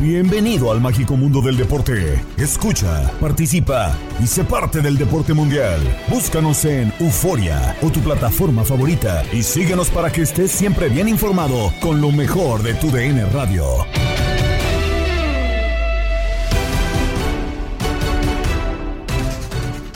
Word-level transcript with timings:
Bienvenido 0.00 0.72
al 0.72 0.80
mágico 0.80 1.14
mundo 1.14 1.42
del 1.42 1.58
deporte. 1.58 2.24
Escucha, 2.38 3.12
participa 3.20 3.94
y 4.18 4.26
sé 4.26 4.44
parte 4.44 4.80
del 4.80 4.96
deporte 4.96 5.34
mundial. 5.34 5.78
Búscanos 6.08 6.64
en 6.64 6.90
Euforia 6.98 7.76
o 7.82 7.90
tu 7.90 8.00
plataforma 8.00 8.64
favorita 8.64 9.22
y 9.30 9.42
síguenos 9.42 9.90
para 9.90 10.10
que 10.10 10.22
estés 10.22 10.52
siempre 10.52 10.88
bien 10.88 11.06
informado 11.06 11.70
con 11.82 12.00
lo 12.00 12.10
mejor 12.12 12.62
de 12.62 12.72
tu 12.72 12.90
DN 12.90 13.26
Radio. 13.26 13.66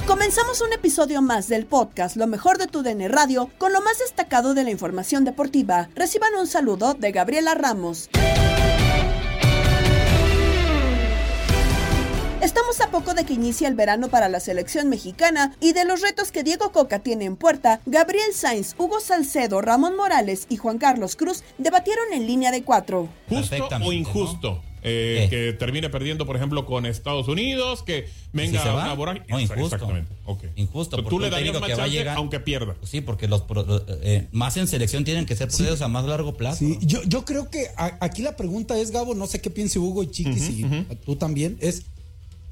Comenzamos 0.06 0.60
un 0.60 0.75
episodio 0.75 1.22
más 1.22 1.48
del 1.48 1.64
podcast 1.64 2.16
Lo 2.16 2.27
mejor 2.27 2.58
de 2.58 2.66
tu 2.66 2.82
DN 2.82 3.08
Radio 3.08 3.48
con 3.56 3.72
lo 3.72 3.80
más 3.80 4.00
destacado 4.00 4.52
de 4.52 4.64
la 4.64 4.70
información 4.70 5.25
deportiva. 5.25 5.88
Reciban 5.94 6.34
un 6.38 6.47
saludo 6.47 6.92
de 6.92 7.10
Gabriela 7.10 7.54
Ramos. 7.54 8.10
Estamos 12.44 12.78
a 12.82 12.91
poco 12.91 13.15
de 13.15 13.25
que 13.25 13.32
inicie 13.32 13.66
el 13.66 13.75
verano 13.75 14.10
para 14.10 14.28
la 14.28 14.38
selección 14.38 14.91
mexicana 14.91 15.56
y 15.62 15.72
de 15.72 15.87
los 15.87 16.03
retos 16.03 16.31
que 16.31 16.43
Diego 16.43 16.72
Coca 16.72 16.99
tiene 16.99 17.25
en 17.25 17.37
puerta, 17.37 17.81
Gabriel 17.87 18.34
Sainz, 18.34 18.75
Hugo 18.77 19.00
Salcedo, 19.00 19.62
Ramón 19.62 19.97
Morales 19.97 20.47
y 20.50 20.59
Juan 20.59 20.77
Carlos 20.77 21.16
Cruz 21.16 21.43
debatieron 21.56 22.04
en 22.12 22.27
línea 22.27 22.50
de 22.50 22.62
cuatro. 22.62 23.09
¿Justo 23.31 23.66
o 23.83 23.93
injusto? 23.94 24.60
Eh, 24.83 25.28
que 25.31 25.54
termine 25.54 25.88
perdiendo, 25.88 26.27
por 26.27 26.37
ejemplo, 26.37 26.66
con 26.66 26.84
Estados 26.84 27.28
Unidos, 27.28 27.83
que 27.83 28.10
venga 28.34 28.62
si 28.62 28.69
una. 28.69 28.94
No, 28.94 29.41
injusto. 29.41 29.65
Exactamente. 29.65 30.12
Okay. 30.27 30.50
Injusto. 30.56 31.03
Tú 31.03 31.19
le 31.19 31.31
darías 31.31 31.59
más 31.59 31.71
que 31.71 31.75
va 31.75 31.84
a 31.84 31.88
llegar, 31.88 32.19
aunque 32.19 32.41
pierda. 32.41 32.77
Sí, 32.83 33.00
porque 33.00 33.27
los 33.27 33.44
eh, 34.03 34.28
más 34.33 34.59
en 34.59 34.69
selección 34.69 35.04
tienen 35.04 35.25
que 35.25 35.34
ser 35.34 35.49
procesos 35.49 35.78
sí. 35.78 35.84
a 35.84 35.88
más 35.88 36.04
largo 36.04 36.37
plazo. 36.37 36.59
Sí, 36.59 36.78
yo, 36.83 37.03
yo 37.04 37.25
creo 37.25 37.49
que 37.49 37.69
a, 37.78 37.97
aquí 38.00 38.21
la 38.21 38.37
pregunta 38.37 38.78
es, 38.78 38.91
Gabo, 38.91 39.15
no 39.15 39.27
sé 39.27 39.41
qué 39.41 39.49
piense 39.49 39.78
Hugo 39.78 40.03
y 40.03 40.10
Chiquis 40.10 40.50
uh 40.50 40.53
-huh, 40.53 40.59
y 40.59 40.65
uh 40.65 40.69
-huh. 40.69 40.99
tú 41.06 41.16
también, 41.16 41.56
es, 41.62 41.84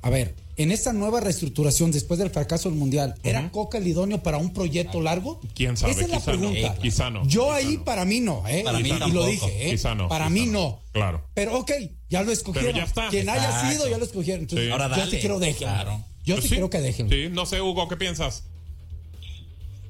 a 0.03 0.11
ver, 0.11 0.35
en 0.57 0.71
esta 0.71 0.93
nueva 0.93 1.21
reestructuración 1.21 1.93
después 1.93 2.19
del 2.21 2.29
fracaso 2.31 2.69
del 2.69 2.79
Mundial, 2.79 3.15
¿era 3.23 3.41
uh 3.41 3.45
-huh. 3.45 3.51
Coca 3.53 3.79
el 3.79 3.87
idóneo 3.87 4.23
para 4.23 4.37
un 4.37 4.53
proyecto 4.53 5.01
largo? 5.01 5.41
¿Quién 5.55 5.77
sabe? 5.77 5.93
Esa 5.93 6.03
es 6.03 6.11
la 6.11 6.21
pregunta. 6.21 6.61
No. 6.69 6.75
Eh, 6.75 6.79
quizá 6.83 7.11
no. 7.11 7.27
Yo 7.27 7.45
quizá 7.45 7.55
ahí 7.55 7.77
no. 7.79 7.85
para 7.85 8.05
mí 8.05 8.21
no, 8.21 8.47
¿eh? 8.47 8.63
Para 8.65 8.81
y, 8.81 8.83
mí 8.83 8.89
y 8.91 8.93
tampoco. 8.93 9.15
lo 9.15 9.27
dije, 9.27 9.69
¿eh? 9.69 9.71
Quizá 9.71 9.95
no, 9.95 10.09
para 10.09 10.27
quizá 10.27 10.35
mí 10.35 10.47
no. 10.47 10.53
no. 10.61 10.81
Claro. 10.93 11.23
Pero 11.35 11.59
ok, 11.59 11.71
ya 12.11 12.23
lo 12.23 12.33
escogieron. 12.33 12.73
Pero 12.73 12.79
ya 12.79 12.85
está. 12.85 13.09
Quien 13.09 13.29
haya 13.29 13.71
sido, 13.71 13.89
ya 13.89 13.97
lo 13.97 14.05
escogieron. 14.05 14.43
Entonces, 14.43 14.67
Sí. 14.67 14.73
Ahora 14.73 14.89
yo 14.91 14.97
dale. 14.97 15.11
te 15.11 15.21
quiero 15.21 15.39
dejar. 15.39 15.85
Claro. 15.85 16.05
Yo 16.25 16.35
Pues 16.35 16.43
te 16.45 16.49
sí. 16.49 16.55
quiero 16.55 16.69
que 16.71 16.81
dejen. 16.81 17.09
Sí, 17.09 17.29
no 17.31 17.47
sé, 17.47 17.61
Hugo, 17.63 17.89
¿qué 17.89 17.97
piensas? 17.97 18.45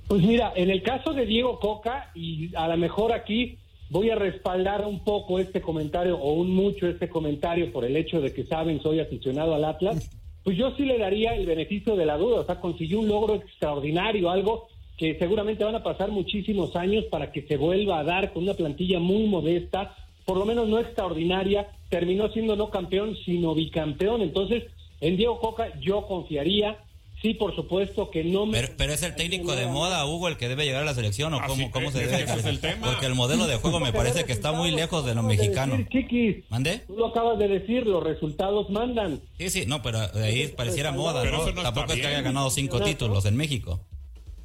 Pues 0.09 0.23
mira, 0.23 0.53
en 0.57 0.71
el 0.71 0.83
caso 0.83 1.13
de 1.15 1.25
Diego 1.27 1.59
Coca, 1.59 2.11
y 2.15 2.55
a 2.55 2.69
lo 2.69 2.77
mejor 2.77 3.13
aquí 3.13 3.59
voy 3.93 4.09
a 4.09 4.15
respaldar 4.15 4.87
un 4.87 5.05
poco 5.05 5.39
este 5.39 5.61
comentario, 5.61 6.17
o 6.17 6.33
un 6.33 6.51
mucho 6.51 6.89
este 6.89 7.11
comentario, 7.11 7.71
por 7.71 7.85
el 7.85 7.95
hecho 7.95 8.23
de 8.23 8.33
que 8.33 8.45
saben, 8.45 8.81
soy 8.81 9.01
aficionado 9.01 9.55
al 9.55 9.67
Atlas, 9.67 10.11
pues 10.43 10.57
yo 10.57 10.75
sí 10.77 10.85
le 10.85 10.97
daría 10.97 11.35
el 11.35 11.45
beneficio 11.45 11.95
de 11.95 12.07
la 12.07 12.17
duda, 12.17 12.41
o 12.41 12.45
sea, 12.45 12.59
consiguió 12.59 13.01
un 13.01 13.09
logro 13.09 13.35
extraordinario, 13.35 14.31
algo 14.31 14.67
que 14.97 15.19
seguramente 15.19 15.65
van 15.65 15.75
a 15.75 15.83
pasar 15.83 16.11
muchísimos 16.11 16.75
años 16.75 17.05
para 17.11 17.33
que 17.33 17.43
se 17.43 17.59
vuelva 17.59 17.99
a 17.99 18.05
dar 18.05 18.33
con 18.33 18.45
una 18.45 18.55
plantilla 18.55 18.99
muy 18.99 19.25
modesta, 19.25 19.95
por 20.25 20.39
lo 20.39 20.47
menos 20.47 20.69
no 20.69 20.79
extraordinaria, 20.79 21.69
terminó 21.91 22.31
siendo 22.33 22.57
no 22.57 22.71
campeón, 22.71 23.15
sino 23.27 23.55
bicampeón, 23.55 24.23
entonces 24.23 24.65
en 25.03 25.19
Diego 25.19 25.39
Coca 25.39 25.79
yo 25.81 26.07
confiaría, 26.07 26.79
sí, 27.23 27.35
por 27.35 27.55
supuesto 27.55 28.11
que 28.11 28.25
no 28.25 28.45
me... 28.47 28.53
Pero, 28.61 28.75
pero 28.77 28.93
es 28.93 29.03
el 29.03 29.15
técnico 29.15 29.55
de 29.57 29.67
moda, 29.67 30.05
Hugo, 30.05 30.29
el 30.29 30.37
que 30.37 30.49
debe 30.49 30.65
llegar 30.65 30.83
a 30.83 30.85
la 30.85 30.95
selección, 30.95 31.33
o 31.35 31.39
Así 31.39 31.49
cómo, 31.49 31.71
cómo 31.71 31.87
es, 31.89 31.95
se 31.95 32.01
debe. 32.07 32.25
ese 32.25 32.35
es 32.41 32.45
el 32.47 32.61
tema. 32.61 32.89
Porque 32.89 33.07
el 33.07 33.15
modelo 33.15 33.47
de 33.47 33.57
juego 33.57 33.79
me 33.81 33.93
parece 33.93 34.25
que 34.25 34.33
está 34.33 34.53
muy 34.53 34.71
lejos 34.73 35.05
de 35.07 35.15
lo 35.15 35.23
mexicano. 35.23 35.77
decir, 35.77 35.89
Chiquis, 35.89 36.45
¿Mande? 36.51 36.81
tú 36.87 36.97
lo 36.97 37.07
acabas 37.07 37.39
de 37.39 37.49
decir, 37.49 37.87
los 37.87 38.03
resultados 38.03 38.69
mandan. 38.71 39.21
Sí, 39.39 39.49
sí, 39.51 39.65
no, 39.67 39.81
pero 39.83 40.07
de 40.09 40.25
ahí 40.25 40.49
pareciera 40.49 40.91
moda, 40.93 41.25
¿no? 41.25 41.45
Tampoco 41.63 41.93
es 41.93 42.01
que 42.01 42.07
haya 42.09 42.21
ganado 42.23 42.51
cinco 42.51 42.81
títulos 42.83 43.25
en 43.25 43.37
México. 43.37 43.81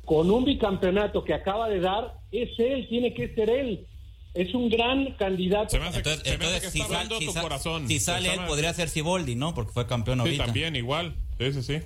Con 0.05 0.31
un 0.31 0.45
bicampeonato 0.45 1.23
que 1.23 1.33
acaba 1.33 1.67
de 1.67 1.79
dar, 1.81 2.13
es 2.31 2.49
él, 2.59 2.87
tiene 2.87 3.13
que 3.13 3.33
ser 3.35 3.49
él. 3.49 3.85
Es 4.33 4.53
un 4.53 4.69
gran 4.69 5.13
candidato. 5.13 5.69
Se 5.71 5.79
me 5.79 5.87
hace, 5.87 5.97
Entonces, 5.97 6.21
se 6.23 6.29
me 6.29 6.35
hace 6.35 6.45
entonces 6.45 6.61
que 6.61 6.69
si, 6.71 6.77
está 6.79 6.87
sal- 6.87 6.95
hablando 6.97 7.19
si 7.19 7.25
tu 7.25 7.31
sal- 7.33 7.43
corazón. 7.43 7.87
si 7.87 7.99
sale 7.99 8.33
él, 8.33 8.39
podría 8.47 8.71
ser 8.73 8.87
Siboldi, 8.87 9.35
¿no? 9.35 9.55
Porque 9.55 9.71
fue 9.71 9.87
campeón 9.87 10.19
Sí, 10.19 10.21
ahorita. 10.21 10.45
también, 10.45 10.75
igual. 10.75 11.15
Sí, 11.39 11.53
sí, 11.53 11.63
sí. 11.63 11.79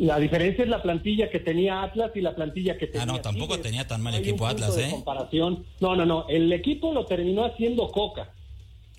La 0.00 0.18
diferencia 0.18 0.64
es 0.64 0.70
la 0.70 0.80
plantilla 0.80 1.28
que 1.28 1.40
tenía 1.40 1.82
Atlas 1.82 2.12
y 2.14 2.22
la 2.22 2.34
plantilla 2.34 2.78
que 2.78 2.86
tenía 2.86 3.02
Ah, 3.02 3.06
no, 3.06 3.20
tampoco 3.20 3.58
tenía 3.58 3.86
tan 3.86 4.00
mal 4.00 4.14
Hay 4.14 4.20
equipo 4.20 4.46
Atlas, 4.46 4.78
¿eh? 4.78 4.88
comparación. 4.90 5.66
No, 5.80 5.94
no, 5.94 6.06
no. 6.06 6.26
El 6.26 6.50
equipo 6.54 6.94
lo 6.94 7.04
terminó 7.04 7.44
haciendo 7.44 7.86
Coca. 7.88 8.32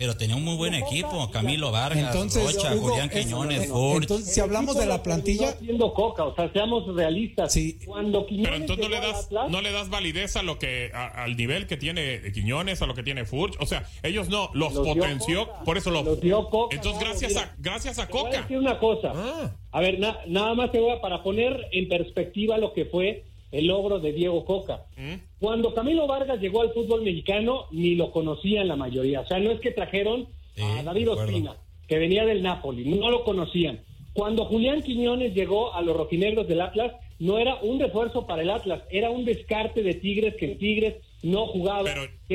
Pero 0.02 0.18
tenía 0.18 0.36
un 0.36 0.44
muy 0.44 0.56
buen 0.56 0.74
equipo. 0.74 1.30
Camilo 1.30 1.72
Vargas, 1.72 2.08
Entonces, 2.16 2.56
Rocha, 2.56 2.74
Hugo, 2.74 2.90
Julián 2.90 3.12
es- 3.14 3.24
Quiñones, 3.24 3.68
Furch. 3.68 4.02
entonces, 4.06 4.34
si 4.34 4.40
hablamos 4.40 4.76
de 4.76 4.88
la 4.88 5.04
plantilla, 5.04 5.50
haciendo 5.50 5.94
Coca, 5.94 6.24
o 6.24 6.34
sea, 6.34 6.52
seamos 6.52 6.88
realistas. 6.96 7.54
Sí. 7.54 7.78
Cuando 7.86 8.26
Quiñones 8.26 8.50
Pero 8.50 8.62
entonces 8.62 8.84
no 8.86 8.90
le 8.90 9.00
das 9.00 9.26
Atlas, 9.26 9.50
no 9.52 9.62
le 9.62 9.72
das 9.72 9.90
validez 9.92 10.36
a 10.38 10.42
lo 10.42 10.58
que 10.58 10.90
a- 10.92 11.24
al 11.24 11.38
nivel 11.38 11.68
que 11.68 11.78
tiene 11.78 12.20
Quiñones, 12.34 12.82
a 12.82 12.88
lo 12.88 12.96
que 12.96 13.04
tiene 13.04 13.26
Furch, 13.26 13.56
o 13.60 13.68
sea, 13.68 13.88
ellos 14.02 14.28
no 14.28 14.50
los, 14.56 14.74
Los 14.74 14.88
potenció, 14.88 15.46
Coca. 15.46 15.64
por 15.66 15.78
eso 15.78 15.92
lo 15.92 16.02
Los 16.02 16.20
dio 16.20 16.50
Coca, 16.50 16.76
Entonces 16.76 17.00
claro, 17.00 17.12
gracias 17.20 17.32
mira. 17.34 17.44
a 17.44 17.56
gracias 17.60 18.00
a 18.00 18.08
Te 18.08 18.12
voy 18.14 18.22
a 18.22 18.24
Coca. 18.26 18.42
decir 18.42 18.58
una 18.58 18.80
cosa. 18.80 19.12
Ah. 19.16 19.52
A 19.72 19.82
ver, 19.82 20.00
na- 20.00 20.18
nada 20.26 20.56
más 20.56 20.72
te 20.72 20.80
voy 20.80 20.98
a 20.98 21.00
para 21.00 21.22
poner 21.22 21.68
en 21.74 21.88
perspectiva 21.88 22.58
lo 22.58 22.74
que 22.74 22.86
fue 22.86 23.24
el 23.52 23.68
logro 23.68 24.00
de 24.00 24.14
Diego 24.14 24.46
Coca. 24.46 24.86
¿Mm? 24.98 25.16
Cuando 25.40 25.74
Camilo 25.74 26.08
Vargas 26.08 26.40
llegó 26.40 26.62
al 26.62 26.72
fútbol 26.74 27.02
mexicano, 27.04 27.66
ni 27.72 27.96
lo 27.96 28.12
conocían 28.12 28.68
la 28.68 28.76
mayoría. 28.76 29.22
O 29.22 29.28
sea, 29.28 29.40
no 29.40 29.52
es 29.52 29.60
que 29.60 29.72
trajeron 29.72 30.28
Sí, 30.56 30.64
a 30.64 30.84
David. 30.84 31.12
Ospina, 31.12 31.56
que 31.88 31.98
venía 31.98 32.26
del 32.26 32.42
Napoli, 32.44 32.86
no 32.86 33.10
lo 33.10 33.24
conocían. 33.24 33.82
Cuando 34.14 34.46
Julián 34.46 34.82
Quiñones 34.82 35.34
llegó 35.34 35.74
a 35.74 35.82
los 35.82 35.96
rojinegros 35.96 36.48
del 36.48 36.62
Atlas, 36.62 36.94
no 37.20 37.38
era 37.38 37.56
un 37.62 37.80
refuerzo 37.80 38.28
para 38.28 38.42
el 38.42 38.50
Atlas, 38.50 38.82
era 38.90 39.10
un 39.10 39.24
descarte 39.24 39.84
de 39.84 39.94
Tigres 39.94 40.36
que 40.36 40.52
en 40.52 40.58
Tigres 40.58 40.96
no 41.24 41.46
jugaba. 41.48 41.84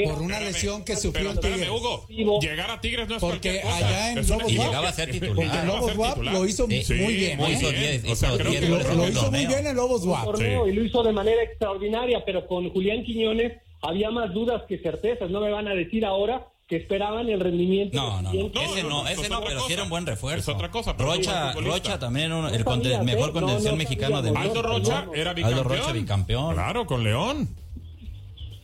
por 0.05 0.23
una 0.23 0.39
lesión 0.41 0.85
que 0.85 0.95
sufrió 0.97 1.33
Pero 1.35 1.49
espérame. 1.51 1.71
Hugo, 1.75 2.41
llegar 2.41 2.71
a 2.71 2.81
Tigres 2.81 3.09
no 3.09 3.17
es 3.17 3.21
Porque 3.21 3.61
cosa. 3.61 3.77
allá 3.77 4.13
en 4.13 4.29
Lobos 4.29 4.53
y 4.53 4.57
llegaba 4.59 4.89
a 4.89 4.93
ser 4.93 5.11
titular. 5.11 5.35
Porque 5.35 5.49
Llegaba 5.51 5.63
a 5.63 5.67
Lobos 5.81 5.97
WAP 5.97 6.13
titular. 6.15 6.35
lo 6.35 6.47
hizo 6.47 6.67
Sí, 6.69 6.95
muy 6.95 7.15
bien. 7.15 7.39
muy 7.39 7.53
¿eh? 7.53 8.01
bien. 8.03 8.13
O 8.13 8.15
sea, 8.17 8.37
creo 8.37 8.53
que 8.53 8.61
lo, 8.69 8.79
lo- 8.79 8.95
lo 8.95 9.09
hizo 9.09 9.31
muy 9.31 9.47
bien 9.47 9.67
en 9.67 9.77
Lobos 9.77 10.05
WAP. 10.05 10.25
torneo 10.25 10.67
y 10.69 10.73
lo 10.73 10.85
hizo 10.85 11.03
de 11.03 11.13
manera 11.13 11.43
extraordinaria, 11.43 12.23
pero 12.25 12.47
con 12.47 12.71
Julián 12.71 13.03
Quiñones 13.05 13.53
había 13.83 14.11
más 14.11 14.33
dudas 14.33 14.63
que 14.69 14.79
certezas. 14.79 15.31
No 15.31 15.41
me 15.41 15.51
van 15.51 15.67
a 15.69 15.75
decir 15.75 16.05
ahora 16.05 16.47
que 16.69 16.77
esperaban 16.77 17.29
el 17.29 17.39
rendimiento. 17.39 17.97
No, 17.97 18.17
de 18.17 18.23
no, 18.23 18.33
no. 18.33 18.61
Ese 18.61 18.83
no, 18.83 19.07
ese 19.09 19.29
no, 19.29 19.41
pero 19.45 19.61
sí 19.67 19.73
era 19.73 19.85
un 19.85 19.89
buen 19.89 20.05
refuerzo. 20.05 20.51
Es 20.51 20.57
otra 20.57 20.71
cosa. 20.71 20.97
pero 20.97 21.13
Rocha. 21.13 21.53
Rocha 21.53 21.99
también 21.99 22.27
era 22.27 22.37
un- 22.37 22.47
el, 22.55 22.65
No 22.65 23.05
mejor 23.05 23.29
¿eh? 23.31 23.33
contención 23.33 23.65
No, 23.65 23.71
no 23.71 23.77
mexicano 23.77 24.23
del 24.23 24.35
sabíamos. 24.35 24.57
Aldo 24.59 24.69
No, 24.69 24.79
Rocha 24.79 25.05
no. 25.07 25.15
era 25.15 25.31
Aldo. 25.31 25.63
Rocha 25.65 25.93
bicampeón. 25.93 26.55
Claro, 26.55 26.87
con 26.87 27.05
León. 27.05 27.49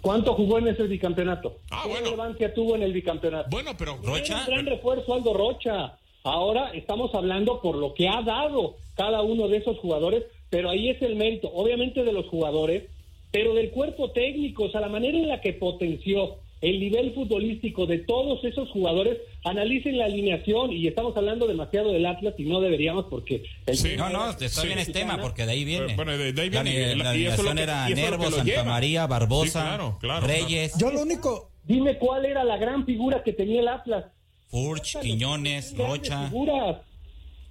¿Cuánto 0.03 0.35
jugó 0.35 0.59
en 0.59 0.67
ese 0.67 0.83
bicampeonato? 0.83 1.59
Ah, 1.71 1.83
¿Qué 1.85 1.91
bueno. 1.91 2.05
relevancia 2.07 2.53
tuvo 2.53 2.75
en 2.75 2.83
el 2.83 2.93
bicampeonato? 2.93 3.49
Bueno, 3.51 3.71
pero 3.79 3.97
Rocha. 4.03 4.35
Era 4.35 4.41
un 4.41 4.47
gran 4.47 4.67
refuerzo 4.67 5.15
Aldo 5.15 5.33
Rocha. 5.33 5.97
Ahora 6.25 6.71
estamos 6.75 7.15
hablando 7.15 7.61
por 7.63 7.77
lo 7.77 7.95
que 7.95 8.09
ha 8.09 8.21
dado 8.23 8.77
cada 8.97 9.23
uno 9.23 9.47
de 9.49 9.59
esos 9.59 9.79
jugadores, 9.79 10.25
pero 10.51 10.71
ahí 10.71 10.91
es 10.91 11.01
el 11.03 11.17
mérito, 11.17 11.51
obviamente 11.55 12.03
de 12.03 12.13
los 12.13 12.27
jugadores, 12.27 12.85
pero 13.31 13.55
del 13.55 13.71
cuerpo 13.71 14.11
técnico, 14.11 14.65
o 14.65 14.71
sea, 14.71 14.81
la 14.81 14.89
manera 14.89 15.17
en 15.17 15.29
la 15.29 15.41
que 15.41 15.53
potenció 15.53 16.37
el 16.63 16.81
nivel 16.81 17.13
futbolístico 17.13 17.87
de 17.87 17.99
todos 17.99 18.43
esos 18.45 18.71
jugadores, 18.71 19.19
analicen 19.45 19.99
la 19.99 20.05
alineación 20.07 20.73
y 20.73 20.87
estamos 20.87 21.17
hablando 21.17 21.47
demasiado 21.47 21.93
del 21.93 22.07
Atlas 22.07 22.35
y 22.39 22.45
no 22.45 22.61
deberíamos 22.61 23.07
porque 23.11 23.43
el 23.67 23.77
Sí. 23.77 23.97
No, 23.99 24.09
no, 24.09 24.31
está 24.31 24.49
Sí. 24.49 24.67
bien 24.69 24.79
este 24.79 24.93
tema 24.93 25.21
porque 25.21 25.45
de 25.45 25.53
ahí 25.53 25.65
viene. 25.65 25.95
Bueno, 25.97 26.17
de- 26.17 26.33
de 26.33 26.43
ahí 26.43 26.51
La, 26.51 26.63
viene, 26.63 26.97
la 26.97 27.11
alineación 27.11 27.57
que- 27.57 27.63
era 27.65 27.89
Nervo, 27.89 28.31
Santa 28.31 28.45
lleva. 28.45 28.65
María, 28.65 29.07
Barbosa, 29.07 29.45
Sí, 29.61 29.67
claro, 29.69 29.99
claro, 30.01 30.27
Reyes, 30.27 30.73
Yo 30.79 30.91
lo 30.91 31.03
único, 31.03 31.51
Dime 31.65 31.97
cuál 31.99 32.25
era 32.25 32.43
la 32.43 32.57
gran 32.57 32.85
figura 32.87 33.23
que 33.23 33.33
tenía 33.33 33.61
el 33.61 33.69
Atlas. 33.69 34.07
Furch, 34.49 34.99
Quiñones, 35.01 35.73
Grandes 35.75 35.99
Rocha. 36.01 36.29
Figuras. 36.29 36.77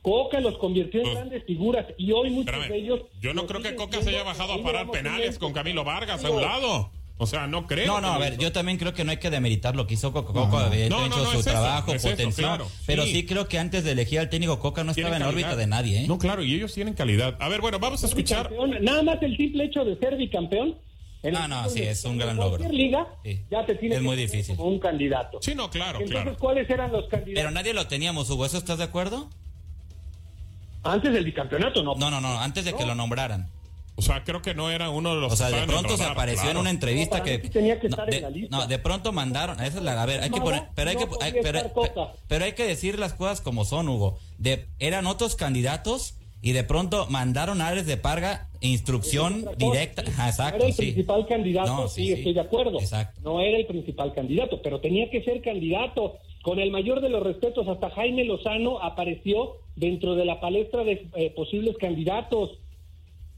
Coca 0.01 0.39
los 0.39 0.57
convirtió 0.57 0.99
en 1.01 1.05
Pues, 1.05 1.15
grandes 1.15 1.43
figuras 1.45 1.85
y 1.97 2.11
hoy 2.11 2.29
muchos 2.31 2.53
Espérame, 2.53 2.71
de 2.71 2.77
ellos. 2.79 3.01
yo 3.21 3.33
no 3.33 3.45
creo 3.45 3.61
que 3.61 3.75
Coca 3.75 4.01
se 4.01 4.09
haya 4.09 4.23
bajado 4.23 4.53
a 4.53 4.63
parar 4.63 4.85
un 4.85 4.91
penales 4.91 5.37
con 5.37 5.53
Camilo 5.53 5.83
Vargas 5.83 6.23
a 6.25 6.31
un 6.31 6.41
lado. 6.41 6.89
O 7.21 7.27
sea, 7.27 7.45
no 7.45 7.67
creo. 7.67 7.85
No, 7.85 8.01
no, 8.01 8.07
que 8.09 8.13
a 8.15 8.17
ver, 8.17 8.33
hizo. 8.33 8.41
yo 8.41 8.51
también 8.51 8.79
creo 8.79 8.93
que 8.95 9.03
no 9.03 9.11
hay 9.11 9.17
que 9.17 9.29
demeritar 9.29 9.75
lo 9.75 9.85
que 9.85 9.93
hizo 9.93 10.11
Coca. 10.11 10.33
Coca 10.33 10.65
había 10.65 10.89
No, 10.89 11.01
no, 11.01 11.05
hecho 11.05 11.17
no, 11.17 11.23
su 11.25 11.31
es 11.33 11.39
eso, 11.41 11.49
trabajo, 11.51 11.93
es 11.93 12.03
eso, 12.03 12.29
claro, 12.31 12.67
pero 12.87 13.03
sí. 13.05 13.11
sí 13.11 13.25
creo 13.27 13.47
que 13.47 13.59
antes 13.59 13.83
de 13.83 13.91
elegir 13.91 14.17
al 14.19 14.29
técnico 14.29 14.57
Coca 14.57 14.83
no 14.83 14.93
Tienen 14.95 15.13
estaba 15.13 15.29
en 15.29 15.31
órbita 15.35 15.55
de 15.55 15.67
nadie, 15.67 16.01
¿eh? 16.03 16.07
No, 16.07 16.17
claro, 16.17 16.43
y 16.43 16.55
ellos 16.55 16.73
tienen 16.73 16.95
calidad. 16.95 17.37
A 17.39 17.47
ver, 17.47 17.61
bueno, 17.61 17.77
vamos 17.77 18.03
a 18.03 18.07
escuchar. 18.07 18.49
Nada 18.81 19.03
más 19.03 19.21
el 19.21 19.37
simple 19.37 19.65
hecho 19.65 19.85
de 19.85 19.97
ser 19.99 20.17
bicampeón. 20.17 20.75
en 21.21 21.33
No, 21.35 21.47
no, 21.47 21.69
sí, 21.69 21.83
es 21.83 22.03
un 22.05 22.17
gran 22.17 22.31
en 22.31 22.37
logro. 22.37 22.57
cualquier 22.57 22.73
liga 22.73 23.07
Sí. 23.23 23.39
ya 23.51 23.63
te 23.67 23.75
tiene 23.75 23.95
Es 23.95 24.01
que 24.01 24.07
muy 24.07 24.15
difícil. 24.15 24.55
como 24.55 24.69
un 24.69 24.79
candidato. 24.79 25.37
Sí, 25.43 25.53
no, 25.53 25.69
claro, 25.69 25.99
Entonces, 25.99 26.23
claro. 26.23 26.37
¿cuáles 26.39 26.67
eran 26.71 26.91
los 26.91 27.07
candidatos? 27.07 27.35
Pero 27.35 27.51
nadie 27.51 27.75
lo 27.75 27.85
teníamos, 27.85 28.27
Hugo. 28.31 28.47
¿Eso 28.47 28.57
estás 28.57 28.79
de 28.79 28.85
acuerdo? 28.85 29.29
Antes 30.83 31.13
del 31.13 31.23
bicampeonato, 31.23 31.83
no. 31.83 31.93
No, 31.95 32.09
no, 32.09 32.19
no, 32.19 32.39
antes 32.39 32.65
de 32.65 32.73
que 32.73 32.83
lo 32.85 32.95
nombraran. 32.95 33.47
O 34.01 34.03
sea, 34.03 34.23
creo 34.23 34.41
que 34.41 34.53
no 34.55 34.71
era 34.71 34.89
uno 34.89 35.13
de 35.13 35.21
los 35.21 35.33
O 35.33 35.35
sea, 35.35 35.49
que 35.49 35.55
de 35.57 35.61
en 35.61 35.67
pronto 35.69 35.95
se 35.95 36.03
apareció 36.03 36.49
en 36.49 36.57
una 36.57 36.69
entrevista 36.71 37.19
No, 37.19 37.23
que 37.23 37.37
tenía 37.39 37.79
que 37.79 37.87
no, 37.87 37.95
estar 37.95 38.09
en 38.09 38.15
de, 38.15 38.21
la 38.21 38.29
lista. 38.31 38.57
no, 38.57 38.67
de 38.67 38.79
pronto 38.79 39.11
mandaron, 39.13 39.59
esa 39.61 39.77
es 39.77 39.83
la, 39.83 40.01
a 40.01 40.05
ver, 40.05 40.21
hay 40.21 40.29
que 40.31 40.41
poner, 40.41 40.63
pero 40.75 40.89
hay 40.89 40.95
no 40.95 41.07
que 41.07 41.23
hay- 41.23 41.33
pero, 41.43 41.59
pero 42.27 42.45
hay 42.45 42.53
que 42.53 42.63
decir 42.65 42.97
las 42.99 43.13
cosas 43.13 43.41
como 43.41 43.63
son, 43.65 43.87
Hugo. 43.89 44.17
De 44.39 44.65
eran 44.79 45.05
otros 45.07 45.35
candidatos 45.35 46.15
y 46.41 46.53
de 46.53 46.63
pronto 46.63 47.05
mandaron 47.09 47.61
a 47.61 47.67
Ares 47.67 47.85
de 47.85 47.97
Parga 47.97 48.47
instrucción 48.61 49.41
cosa, 49.43 49.55
directa. 49.57 50.03
sí. 50.03 50.11
No 50.17 50.25
exacto, 50.25 50.55
era 50.57 50.65
el 50.67 50.73
sí. 50.73 50.81
principal 50.81 51.27
candidato, 51.27 51.67
No, 51.75 51.87
sí, 51.87 52.01
sí, 52.01 52.07
sí. 52.07 52.13
estoy 52.13 52.33
de 52.33 52.39
acuerdo. 52.41 52.79
Exacto. 52.79 53.21
No 53.23 53.39
era 53.41 53.57
el 53.57 53.65
principal 53.67 54.13
candidato, 54.13 54.61
pero 54.63 54.79
tenía 54.81 55.09
que 55.09 55.23
ser 55.23 55.41
candidato. 55.41 56.17
Con 56.41 56.57
el 56.59 56.71
mayor 56.71 57.01
de 57.01 57.09
los 57.09 57.21
respetos, 57.21 57.67
hasta 57.67 57.91
Jaime 57.91 58.23
Lozano 58.25 58.79
apareció 58.81 59.57
dentro 59.75 60.15
de 60.15 60.25
la 60.25 60.39
palestra 60.39 60.83
de 60.83 61.07
eh, 61.15 61.29
posibles 61.35 61.75
candidatos. 61.79 62.51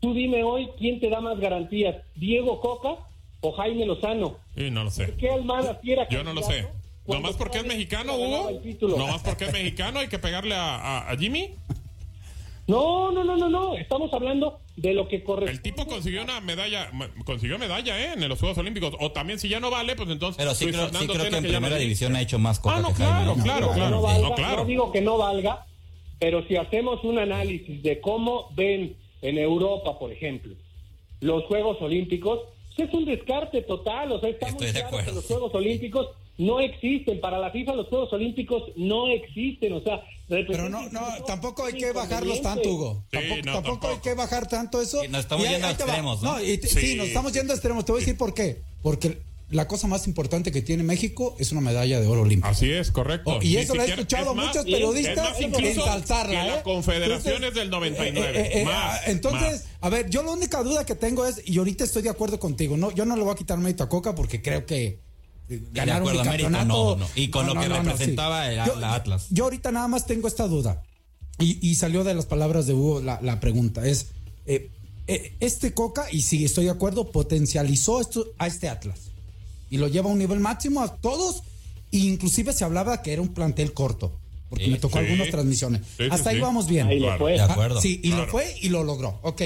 Tú 0.03 0.13
dime 0.13 0.43
hoy 0.43 0.67
quién 0.77 0.99
te 0.99 1.07
da 1.09 1.21
más 1.21 1.39
garantías, 1.39 1.95
Diego 2.15 2.59
Coca 2.59 2.95
o 3.39 3.51
Jaime 3.53 3.85
Lozano. 3.85 4.35
Sí, 4.53 4.69
no 4.69 4.83
lo 4.83 4.91
sé. 4.91 5.13
¿Qué 5.17 5.29
Almada 5.29 5.79
sí 5.81 5.93
era 5.93 6.09
Yo 6.09 6.25
no 6.25 6.33
lo 6.33 6.43
sé. 6.43 6.67
Nomás 7.07 7.37
porque 7.37 7.59
es 7.59 7.65
mexicano, 7.65 8.13
Hugo. 8.17 8.51
Nomás 8.97 9.23
porque 9.23 9.45
es 9.45 9.53
mexicano 9.53 9.99
hay 9.99 10.09
que 10.09 10.19
pegarle 10.19 10.55
a, 10.55 10.75
a- 10.75 11.09
a 11.11 11.17
Jimmy. 11.17 11.51
No, 12.67 13.13
no, 13.13 13.23
no, 13.23 13.37
no, 13.37 13.47
no. 13.49 13.77
Estamos 13.77 14.13
hablando 14.13 14.59
de 14.75 14.93
lo 14.93 15.07
que 15.07 15.23
corresponde. 15.23 15.51
El 15.53 15.61
tipo 15.61 15.85
consiguió 15.85 16.21
una 16.21 16.41
medalla, 16.41 16.91
consiguió 17.23 17.57
medalla, 17.57 17.97
¿eh? 17.97 18.13
En 18.17 18.27
los 18.27 18.39
Juegos 18.39 18.57
Olímpicos. 18.57 18.93
O 18.99 19.11
también 19.13 19.39
si 19.39 19.47
ya 19.47 19.61
no 19.61 19.69
vale, 19.71 19.95
pues 19.95 20.09
entonces. 20.09 20.35
Pero 20.37 20.53
sí 20.53 20.65
creo, 20.65 20.89
sí 20.89 21.07
creo 21.07 21.29
que 21.29 21.37
en 21.37 21.43
primera 21.43 21.77
división 21.77 22.13
ha 22.17 22.21
hecho 22.21 22.39
más 22.39 22.59
Coca 22.59 22.75
Ah, 22.75 22.81
no, 22.81 22.89
que 22.89 23.03
Jaime. 23.03 23.13
claro, 23.13 23.35
¿no? 23.37 23.43
claro, 23.43 23.65
No 23.67 23.73
claro. 23.73 24.01
valga, 24.01 24.29
No, 24.29 24.35
claro. 24.35 24.57
no 24.57 24.65
digo 24.65 24.91
que 24.91 24.99
no 25.01 25.17
valga, 25.17 25.65
pero 26.19 26.45
si 26.45 26.57
hacemos 26.57 27.01
un 27.05 27.19
análisis 27.19 27.81
de 27.83 28.01
cómo 28.01 28.49
ven 28.53 28.95
en 29.23 29.37
Europa, 29.39 29.97
por 29.97 30.11
ejemplo, 30.11 30.53
los 31.21 31.43
Juegos 31.45 31.81
Olímpicos, 31.81 32.39
es 32.77 32.93
un 32.93 33.05
descarte 33.05 33.61
total. 33.63 34.11
O 34.11 34.19
sea, 34.19 34.29
está 34.29 34.47
muy 34.47 34.53
Estoy 34.65 34.71
de 34.71 34.87
claro 34.87 35.05
que 35.05 35.11
los 35.13 35.25
Juegos 35.25 35.55
Olímpicos 35.55 36.07
no 36.37 36.59
existen. 36.59 37.19
Para 37.21 37.39
la 37.39 37.49
FIFA 37.51 37.73
los 37.75 37.87
Juegos 37.87 38.11
Olímpicos 38.13 38.63
no 38.75 39.07
existen. 39.07 39.73
O 39.73 39.81
sea, 39.81 40.03
pero 40.27 40.67
no, 40.69 40.89
no, 40.89 41.01
tampoco 41.25 41.63
hay 41.65 41.73
que 41.73 41.91
bajarlos 41.91 42.41
tanto, 42.41 42.69
Hugo. 42.69 43.03
Sí, 43.11 43.17
tampoco, 43.17 43.35
no, 43.45 43.53
tampoco 43.53 43.61
tampoco. 43.79 43.93
hay 43.93 43.99
que 44.01 44.13
bajar 44.15 44.47
tanto 44.47 44.81
eso. 44.81 45.01
Sí, 45.01 45.07
nos 45.07 45.21
estamos 45.21 45.45
Y 45.45 45.47
ahí- 45.47 45.53
yendo 45.53 45.67
a 45.67 45.71
extremos, 45.71 46.21
¿no? 46.23 46.43
y 46.43 46.57
te- 46.57 46.67
Sí, 46.67 46.79
sí, 46.79 46.95
nos 46.95 47.07
estamos 47.07 47.33
yendo 47.33 47.53
a 47.53 47.55
extremos. 47.55 47.85
Te 47.85 47.91
voy 47.91 47.99
a 47.99 48.03
decir 48.05 48.17
por 48.17 48.33
qué. 48.33 48.57
Porque 48.81 49.17
la 49.53 49.67
cosa 49.67 49.87
más 49.87 50.07
importante 50.07 50.51
que 50.51 50.61
tiene 50.61 50.83
México 50.83 51.35
es 51.39 51.51
una 51.51 51.61
medalla 51.61 51.99
de 51.99 52.07
oro 52.07 52.21
olímpica. 52.23 52.49
Así 52.49 52.69
es, 52.71 52.91
correcto. 52.91 53.31
Oh, 53.37 53.41
y 53.41 53.49
Ni 53.49 53.55
eso 53.57 53.75
lo 53.75 53.83
he 53.83 53.89
escuchado 53.89 54.29
a 54.29 54.31
es 54.31 54.35
más, 54.37 54.45
muchos 54.47 54.65
es 54.65 54.71
periodistas 54.73 55.39
más, 55.39 55.39
ensalzarla. 55.39 56.57
¿eh? 56.57 56.61
Confederación 56.63 57.35
Entonces, 57.35 57.47
es 57.49 57.53
del 57.55 57.69
99. 57.69 58.29
eh, 58.39 58.41
eh, 58.41 58.61
eh, 58.61 58.65
Más, 58.65 58.75
ah, 58.75 58.99
entonces, 59.07 59.63
a 59.81 59.89
ver, 59.89 60.09
yo 60.09 60.23
la 60.23 60.31
única 60.31 60.61
duda 60.63 60.85
que 60.85 60.95
tengo 60.95 61.25
es, 61.25 61.41
y 61.45 61.57
ahorita 61.57 61.83
estoy 61.83 62.01
de 62.03 62.09
acuerdo 62.09 62.39
contigo, 62.39 62.77
no, 62.77 62.91
yo 62.91 63.05
no 63.05 63.15
le 63.15 63.23
voy 63.23 63.31
a 63.31 63.35
quitar 63.35 63.57
mérito 63.59 63.83
a 63.83 63.89
Coca 63.89 64.15
porque 64.15 64.41
creo 64.41 64.65
que 64.65 64.99
eh, 65.49 65.61
ganar 65.71 66.01
un 66.01 66.09
acuerdo, 66.09 66.29
mérito, 66.31 66.49
bicampeonato- 66.49 66.67
no, 66.67 66.95
no. 66.97 67.07
Y 67.15 67.29
con 67.29 67.47
lo 67.47 67.53
que 67.59 67.67
representaba 67.67 68.49
el- 68.51 68.57
la 68.79 68.95
Atlas. 68.95 69.27
Yo 69.29 69.43
ahorita 69.45 69.71
nada 69.71 69.87
más 69.87 70.05
tengo 70.05 70.27
esta 70.27 70.47
duda. 70.47 70.83
Y, 71.39 71.57
y 71.67 71.75
salió 71.75 72.03
de 72.03 72.13
las 72.13 72.25
palabras 72.25 72.67
de 72.67 72.73
Hugo 72.73 73.01
la, 73.01 73.19
la 73.21 73.39
pregunta. 73.39 73.85
Es, 73.85 74.07
eh, 74.45 74.69
eh, 75.07 75.33
este 75.39 75.73
Coca, 75.73 76.05
y 76.11 76.21
sí 76.21 76.45
estoy 76.45 76.65
de 76.65 76.71
acuerdo, 76.71 77.11
potencializó 77.11 77.99
esto 77.99 78.25
a 78.37 78.47
este 78.47 78.69
Atlas. 78.69 79.11
Y 79.73 79.77
lo 79.79 79.87
lleva 79.87 80.07
a 80.07 80.13
un 80.13 80.19
nivel 80.19 80.39
máximo 80.39 80.81
a 80.81 80.95
todos. 80.97 81.41
E 81.91 81.97
inclusive 81.97 82.53
se 82.53 82.63
hablaba 82.63 83.01
que 83.01 83.11
era 83.11 83.23
un 83.23 83.29
plantel 83.33 83.73
corto. 83.73 84.11
Porque 84.49 84.65
Sí, 84.65 84.71
me 84.71 84.77
tocó 84.77 84.99
sí. 84.99 85.05
algunas 85.05 85.29
transmisiones. 85.31 85.81
Sí, 85.81 86.03
sí, 86.03 86.07
Hasta 86.11 86.29
ahí 86.29 86.39
vamos 86.39 86.67
bien. 86.67 86.85
Ahí 86.87 86.99
Claro. 86.99 87.17
fue. 87.17 87.31
De 87.33 87.41
acuerdo. 87.41 87.81
Sí, 87.81 87.99
y 88.03 88.09
Claro. 88.09 88.25
lo 88.25 88.31
fue 88.31 88.55
y 88.61 88.69
lo 88.69 88.83
logró. 88.83 89.17
Ok. 89.23 89.41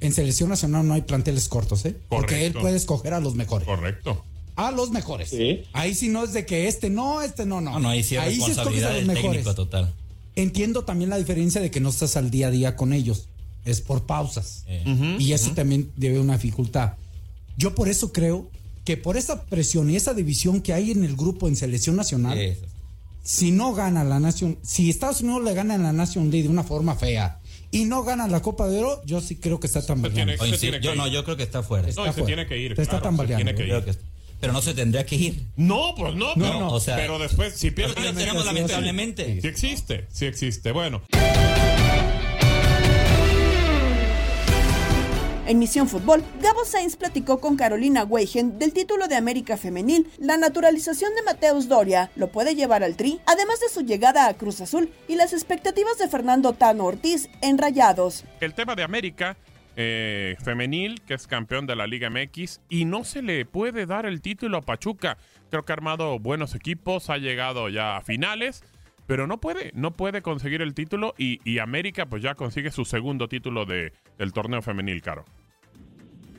En 0.00 0.12
selección 0.12 0.50
nacional 0.50 0.86
no 0.86 0.92
hay 0.92 1.00
planteles 1.00 1.48
cortos, 1.48 1.84
¿eh? 1.86 1.96
Porque 2.10 2.44
él 2.44 2.52
puede 2.52 2.76
escoger 2.76 3.14
a 3.14 3.20
los 3.20 3.34
mejores. 3.34 3.66
Correcto. 3.66 4.22
A 4.56 4.70
los 4.70 4.90
mejores. 4.90 5.30
Sí. 5.30 5.62
Ahí 5.72 5.94
sí 5.94 6.10
no 6.10 6.24
es 6.24 6.34
de 6.34 6.44
que 6.44 6.68
este 6.68 6.90
no, 6.90 7.22
este 7.22 7.46
no, 7.46 7.62
no. 7.62 7.70
No, 7.72 7.78
no, 7.80 7.88
ahí 7.88 8.02
sí 8.02 8.16
es 8.16 8.20
Ahí 8.20 8.34
sí 8.34 8.50
escoges 8.50 8.58
a 8.58 8.64
responsabilidad 8.64 8.96
los 8.96 9.06
mejores. 9.06 9.44
total. 9.56 9.94
Entiendo 10.36 10.84
también 10.84 11.08
la 11.08 11.16
diferencia 11.16 11.62
de 11.62 11.70
que 11.70 11.80
no 11.80 11.88
estás 11.88 12.16
al 12.18 12.30
día 12.30 12.48
a 12.48 12.50
día 12.50 12.76
con 12.76 12.92
ellos. 12.92 13.28
Es 13.64 13.80
por 13.80 14.04
pausas. 14.04 14.64
Eh. 14.66 15.16
Y 15.18 15.32
eso 15.32 15.52
también 15.52 15.90
debe 15.96 16.18
una 16.18 16.34
dificultad. 16.34 16.94
Yo 17.56 17.74
por 17.74 17.88
eso 17.88 18.12
creo 18.12 18.50
que 18.84 18.96
por 18.96 19.16
esa 19.16 19.44
presión 19.44 19.90
y 19.90 19.96
esa 19.96 20.14
división 20.14 20.60
que 20.60 20.72
hay 20.72 20.90
en 20.90 21.04
el 21.04 21.16
grupo 21.16 21.48
en 21.48 21.56
selección 21.56 21.96
nacional, 21.96 22.36
Eso. 22.38 22.66
si 23.22 23.50
no 23.52 23.74
gana 23.74 24.02
la 24.04 24.18
nación, 24.20 24.58
si 24.62 24.90
Estados 24.90 25.20
Unidos 25.20 25.44
le 25.44 25.54
gana 25.54 25.74
en 25.76 25.82
la 25.84 25.92
Nation 25.92 26.30
League 26.30 26.44
de 26.44 26.48
una 26.48 26.64
forma 26.64 26.94
fea 26.96 27.38
y 27.70 27.84
no 27.84 28.02
gana 28.02 28.26
la 28.28 28.42
Copa 28.42 28.68
de 28.68 28.78
Oro, 28.80 29.00
yo 29.06 29.20
sí 29.20 29.36
creo 29.36 29.60
que 29.60 29.66
está 29.66 29.84
tambaleando. 29.86 30.34
tiene- 30.36 30.58
sí, 30.58 30.70
yo, 30.82 30.90
ir. 30.92 30.96
no, 30.96 31.06
yo 31.06 31.24
creo 31.24 31.36
que 31.36 31.42
está 31.44 31.62
fuera. 31.62 31.82
No, 31.84 31.88
y 31.88 31.90
Está 31.90 32.04
se 32.04 32.12
fuera. 32.12 32.26
tiene 32.26 32.46
que 32.46 32.58
ir. 32.58 32.74
Se 32.76 32.82
está 32.82 32.98
claro, 32.98 33.02
se 33.02 33.04
tambaleando. 33.08 33.54
tiene 33.54 33.82
que 33.82 33.90
ir. 33.90 33.98
Pero 34.40 34.52
no 34.52 34.60
se 34.60 34.74
tendría 34.74 35.06
que 35.06 35.14
ir. 35.14 35.46
No, 35.56 35.94
pues 35.96 36.14
no, 36.16 36.34
No, 36.34 36.44
pero, 36.44 36.58
no, 36.60 36.72
o 36.72 36.80
sea- 36.80 36.96
pero 36.96 37.18
después, 37.20 37.54
si 37.54 37.70
pierde. 37.70 37.94
Lamentablemente. 38.12 39.40
Sí 39.40 39.46
existe, 39.46 40.06
sí 40.12 40.24
existe. 40.26 40.72
Bueno, 40.72 41.00
En 45.44 45.58
Misión 45.58 45.88
Fútbol, 45.88 46.22
Gabo 46.40 46.64
Sainz 46.64 46.94
platicó 46.96 47.40
con 47.40 47.56
Carolina 47.56 48.04
Weigen 48.04 48.60
del 48.60 48.72
título 48.72 49.08
de 49.08 49.16
América 49.16 49.56
Femenil, 49.56 50.08
la 50.18 50.36
naturalización 50.36 51.12
de 51.16 51.22
Mateus 51.22 51.66
Doria 51.66 52.12
lo 52.14 52.28
puede 52.28 52.54
llevar 52.54 52.84
al 52.84 52.96
Tri, 52.96 53.20
además 53.26 53.58
de 53.58 53.68
su 53.68 53.80
llegada 53.80 54.28
a 54.28 54.34
Cruz 54.34 54.60
Azul 54.60 54.92
y 55.08 55.16
las 55.16 55.32
expectativas 55.32 55.98
de 55.98 56.06
Fernando 56.06 56.52
Tano 56.52 56.84
Ortiz 56.84 57.28
en 57.40 57.58
Rayados. 57.58 58.24
el 58.40 58.54
tema 58.54 58.76
de 58.76 58.84
América 58.84 59.36
eh, 59.74 60.36
femenil, 60.44 61.00
que 61.02 61.14
es 61.14 61.26
campeón 61.26 61.66
de 61.66 61.74
la 61.74 61.88
Liga 61.88 62.08
MX, 62.08 62.60
y 62.68 62.84
no 62.84 63.02
se 63.02 63.20
le 63.20 63.44
puede 63.44 63.86
dar 63.86 64.06
el 64.06 64.20
título 64.20 64.58
a 64.58 64.62
Pachuca. 64.62 65.16
Creo 65.50 65.64
que 65.64 65.72
ha 65.72 65.74
armado 65.74 66.20
buenos 66.20 66.54
equipos, 66.54 67.10
ha 67.10 67.16
llegado 67.16 67.68
ya 67.68 67.96
a 67.96 68.02
finales, 68.02 68.62
pero 69.12 69.26
no 69.26 69.36
puede, 69.36 69.72
no 69.74 69.90
puede 69.90 70.22
conseguir 70.22 70.62
el 70.62 70.72
título 70.72 71.12
y, 71.18 71.38
y 71.44 71.58
América 71.58 72.06
pues 72.06 72.22
ya 72.22 72.34
consigue 72.34 72.70
su 72.70 72.86
segundo 72.86 73.28
título 73.28 73.66
de, 73.66 73.92
del 74.16 74.32
torneo 74.32 74.62
femenil, 74.62 75.02
Caro. 75.02 75.26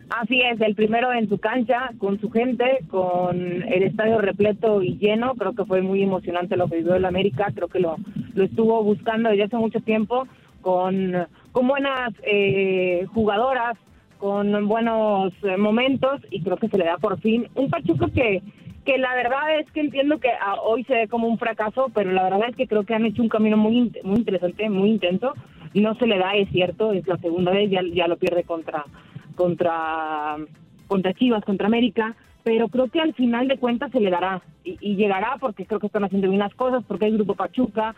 Así 0.10 0.42
es, 0.42 0.60
el 0.60 0.74
primero 0.74 1.14
en 1.14 1.30
su 1.30 1.38
cancha, 1.38 1.92
con 2.00 2.20
su 2.20 2.32
gente, 2.32 2.80
con 2.90 3.40
el 3.40 3.84
estadio 3.84 4.18
repleto 4.22 4.82
y 4.82 4.98
lleno. 4.98 5.36
Creo 5.36 5.54
que 5.54 5.66
fue 5.66 5.84
muy 5.84 6.02
emocionante 6.02 6.58
lo 6.58 6.68
que 6.68 6.78
vivió 6.78 6.96
el 6.96 7.06
América. 7.06 7.52
Creo 7.54 7.68
que 7.68 7.80
lo, 7.80 7.98
lo 8.34 8.44
estuvo 8.44 8.84
buscando 8.84 9.30
desde 9.30 9.44
hace 9.44 9.58
mucho 9.58 9.80
tiempo, 9.82 10.28
con, 10.62 11.14
con 11.52 11.68
buenas 11.68 12.12
eh, 12.24 13.06
jugadoras, 13.14 13.78
con 14.18 14.68
buenos 14.68 15.32
eh, 15.44 15.58
momentos 15.58 16.22
y 16.32 16.42
creo 16.42 16.58
que 16.58 16.70
se 16.70 16.80
le 16.80 16.86
da 16.86 16.98
por 16.98 17.20
fin 17.20 17.48
un 17.54 17.70
Pachuca 17.70 18.08
que 18.10 18.42
que 18.86 18.98
la 18.98 19.16
verdad 19.16 19.60
es 19.60 19.72
que 19.72 19.82
entiendo 19.82 20.20
que 20.20 20.30
ah, 20.30 20.56
hoy 20.62 20.84
se 20.84 20.94
ve 20.94 21.08
como 21.08 21.28
un 21.28 21.38
fracaso, 21.38 21.92
pero 21.94 22.12
la 22.12 22.24
verdad 22.24 22.50
es 22.50 22.56
que 22.56 22.68
creo 22.68 22.84
que 22.84 22.94
han 22.94 23.06
hecho 23.06 23.22
un 23.22 23.30
camino 23.30 23.58
muy 23.58 23.92
muy 24.04 24.18
interesante, 24.18 24.70
muy 24.70 24.90
intenso. 24.90 25.34
No 25.74 25.96
se 25.96 26.06
le 26.06 26.20
da, 26.20 26.36
es 26.36 26.50
cierto, 26.50 26.92
es 26.92 27.08
la 27.08 27.18
segunda 27.18 27.52
vez, 27.52 27.70
ya, 27.70 27.82
ya 27.94 28.08
lo 28.08 28.18
pierde 28.18 28.44
contra 28.44 28.86
contra 29.36 30.38
contra 30.88 31.14
Chivas, 31.14 31.44
contra 31.44 31.68
América, 31.68 32.16
pero 32.44 32.68
creo 32.68 32.90
que 32.90 33.00
al 33.00 33.14
final 33.14 33.48
de 33.48 33.58
cuentas 33.58 33.92
se 33.92 34.00
le 34.00 34.12
dará 34.12 34.42
y, 34.64 34.96
llegará 34.96 35.38
porque 35.40 35.66
creo 35.66 35.80
que 35.80 35.88
están 35.88 36.04
haciendo 36.04 36.28
bien 36.28 36.40
las 36.40 36.54
cosas, 36.54 36.84
porque 36.88 37.06
hay 37.06 37.14
grupo 37.14 37.36
Pachuca, 37.36 37.96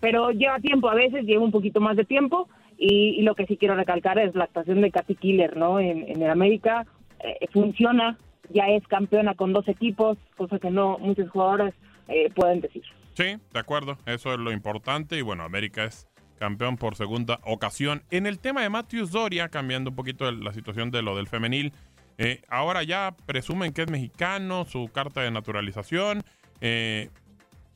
pero 0.00 0.30
lleva 0.30 0.58
tiempo, 0.58 0.88
a 0.88 0.94
veces 0.94 1.24
lleva 1.24 1.44
un 1.44 1.52
poquito 1.52 1.80
más 1.80 1.96
de 1.96 2.04
tiempo 2.04 2.48
y, 2.78 3.22
lo 3.22 3.34
que 3.34 3.46
sí 3.46 3.56
quiero 3.56 3.74
recalcar 3.74 4.18
es 4.18 4.34
la 4.34 4.44
actuación 4.44 4.82
de 4.82 4.90
Katy 4.90 5.14
Killer, 5.14 5.56
¿no? 5.56 5.80
En, 5.80 6.20
el 6.20 6.30
América 6.30 6.84
eh, 7.20 7.46
funciona, 7.52 8.18
ya 8.50 8.68
es 8.68 8.86
campeona 8.88 9.34
con 9.34 9.52
dos 9.52 9.66
equipos, 9.68 10.18
cosa 10.36 10.58
que 10.58 10.70
no 10.70 10.98
muchos 10.98 11.30
jugadores 11.30 11.74
eh, 12.08 12.30
pueden 12.34 12.60
decir. 12.60 12.82
Sí, 13.14 13.36
de 13.52 13.58
acuerdo, 13.58 13.96
eso 14.06 14.32
es 14.32 14.38
lo 14.38 14.52
importante 14.52 15.16
y 15.16 15.22
bueno, 15.22 15.44
América 15.44 15.84
es 15.84 16.08
campeón 16.38 16.76
por 16.76 16.96
segunda 16.96 17.40
ocasión. 17.44 18.02
En 18.10 18.26
el 18.26 18.38
tema 18.38 18.62
de 18.62 18.68
Matthews 18.68 19.10
Doria, 19.10 19.48
cambiando 19.48 19.90
un 19.90 19.96
poquito 19.96 20.30
la 20.30 20.52
situación 20.52 20.90
de 20.90 21.02
lo 21.02 21.16
del 21.16 21.26
femenil, 21.26 21.72
eh, 22.18 22.42
ahora 22.48 22.82
ya 22.82 23.14
presumen 23.26 23.72
que 23.72 23.82
es 23.82 23.90
mexicano, 23.90 24.64
su 24.64 24.88
carta 24.92 25.22
de 25.22 25.30
naturalización. 25.30 26.22
Eh, 26.60 27.10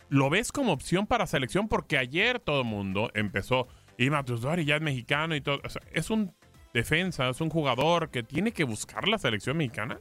¿Lo 0.09 0.31
ves 0.31 0.53
como 0.53 0.73
opción 0.73 1.07
para 1.07 1.27
selección? 1.27 1.69
Porque 1.69 1.97
ayer 1.97 2.41
todo 2.41 2.63
el 2.63 2.67
mundo 2.67 3.11
empezó, 3.15 3.69
y 3.97 4.11
Matthews 4.11 4.41
Doria 4.41 4.65
ya 4.65 4.77
es 4.77 4.83
mexicano 4.83 5.37
y 5.37 5.41
todo. 5.41 5.61
es 5.93 6.11
un 6.11 6.35
defensa, 6.73 7.29
es 7.29 7.41
un 7.41 7.51
jugador 7.51 8.11
que 8.11 8.23
tiene 8.23 8.53
que 8.53 8.65
buscar 8.65 9.09
la 9.09 9.19
selección 9.19 9.57
mexicana. 9.57 10.01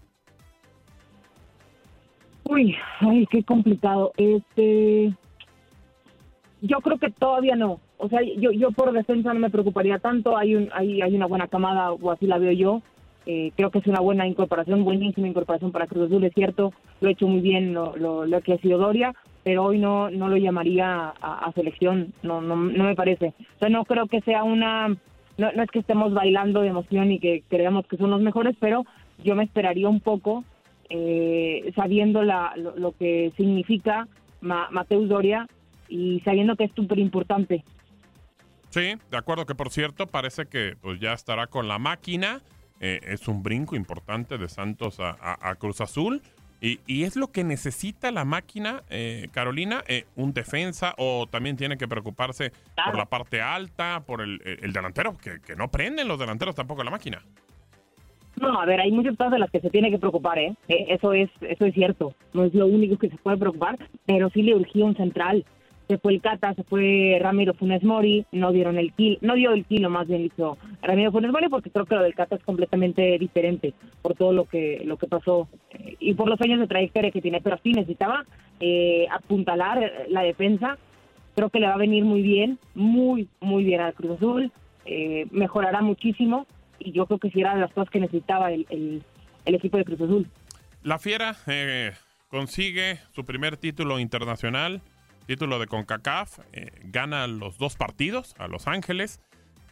Uy, 2.49 2.75
ay, 3.01 3.27
qué 3.27 3.43
complicado. 3.43 4.11
Este, 4.17 5.13
yo 6.61 6.79
creo 6.79 6.97
que 6.97 7.11
todavía 7.11 7.55
no. 7.55 7.79
O 7.99 8.09
sea, 8.09 8.21
yo, 8.23 8.51
yo 8.51 8.71
por 8.71 8.91
defensa 8.91 9.31
no 9.35 9.39
me 9.39 9.51
preocuparía 9.51 9.99
tanto. 9.99 10.35
Hay 10.35 10.55
un, 10.55 10.67
hay, 10.73 10.99
hay 10.99 11.15
una 11.15 11.27
buena 11.27 11.47
camada 11.47 11.91
o 11.91 12.09
así 12.09 12.25
la 12.25 12.39
veo 12.39 12.51
yo. 12.51 12.81
Eh, 13.27 13.51
creo 13.55 13.69
que 13.69 13.77
es 13.77 13.85
una 13.85 13.99
buena 13.99 14.25
incorporación, 14.25 14.83
buenísima 14.83 15.27
incorporación 15.27 15.71
para 15.71 15.85
Cruz 15.85 16.07
Azul, 16.07 16.23
es 16.23 16.33
cierto. 16.33 16.73
Lo 17.01 17.09
ha 17.09 17.11
hecho 17.11 17.27
muy 17.27 17.41
bien 17.41 17.75
lo, 17.75 17.95
lo, 17.95 18.41
que 18.41 18.53
ha 18.53 18.57
sido 18.57 18.79
Doria, 18.79 19.13
pero 19.43 19.65
hoy 19.65 19.77
no, 19.77 20.09
no 20.09 20.27
lo 20.27 20.37
llamaría 20.37 21.13
a, 21.21 21.51
selección. 21.53 22.13
No, 22.23 22.41
no, 22.41 22.55
no 22.55 22.83
me 22.83 22.95
parece. 22.95 23.35
O 23.57 23.59
sea, 23.59 23.69
no 23.69 23.85
creo 23.85 24.07
que 24.07 24.21
sea 24.21 24.43
una. 24.43 24.87
No, 25.37 25.51
no 25.51 25.61
es 25.61 25.69
que 25.69 25.79
estemos 25.79 26.15
bailando 26.15 26.61
de 26.61 26.69
emoción 26.69 27.11
y 27.11 27.19
que 27.19 27.43
creamos 27.47 27.85
que 27.85 27.97
son 27.97 28.09
los 28.09 28.21
mejores, 28.21 28.55
pero 28.59 28.87
yo 29.23 29.35
me 29.35 29.43
esperaría 29.43 29.87
un 29.87 29.99
poco 29.99 30.43
eh, 30.89 31.71
sabiendo 31.75 32.23
la, 32.23 32.53
lo, 32.55 32.91
que 32.93 33.31
significa 33.37 34.07
Mateus 34.41 35.07
Doria 35.07 35.47
y 35.87 36.19
sabiendo 36.21 36.55
que 36.55 36.65
es 36.65 36.71
súper 36.75 36.99
importante. 36.99 37.63
Sí, 38.69 38.95
de 39.09 39.17
acuerdo 39.17 39.45
que 39.45 39.55
por 39.55 39.71
cierto 39.71 40.07
parece 40.07 40.45
que 40.45 40.75
pues 40.81 40.99
ya 40.99 41.13
estará 41.13 41.47
con 41.47 41.67
la 41.67 41.79
máquina. 41.79 42.41
Eh, 42.79 43.01
es 43.03 43.27
un 43.27 43.43
brinco 43.43 43.75
importante 43.75 44.37
de 44.37 44.47
Santos 44.47 44.99
a, 44.99 45.55
Cruz 45.55 45.81
Azul. 45.81 46.21
Y, 46.61 47.03
es 47.03 47.15
lo 47.15 47.31
que 47.31 47.45
necesita 47.45 48.11
la 48.11 48.25
máquina, 48.25 48.83
eh, 48.89 49.29
Carolina, 49.31 49.81
eh, 49.87 50.05
un 50.17 50.33
defensa 50.33 50.93
o 50.97 51.25
también 51.25 51.55
tiene 51.55 51.77
que 51.77 51.87
preocuparse 51.87 52.51
por 52.75 52.97
la 52.97 53.05
parte 53.05 53.41
alta, 53.41 54.03
por 54.05 54.21
el, 54.21 54.39
delantero, 54.73 55.17
que, 55.17 55.39
que, 55.39 55.55
no 55.55 55.71
prenden 55.71 56.09
los 56.09 56.19
delanteros 56.19 56.55
tampoco 56.55 56.83
la 56.83 56.91
máquina. 56.91 57.23
No, 58.39 58.59
a 58.59 58.65
ver, 58.65 58.79
hay 58.79 58.91
muchas 58.91 59.17
cosas 59.17 59.33
de 59.33 59.39
las 59.39 59.51
que 59.51 59.59
se 59.59 59.69
tiene 59.69 59.91
que 59.91 59.99
preocupar, 59.99 60.39
¿eh? 60.39 60.55
¿eh? 60.69 60.85
Eso 60.89 61.13
es 61.13 61.29
eso 61.41 61.65
es 61.65 61.73
cierto. 61.73 62.13
No 62.33 62.45
es 62.45 62.53
lo 62.53 62.67
único 62.67 62.97
que 62.97 63.09
se 63.09 63.17
puede 63.17 63.37
preocupar, 63.37 63.77
pero 64.05 64.29
sí 64.29 64.41
le 64.43 64.55
urgía 64.55 64.85
un 64.85 64.95
central. 64.95 65.45
Se 65.89 65.97
fue 65.97 66.13
el 66.13 66.21
Cata, 66.21 66.53
se 66.53 66.63
fue 66.63 67.17
Ramiro 67.19 67.55
Funes 67.55 67.83
Mori, 67.83 68.23
no 68.31 68.51
dieron 68.51 68.77
el 68.77 68.93
kilo, 68.93 69.17
no 69.21 69.33
dio 69.33 69.51
el 69.51 69.65
kilo, 69.65 69.89
más 69.89 70.07
bien 70.07 70.21
hizo 70.21 70.57
Ramiro 70.83 71.11
Funes 71.11 71.31
Mori, 71.31 71.49
porque 71.49 71.71
creo 71.71 71.85
que 71.85 71.95
lo 71.95 72.03
del 72.03 72.13
Cata 72.13 72.35
es 72.35 72.43
completamente 72.43 73.17
diferente 73.17 73.73
por 74.01 74.13
todo 74.13 74.31
lo 74.31 74.45
que 74.45 74.83
lo 74.85 74.97
que 74.97 75.07
pasó 75.07 75.49
eh, 75.71 75.95
y 75.99 76.13
por 76.13 76.29
los 76.29 76.39
años 76.41 76.59
de 76.59 76.67
trayectoria 76.67 77.11
que 77.11 77.21
tiene. 77.21 77.41
Pero 77.41 77.57
sí 77.61 77.71
necesitaba 77.73 78.23
eh, 78.61 79.07
apuntalar 79.11 79.91
la 80.07 80.21
defensa. 80.21 80.77
Creo 81.35 81.49
que 81.49 81.59
le 81.59 81.67
va 81.67 81.73
a 81.73 81.77
venir 81.77 82.05
muy 82.05 82.21
bien, 82.21 82.57
muy, 82.73 83.27
muy 83.41 83.63
bien 83.63 83.81
al 83.81 83.93
Cruz 83.93 84.17
Azul. 84.17 84.51
mejorará 85.31 85.81
muchísimo 85.81 86.45
y 86.79 86.91
yo 86.91 87.05
creo 87.05 87.19
que 87.19 87.29
sí 87.29 87.41
era 87.41 87.55
de 87.55 87.61
las 87.61 87.71
cosas 87.73 87.89
que 87.89 87.99
necesitaba 87.99 88.51
el, 88.51 88.65
el, 89.45 89.55
equipo 89.55 89.77
de 89.77 89.85
Cruz 89.85 90.01
Azul. 90.01 90.29
La 90.83 90.99
Fiera 90.99 91.35
eh, 91.47 91.93
consigue 92.29 92.99
su 93.11 93.25
primer 93.25 93.57
título 93.57 93.99
internacional, 93.99 94.81
título 95.25 95.59
de 95.59 95.67
CONCACAF, 95.67 96.39
eh, 96.53 96.71
gana 96.85 97.27
los 97.27 97.57
dos 97.57 97.75
partidos 97.75 98.35
a 98.37 98.47
Los 98.47 98.67
Ángeles. 98.67 99.19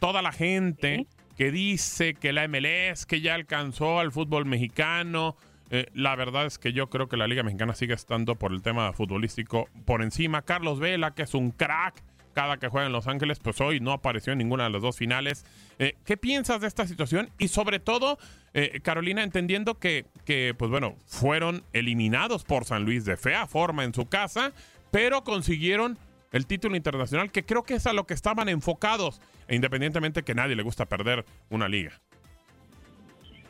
Toda 0.00 0.22
la 0.22 0.32
gente 0.32 1.06
que 1.36 1.50
dice 1.50 2.14
que 2.14 2.32
la 2.32 2.46
MLS, 2.46 3.06
que 3.06 3.20
ya 3.20 3.34
alcanzó 3.34 3.98
al 4.00 4.12
fútbol 4.12 4.44
mexicano, 4.44 5.36
eh, 5.70 5.86
la 5.94 6.16
verdad 6.16 6.46
es 6.46 6.58
que 6.58 6.72
yo 6.72 6.88
creo 6.88 7.08
que 7.08 7.16
la 7.16 7.26
Liga 7.26 7.42
Mexicana 7.42 7.74
sigue 7.74 7.94
estando 7.94 8.36
por 8.36 8.52
el 8.52 8.62
tema 8.62 8.92
futbolístico 8.92 9.68
por 9.84 10.02
encima. 10.02 10.42
Carlos 10.42 10.80
Vela, 10.80 11.12
que 11.12 11.22
es 11.22 11.34
un 11.34 11.50
crack, 11.50 12.02
cada 12.38 12.58
que 12.58 12.68
juega 12.68 12.86
en 12.86 12.92
Los 12.92 13.08
Ángeles, 13.08 13.40
pues 13.40 13.60
hoy 13.60 13.80
no 13.80 13.90
apareció 13.90 14.32
en 14.32 14.38
ninguna 14.38 14.62
de 14.62 14.70
las 14.70 14.80
dos 14.80 14.96
finales. 14.96 15.44
Eh, 15.80 15.94
¿Qué 16.04 16.16
piensas 16.16 16.60
de 16.60 16.68
esta 16.68 16.86
situación? 16.86 17.30
Y 17.36 17.48
sobre 17.48 17.80
todo, 17.80 18.16
eh, 18.54 18.78
Carolina, 18.80 19.24
entendiendo 19.24 19.74
que, 19.74 20.04
que, 20.24 20.54
pues 20.56 20.70
bueno, 20.70 20.94
fueron 21.04 21.64
eliminados 21.72 22.44
por 22.44 22.64
San 22.64 22.84
Luis 22.84 23.04
de 23.04 23.16
fea 23.16 23.48
forma 23.48 23.82
en 23.82 23.92
su 23.92 24.08
casa, 24.08 24.52
pero 24.92 25.24
consiguieron 25.24 25.98
el 26.30 26.46
título 26.46 26.76
internacional, 26.76 27.32
que 27.32 27.44
creo 27.44 27.64
que 27.64 27.74
es 27.74 27.88
a 27.88 27.92
lo 27.92 28.06
que 28.06 28.14
estaban 28.14 28.48
enfocados, 28.48 29.20
e 29.48 29.56
independientemente 29.56 30.22
que 30.22 30.36
nadie 30.36 30.54
le 30.54 30.62
gusta 30.62 30.86
perder 30.86 31.24
una 31.50 31.66
liga. 31.66 31.90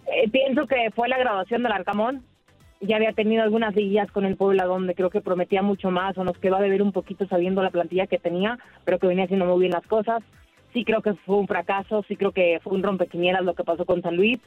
Eh, 0.06 0.30
pienso 0.30 0.66
que 0.66 0.90
fue 0.96 1.10
la 1.10 1.18
graduación 1.18 1.62
del 1.62 1.72
Arcamón, 1.72 2.24
ya 2.80 2.96
había 2.96 3.12
tenido 3.12 3.42
algunas 3.42 3.74
días 3.74 4.10
con 4.12 4.24
el 4.24 4.36
Puebla 4.36 4.64
donde 4.64 4.94
creo 4.94 5.10
que 5.10 5.20
prometía 5.20 5.62
mucho 5.62 5.90
más 5.90 6.16
o 6.16 6.24
nos 6.24 6.38
quedó 6.38 6.56
a 6.56 6.60
deber 6.60 6.82
un 6.82 6.92
poquito 6.92 7.26
sabiendo 7.26 7.62
la 7.62 7.70
plantilla 7.70 8.06
que 8.06 8.18
tenía, 8.18 8.58
pero 8.84 8.98
que 8.98 9.06
venía 9.06 9.24
haciendo 9.24 9.46
muy 9.46 9.60
bien 9.60 9.72
las 9.72 9.86
cosas. 9.86 10.22
Sí 10.72 10.84
creo 10.84 11.02
que 11.02 11.14
fue 11.14 11.36
un 11.36 11.48
fracaso, 11.48 12.04
sí 12.06 12.16
creo 12.16 12.32
que 12.32 12.60
fue 12.62 12.74
un 12.74 12.82
rompequinieras 12.82 13.42
lo 13.42 13.54
que 13.54 13.64
pasó 13.64 13.84
con 13.84 14.02
San 14.02 14.16
Luis, 14.16 14.38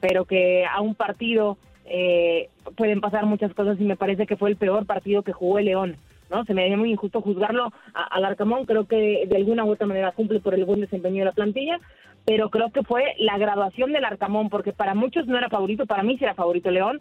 pero 0.00 0.24
que 0.24 0.66
a 0.66 0.80
un 0.80 0.94
partido 0.94 1.56
eh, 1.86 2.50
pueden 2.76 3.00
pasar 3.00 3.24
muchas 3.24 3.54
cosas 3.54 3.80
y 3.80 3.84
me 3.84 3.96
parece 3.96 4.26
que 4.26 4.36
fue 4.36 4.50
el 4.50 4.56
peor 4.56 4.84
partido 4.84 5.22
que 5.22 5.32
jugó 5.32 5.58
el 5.58 5.66
León. 5.66 5.96
¿no? 6.30 6.44
Se 6.44 6.54
me 6.54 6.62
haría 6.62 6.76
muy 6.76 6.92
injusto 6.92 7.20
juzgarlo 7.20 7.72
al 7.94 8.24
Arcamón, 8.24 8.66
creo 8.66 8.86
que 8.86 9.26
de 9.26 9.36
alguna 9.36 9.64
u 9.64 9.70
otra 9.70 9.86
manera 9.86 10.12
cumple 10.12 10.38
por 10.40 10.54
el 10.54 10.64
buen 10.64 10.80
desempeño 10.80 11.20
de 11.20 11.24
la 11.24 11.32
plantilla, 11.32 11.80
pero 12.24 12.50
creo 12.50 12.70
que 12.70 12.84
fue 12.84 13.14
la 13.18 13.38
graduación 13.38 13.92
del 13.92 14.04
Arcamón, 14.04 14.48
porque 14.48 14.72
para 14.72 14.94
muchos 14.94 15.26
no 15.26 15.36
era 15.36 15.48
favorito, 15.48 15.86
para 15.86 16.04
mí 16.04 16.16
sí 16.18 16.24
era 16.24 16.34
favorito 16.34 16.70
León, 16.70 17.00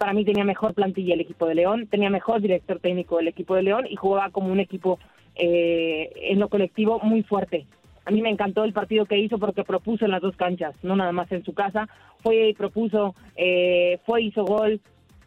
para 0.00 0.14
mí 0.14 0.24
tenía 0.24 0.44
mejor 0.44 0.72
plantilla 0.72 1.12
el 1.12 1.20
equipo 1.20 1.46
de 1.46 1.56
León, 1.56 1.86
tenía 1.86 2.08
mejor 2.08 2.40
director 2.40 2.78
técnico 2.78 3.20
el 3.20 3.28
equipo 3.28 3.54
de 3.54 3.64
León 3.64 3.86
y 3.86 3.96
jugaba 3.96 4.30
como 4.30 4.50
un 4.50 4.58
equipo 4.58 4.98
eh, 5.36 6.10
en 6.30 6.38
lo 6.38 6.48
colectivo 6.48 7.00
muy 7.00 7.22
fuerte. 7.22 7.66
A 8.06 8.10
mí 8.10 8.22
me 8.22 8.30
encantó 8.30 8.64
el 8.64 8.72
partido 8.72 9.04
que 9.04 9.18
hizo 9.18 9.38
porque 9.38 9.62
propuso 9.62 10.06
en 10.06 10.12
las 10.12 10.22
dos 10.22 10.34
canchas, 10.36 10.74
no 10.82 10.96
nada 10.96 11.12
más 11.12 11.30
en 11.32 11.44
su 11.44 11.52
casa. 11.52 11.86
Fue 12.22 12.48
y 12.48 12.54
propuso, 12.54 13.14
eh, 13.36 13.98
fue 14.06 14.22
hizo 14.22 14.46
gol. 14.46 14.80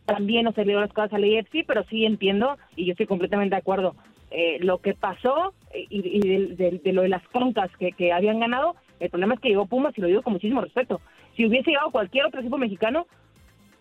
También 0.06 0.46
no 0.46 0.54
se 0.54 0.66
las 0.66 0.92
cosas 0.92 1.14
al 1.14 1.24
EFC, 1.24 1.66
pero 1.68 1.84
sí 1.84 2.04
entiendo 2.04 2.58
y 2.76 2.86
yo 2.86 2.94
estoy 2.94 3.06
completamente 3.06 3.54
de 3.54 3.60
acuerdo. 3.62 3.96
Eh, 4.32 4.58
lo 4.60 4.80
que 4.80 4.96
pasó 4.96 5.54
y, 5.72 6.20
de, 6.20 6.92
lo 6.94 7.04
de 7.04 7.10
las 7.10 7.22
concas 7.28 7.70
que, 7.78 7.92
que 7.92 8.12
habían 8.12 8.40
ganado, 8.40 8.76
el 9.00 9.12
problema 9.12 9.36
es 9.36 9.40
que 9.40 9.50
llegó 9.50 9.68
Pumas 9.68 9.96
y 9.96 10.02
lo 10.02 10.08
digo 10.08 10.24
con 10.24 10.34
muchísimo 10.34 10.62
respeto. 10.62 11.00
Si 11.36 11.46
hubiese 11.46 11.70
llegado 11.70 11.92
cualquier 11.92 12.26
otro 12.26 12.40
equipo 12.40 12.58
mexicano, 12.58 13.06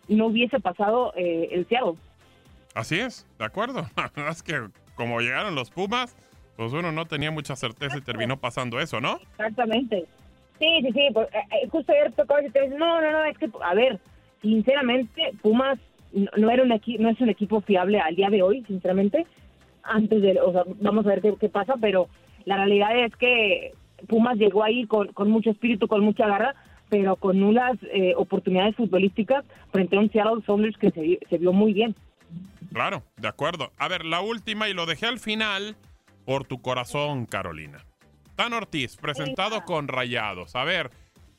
no 0.08 0.26
hubiese 0.26 0.60
pasado 0.60 1.12
eh, 1.16 1.48
el 1.52 1.66
Seattle. 1.68 1.94
Así 2.74 2.98
es, 2.98 3.26
de 3.38 3.44
acuerdo. 3.44 3.86
es 4.30 4.42
que 4.42 4.60
como 4.94 5.20
llegaron 5.20 5.54
los 5.54 5.70
Pumas, 5.70 6.16
pues 6.56 6.72
uno 6.72 6.92
no 6.92 7.06
tenía 7.06 7.30
mucha 7.30 7.56
certeza 7.56 7.96
y 7.98 8.02
terminó 8.02 8.38
pasando 8.38 8.80
eso, 8.80 9.00
¿no? 9.00 9.18
Exactamente. 9.32 10.06
Sí, 10.58 10.68
sí, 10.82 10.92
sí. 10.92 11.00
Eh, 11.00 11.28
eh, 11.34 11.68
justo 11.70 11.92
ayer 11.92 12.12
tocó 12.12 12.36
y 12.40 12.50
te 12.50 12.68
no, 12.68 13.00
no, 13.00 13.10
no, 13.10 13.24
es 13.24 13.36
que, 13.38 13.50
a 13.62 13.74
ver, 13.74 13.98
sinceramente, 14.40 15.32
Pumas 15.42 15.78
no, 16.12 16.50
era 16.50 16.62
un 16.62 16.68
no 16.68 17.08
es 17.08 17.20
un 17.20 17.28
equipo 17.30 17.60
fiable 17.62 17.98
al 18.00 18.14
día 18.14 18.30
de 18.30 18.42
hoy, 18.42 18.64
sinceramente. 18.66 19.26
Antes 19.82 20.22
de, 20.22 20.40
o 20.40 20.52
sea, 20.52 20.62
vamos 20.80 21.04
a 21.06 21.10
ver 21.10 21.22
qué, 21.22 21.34
qué 21.40 21.48
pasa, 21.48 21.74
pero 21.80 22.08
la 22.44 22.56
realidad 22.56 22.96
es 22.96 23.16
que 23.16 23.72
Pumas 24.08 24.36
llegó 24.36 24.62
ahí 24.62 24.86
con, 24.86 25.08
con 25.08 25.30
mucho 25.30 25.50
espíritu, 25.50 25.88
con 25.88 26.04
mucha 26.04 26.26
garra, 26.26 26.54
pero 26.92 27.16
con 27.16 27.40
nulas 27.40 27.78
eh, 27.90 28.12
oportunidades 28.18 28.76
futbolísticas 28.76 29.46
frente 29.70 29.96
a 29.96 30.00
un 30.00 30.12
Seattle 30.12 30.42
Sounders 30.44 30.76
que 30.76 30.90
se, 30.90 31.18
se 31.30 31.38
vio 31.38 31.50
muy 31.50 31.72
bien. 31.72 31.96
Claro, 32.70 33.02
de 33.16 33.28
acuerdo. 33.28 33.72
A 33.78 33.88
ver, 33.88 34.04
la 34.04 34.20
última 34.20 34.68
y 34.68 34.74
lo 34.74 34.84
dejé 34.84 35.06
al 35.06 35.18
final 35.18 35.74
por 36.26 36.44
tu 36.44 36.60
corazón, 36.60 37.24
Carolina. 37.24 37.78
Tan 38.36 38.52
Ortiz, 38.52 38.98
presentado 38.98 39.64
con 39.64 39.88
Rayados. 39.88 40.54
A 40.54 40.64
ver, 40.64 40.90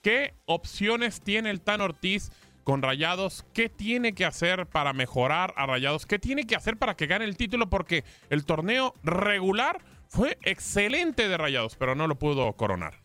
¿qué 0.02 0.34
opciones 0.46 1.22
tiene 1.22 1.52
el 1.52 1.62
Tan 1.62 1.82
Ortiz 1.82 2.32
con 2.64 2.82
Rayados? 2.82 3.46
¿Qué 3.54 3.70
tiene 3.70 4.14
que 4.14 4.26
hacer 4.26 4.66
para 4.66 4.92
mejorar 4.92 5.54
a 5.56 5.68
Rayados? 5.68 6.08
¿Qué 6.08 6.18
tiene 6.18 6.48
que 6.48 6.56
hacer 6.56 6.78
para 6.78 6.96
que 6.96 7.06
gane 7.06 7.26
el 7.26 7.38
título? 7.38 7.70
Porque 7.70 8.04
el 8.32 8.44
torneo 8.44 8.96
regular 9.04 9.82
fue 10.08 10.40
excelente 10.42 11.30
de 11.30 11.38
Rayados, 11.38 11.76
pero 11.76 11.94
no 11.94 12.08
lo 12.08 12.16
pudo 12.16 12.52
coronar. 12.54 12.96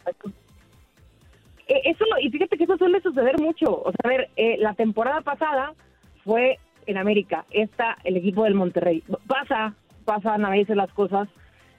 Eh, 1.68 1.82
eso, 1.84 2.04
y 2.20 2.30
fíjate 2.30 2.56
que 2.56 2.64
eso 2.64 2.78
suele 2.78 3.00
suceder 3.00 3.38
mucho. 3.38 3.82
O 3.82 3.92
sea, 3.92 4.00
a 4.04 4.08
ver, 4.08 4.30
eh, 4.36 4.56
la 4.58 4.74
temporada 4.74 5.20
pasada 5.20 5.74
fue 6.24 6.58
en 6.86 6.96
América, 6.96 7.44
esta 7.50 7.98
el 8.04 8.16
equipo 8.16 8.44
del 8.44 8.54
Monterrey. 8.54 9.04
Pasa, 9.26 9.74
pasan 10.04 10.44
a 10.44 10.50
veces 10.50 10.76
las 10.76 10.90
cosas. 10.92 11.28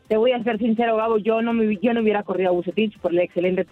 Te 0.08 0.17
voy 0.17 0.31
a 0.31 0.43
ser 0.43 0.58
sincero, 0.58 0.96
Gabo, 0.96 1.17
yo 1.17 1.41
no 1.41 1.53
me, 1.53 1.77
yo 1.77 1.93
no 1.93 2.01
hubiera 2.01 2.24
corrido 2.24 2.50
a 2.50 2.53
Bucetich 2.53 2.98
por 3.00 3.12
el 3.12 3.19
excelente 3.19 3.65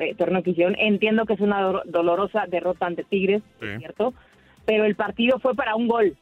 eh, 0.00 0.14
torneo 0.16 0.42
que 0.42 0.50
hicieron. 0.50 0.76
Entiendo 0.78 1.26
que 1.26 1.34
es 1.34 1.40
una 1.40 1.82
dolorosa 1.84 2.46
derrota 2.48 2.86
ante 2.86 3.04
Tigres, 3.04 3.42
¿cierto? 3.78 4.14
Pero 4.66 4.84
el 4.84 4.94
partido 4.94 5.38
fue 5.38 5.54
para 5.54 5.74
un 5.74 5.88
gol. 5.88 6.16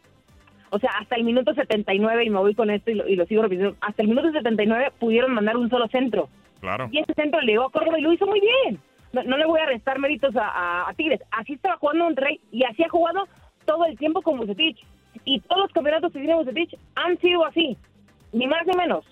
O 0.71 0.79
sea, 0.79 0.91
hasta 1.01 1.17
el 1.17 1.25
minuto 1.25 1.55
79, 1.55 2.25
y 2.25 2.31
me 2.31 2.39
voy 2.39 2.55
con 2.55 2.71
esto 2.71 2.91
y 2.91 2.95
lo, 2.95 3.09
y 3.09 3.17
lo 3.17 3.25
sigo 3.27 3.43
repitiendo, 3.43 3.77
hasta 3.81 4.03
el 4.03 4.09
minuto 4.09 4.31
79 4.33 4.93
pudieron 4.99 5.33
mandar 5.33 5.57
un 5.57 5.71
solo 5.71 5.89
centro. 5.89 6.29
Claro. 6.61 6.89
Y 6.91 6.99
ese 6.99 7.15
centro 7.15 7.41
le 7.41 7.53
llegó 7.53 7.65
a 7.65 7.71
Córdoba 7.71 7.99
y 7.99 8.03
lo 8.03 8.13
hizo 8.13 8.27
muy 8.27 8.41
bien 8.41 8.79
no, 9.13 9.37
le 9.37 9.47
voy 9.47 9.61
a 9.61 9.67
restar 9.67 9.99
méritos 9.99 10.35
a, 10.37 10.93
Tigres. 10.97 11.21
Así 11.31 11.55
estaba 11.55 11.77
jugando 11.77 12.05
Monterrey 12.05 12.41
y 12.51 12.65
así 12.65 12.83
ha 12.83 12.89
jugado 12.89 13.27
todo 13.65 13.85
el 13.87 13.97
tiempo 13.99 14.23
con 14.23 14.39
Bucetich. 14.39 14.85
Y 15.25 15.41
todos 15.41 15.63
los 15.63 15.73
campeonatos 15.73 16.13
que 16.13 16.21
tiene 16.21 16.35
Bucetich 16.35 16.77
han 16.95 17.19
sido 17.19 17.45
así, 17.45 17.77
ni 18.33 18.47
más 18.47 18.67
ni 18.67 18.77
menos. 18.77 19.05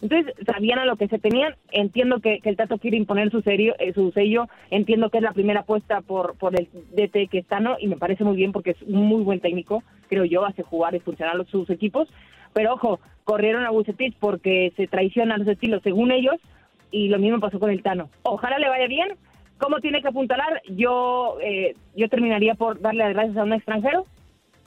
Entonces, 0.00 0.34
sabían 0.44 0.80
a 0.80 0.84
lo 0.84 0.96
que 0.96 1.06
se 1.06 1.20
tenían. 1.20 1.54
Entiendo 1.70 2.18
que, 2.18 2.40
el 2.42 2.56
Tato 2.56 2.78
quiere 2.78 2.96
imponer 2.96 3.30
su, 3.30 3.40
serio, 3.40 3.74
eh, 3.78 3.92
su 3.92 4.10
sello. 4.10 4.48
Entiendo 4.70 5.10
que 5.10 5.18
es 5.18 5.22
la 5.22 5.32
primera 5.32 5.60
apuesta 5.60 6.00
por, 6.00 6.36
por 6.36 6.58
el 6.58 6.68
DT 6.72 7.30
que 7.30 7.38
está, 7.38 7.60
¿no? 7.60 7.76
Y 7.78 7.86
me 7.86 7.96
parece 7.96 8.24
muy 8.24 8.34
bien 8.36 8.50
porque 8.50 8.72
es 8.72 8.82
un 8.82 9.06
muy 9.06 9.22
buen 9.22 9.40
técnico, 9.40 9.84
creo 10.08 10.24
yo, 10.24 10.44
hace 10.44 10.64
jugar 10.64 10.96
y 10.96 11.00
funcionar 11.00 11.44
sus 11.46 11.70
equipos. 11.70 12.08
Pero 12.52 12.74
ojo, 12.74 12.98
corrieron 13.22 13.64
a 13.64 13.70
Bucetich 13.70 14.16
porque 14.18 14.72
se 14.76 14.88
traicionan 14.88 15.38
los 15.38 15.48
estilos 15.48 15.82
según 15.84 16.10
ellos. 16.10 16.36
Y 16.90 17.08
lo 17.08 17.18
mismo 17.18 17.38
pasó 17.38 17.60
con 17.60 17.70
el 17.70 17.82
Tano. 17.82 18.10
Ojalá 18.22 18.58
le 18.58 18.68
vaya 18.68 18.88
bien 18.88 19.16
¿Cómo 19.62 19.78
tiene 19.78 20.02
que 20.02 20.08
apuntalar? 20.08 20.60
Yo, 20.70 21.38
eh, 21.40 21.76
yo 21.94 22.08
terminaría 22.08 22.56
por 22.56 22.80
darle 22.80 23.04
las 23.04 23.14
gracias 23.14 23.36
a 23.36 23.44
un 23.44 23.52
extranjero, 23.52 24.06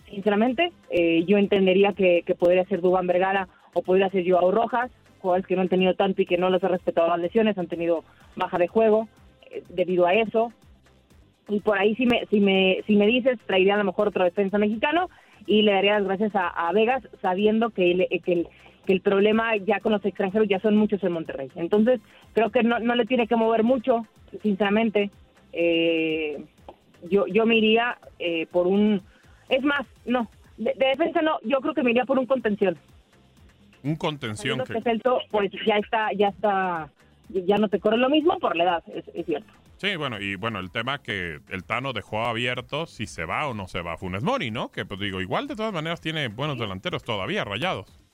sinceramente. 0.09 0.71
Eh, 0.89 1.25
yo 1.27 1.37
entendería 1.37 1.91
que, 1.91 2.23
podría 2.39 2.63
ser 2.63 2.79
Dubán 2.79 3.05
Vergara 3.05 3.49
o 3.73 3.81
podría 3.81 4.09
ser 4.09 4.23
Joao 4.25 4.51
Rojas, 4.51 4.89
jugadores 5.19 5.45
que 5.47 5.57
no 5.57 5.63
han 5.63 5.67
tenido 5.67 5.95
tanto 5.95 6.21
y 6.21 6.25
que 6.25 6.37
no 6.37 6.49
les 6.49 6.63
ha 6.63 6.69
respetado 6.69 7.09
las 7.09 7.19
lesiones, 7.19 7.57
han 7.57 7.67
tenido 7.67 8.05
baja 8.37 8.57
de 8.57 8.69
juego 8.69 9.09
eh, 9.51 9.63
debido 9.67 10.05
a 10.05 10.13
eso. 10.13 10.53
Y 11.49 11.59
por 11.59 11.77
ahí, 11.77 11.93
si 11.95 12.05
me, 12.05 12.25
si 12.27 12.39
me, 12.39 12.81
si 12.87 12.95
me 12.95 13.05
dices, 13.05 13.37
traería 13.45 13.73
a 13.73 13.79
lo 13.79 13.83
mejor 13.83 14.07
otro 14.07 14.23
defensa 14.23 14.57
mexicano 14.57 15.09
y 15.45 15.63
le 15.63 15.73
daría 15.73 15.99
las 15.99 16.07
gracias 16.07 16.31
a, 16.35 16.71
Vegas, 16.71 17.03
sabiendo 17.21 17.69
que, 17.71 18.07
que 18.23 18.31
el 18.31 18.47
que 18.85 18.93
el 18.93 19.01
problema 19.01 19.55
ya 19.57 19.79
con 19.79 19.91
los 19.91 20.05
extranjeros 20.05 20.47
ya 20.47 20.59
son 20.59 20.77
muchos 20.77 21.03
en 21.03 21.11
Monterrey. 21.11 21.49
Entonces, 21.55 21.99
creo 22.33 22.49
que 22.51 22.63
no, 22.63 22.79
no 22.79 22.95
le 22.95 23.05
tiene 23.05 23.27
que 23.27 23.35
mover 23.35 23.63
mucho, 23.63 24.05
sinceramente. 24.41 25.11
Eh, 25.53 26.43
yo, 27.09 27.27
yo 27.27 27.45
me 27.45 27.57
iría 27.57 27.97
eh, 28.19 28.47
por 28.51 28.67
un... 28.67 29.01
Es 29.49 29.63
más, 29.63 29.85
no, 30.05 30.29
de, 30.57 30.73
defensa 30.77 31.21
no, 31.21 31.39
yo 31.43 31.59
creo 31.61 31.73
que 31.73 31.83
me 31.83 31.91
iría 31.91 32.05
por 32.05 32.19
un 32.19 32.25
contención. 32.25 32.77
Un 33.83 33.95
contención. 33.95 34.59
Que... 34.63 34.81
pues 35.29 35.51
ya 35.65 35.77
está, 35.77 36.11
ya 36.13 36.29
está, 36.29 36.89
ya 37.29 37.57
no 37.57 37.69
te 37.69 37.79
corre 37.79 37.97
lo 37.97 38.09
mismo 38.09 38.39
por 38.39 38.55
la 38.55 38.63
edad, 38.63 38.83
es, 38.87 39.25
cierto. 39.25 39.51
Sí, 39.77 39.95
bueno, 39.97 40.19
y 40.19 40.35
bueno, 40.35 40.59
el 40.59 40.71
tema 40.71 40.99
que 40.99 41.39
el 41.49 41.63
Tano 41.65 41.93
dejó 41.93 42.23
abierto 42.23 42.85
si 42.85 43.07
se 43.07 43.25
va 43.25 43.47
o 43.47 43.53
no 43.53 43.67
se 43.67 43.81
va 43.81 43.97
Funes 43.97 44.23
Mori, 44.23 44.49
¿no? 44.49 44.71
Que 44.71 44.85
pues 44.85 44.99
digo, 44.99 45.21
igual 45.21 45.47
de 45.47 45.55
todas 45.55 45.73
maneras 45.73 46.01
tiene 46.01 46.29
buenos 46.29 46.57
delanteros 46.57 47.03
todavía, 47.03 47.43
rayados. 47.43 48.04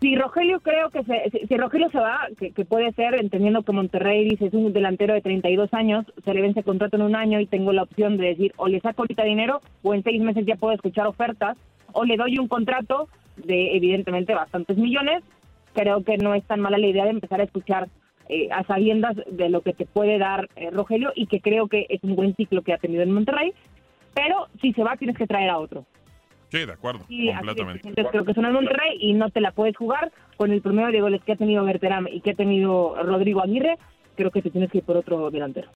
Si 0.00 0.14
Rogelio 0.14 0.60
creo 0.60 0.90
que 0.90 1.02
se, 1.02 1.46
si, 1.48 1.56
Rogelio 1.56 1.90
se 1.90 1.98
va, 1.98 2.28
que, 2.38 2.64
puede 2.64 2.92
ser, 2.92 3.16
entendiendo 3.16 3.62
que 3.62 3.72
Monterrey 3.72 4.28
dice 4.28 4.46
es 4.46 4.54
un 4.54 4.72
delantero 4.72 5.12
de 5.12 5.22
32 5.22 5.74
años, 5.74 6.06
se 6.24 6.34
le 6.34 6.40
vence 6.40 6.62
contrato 6.62 6.96
en 6.96 7.02
un 7.02 7.16
año 7.16 7.40
y 7.40 7.46
tengo 7.46 7.72
la 7.72 7.82
opción 7.82 8.16
de 8.16 8.28
decir 8.28 8.52
o 8.56 8.68
le 8.68 8.80
saco 8.80 9.02
ahorita 9.02 9.24
dinero 9.24 9.60
o 9.82 9.94
en 9.94 10.04
seis 10.04 10.22
meses 10.22 10.46
ya 10.46 10.54
puedo 10.54 10.72
escuchar 10.72 11.08
ofertas 11.08 11.56
o 11.92 12.04
le 12.04 12.16
doy 12.16 12.38
un 12.38 12.46
contrato 12.46 13.08
de 13.36 13.76
evidentemente 13.76 14.34
bastantes 14.34 14.76
millones, 14.76 15.24
creo 15.74 16.04
que 16.04 16.16
no 16.16 16.32
es 16.34 16.44
tan 16.44 16.60
mala 16.60 16.78
la 16.78 16.86
idea 16.86 17.04
de 17.04 17.10
empezar 17.10 17.40
a 17.40 17.44
escuchar 17.44 17.88
eh, 18.28 18.48
a 18.52 18.62
sabiendas 18.64 19.16
de 19.30 19.48
lo 19.48 19.62
que 19.62 19.72
te 19.72 19.86
puede 19.86 20.18
dar 20.18 20.48
eh, 20.54 20.70
Rogelio 20.70 21.12
y 21.16 21.26
que 21.26 21.40
creo 21.40 21.66
que 21.66 21.86
es 21.88 22.04
un 22.04 22.14
buen 22.14 22.36
ciclo 22.36 22.62
que 22.62 22.72
ha 22.72 22.78
tenido 22.78 23.02
en 23.02 23.10
Monterrey, 23.10 23.52
pero 24.14 24.46
si 24.60 24.72
se 24.74 24.84
va 24.84 24.96
tienes 24.96 25.16
que 25.16 25.26
traer 25.26 25.50
a 25.50 25.58
otro. 25.58 25.86
Sí, 26.50 26.64
de 26.64 26.72
acuerdo, 26.72 27.04
completamente. 27.06 27.92
creo 28.10 28.24
que 28.24 28.32
es 28.32 28.38
un 28.38 28.52
Monterrey 28.52 28.96
y 29.00 29.12
no 29.12 29.30
te 29.30 29.40
la 29.40 29.52
puedes 29.52 29.76
jugar 29.76 30.10
con 30.36 30.50
el 30.52 30.62
promedio 30.62 30.90
de 30.90 31.00
goles 31.00 31.22
que 31.24 31.32
ha 31.32 31.36
tenido 31.36 31.64
Berterame 31.64 32.10
y 32.10 32.20
que 32.20 32.30
ha 32.30 32.34
tenido 32.34 32.96
Rodrigo 33.02 33.42
Aguirre. 33.42 33.78
Creo 34.16 34.30
que 34.30 34.42
te 34.42 34.50
tienes 34.50 34.70
que 34.70 34.78
ir 34.78 34.84
por 34.84 34.96
otro 34.96 35.30
delantero. 35.30 35.70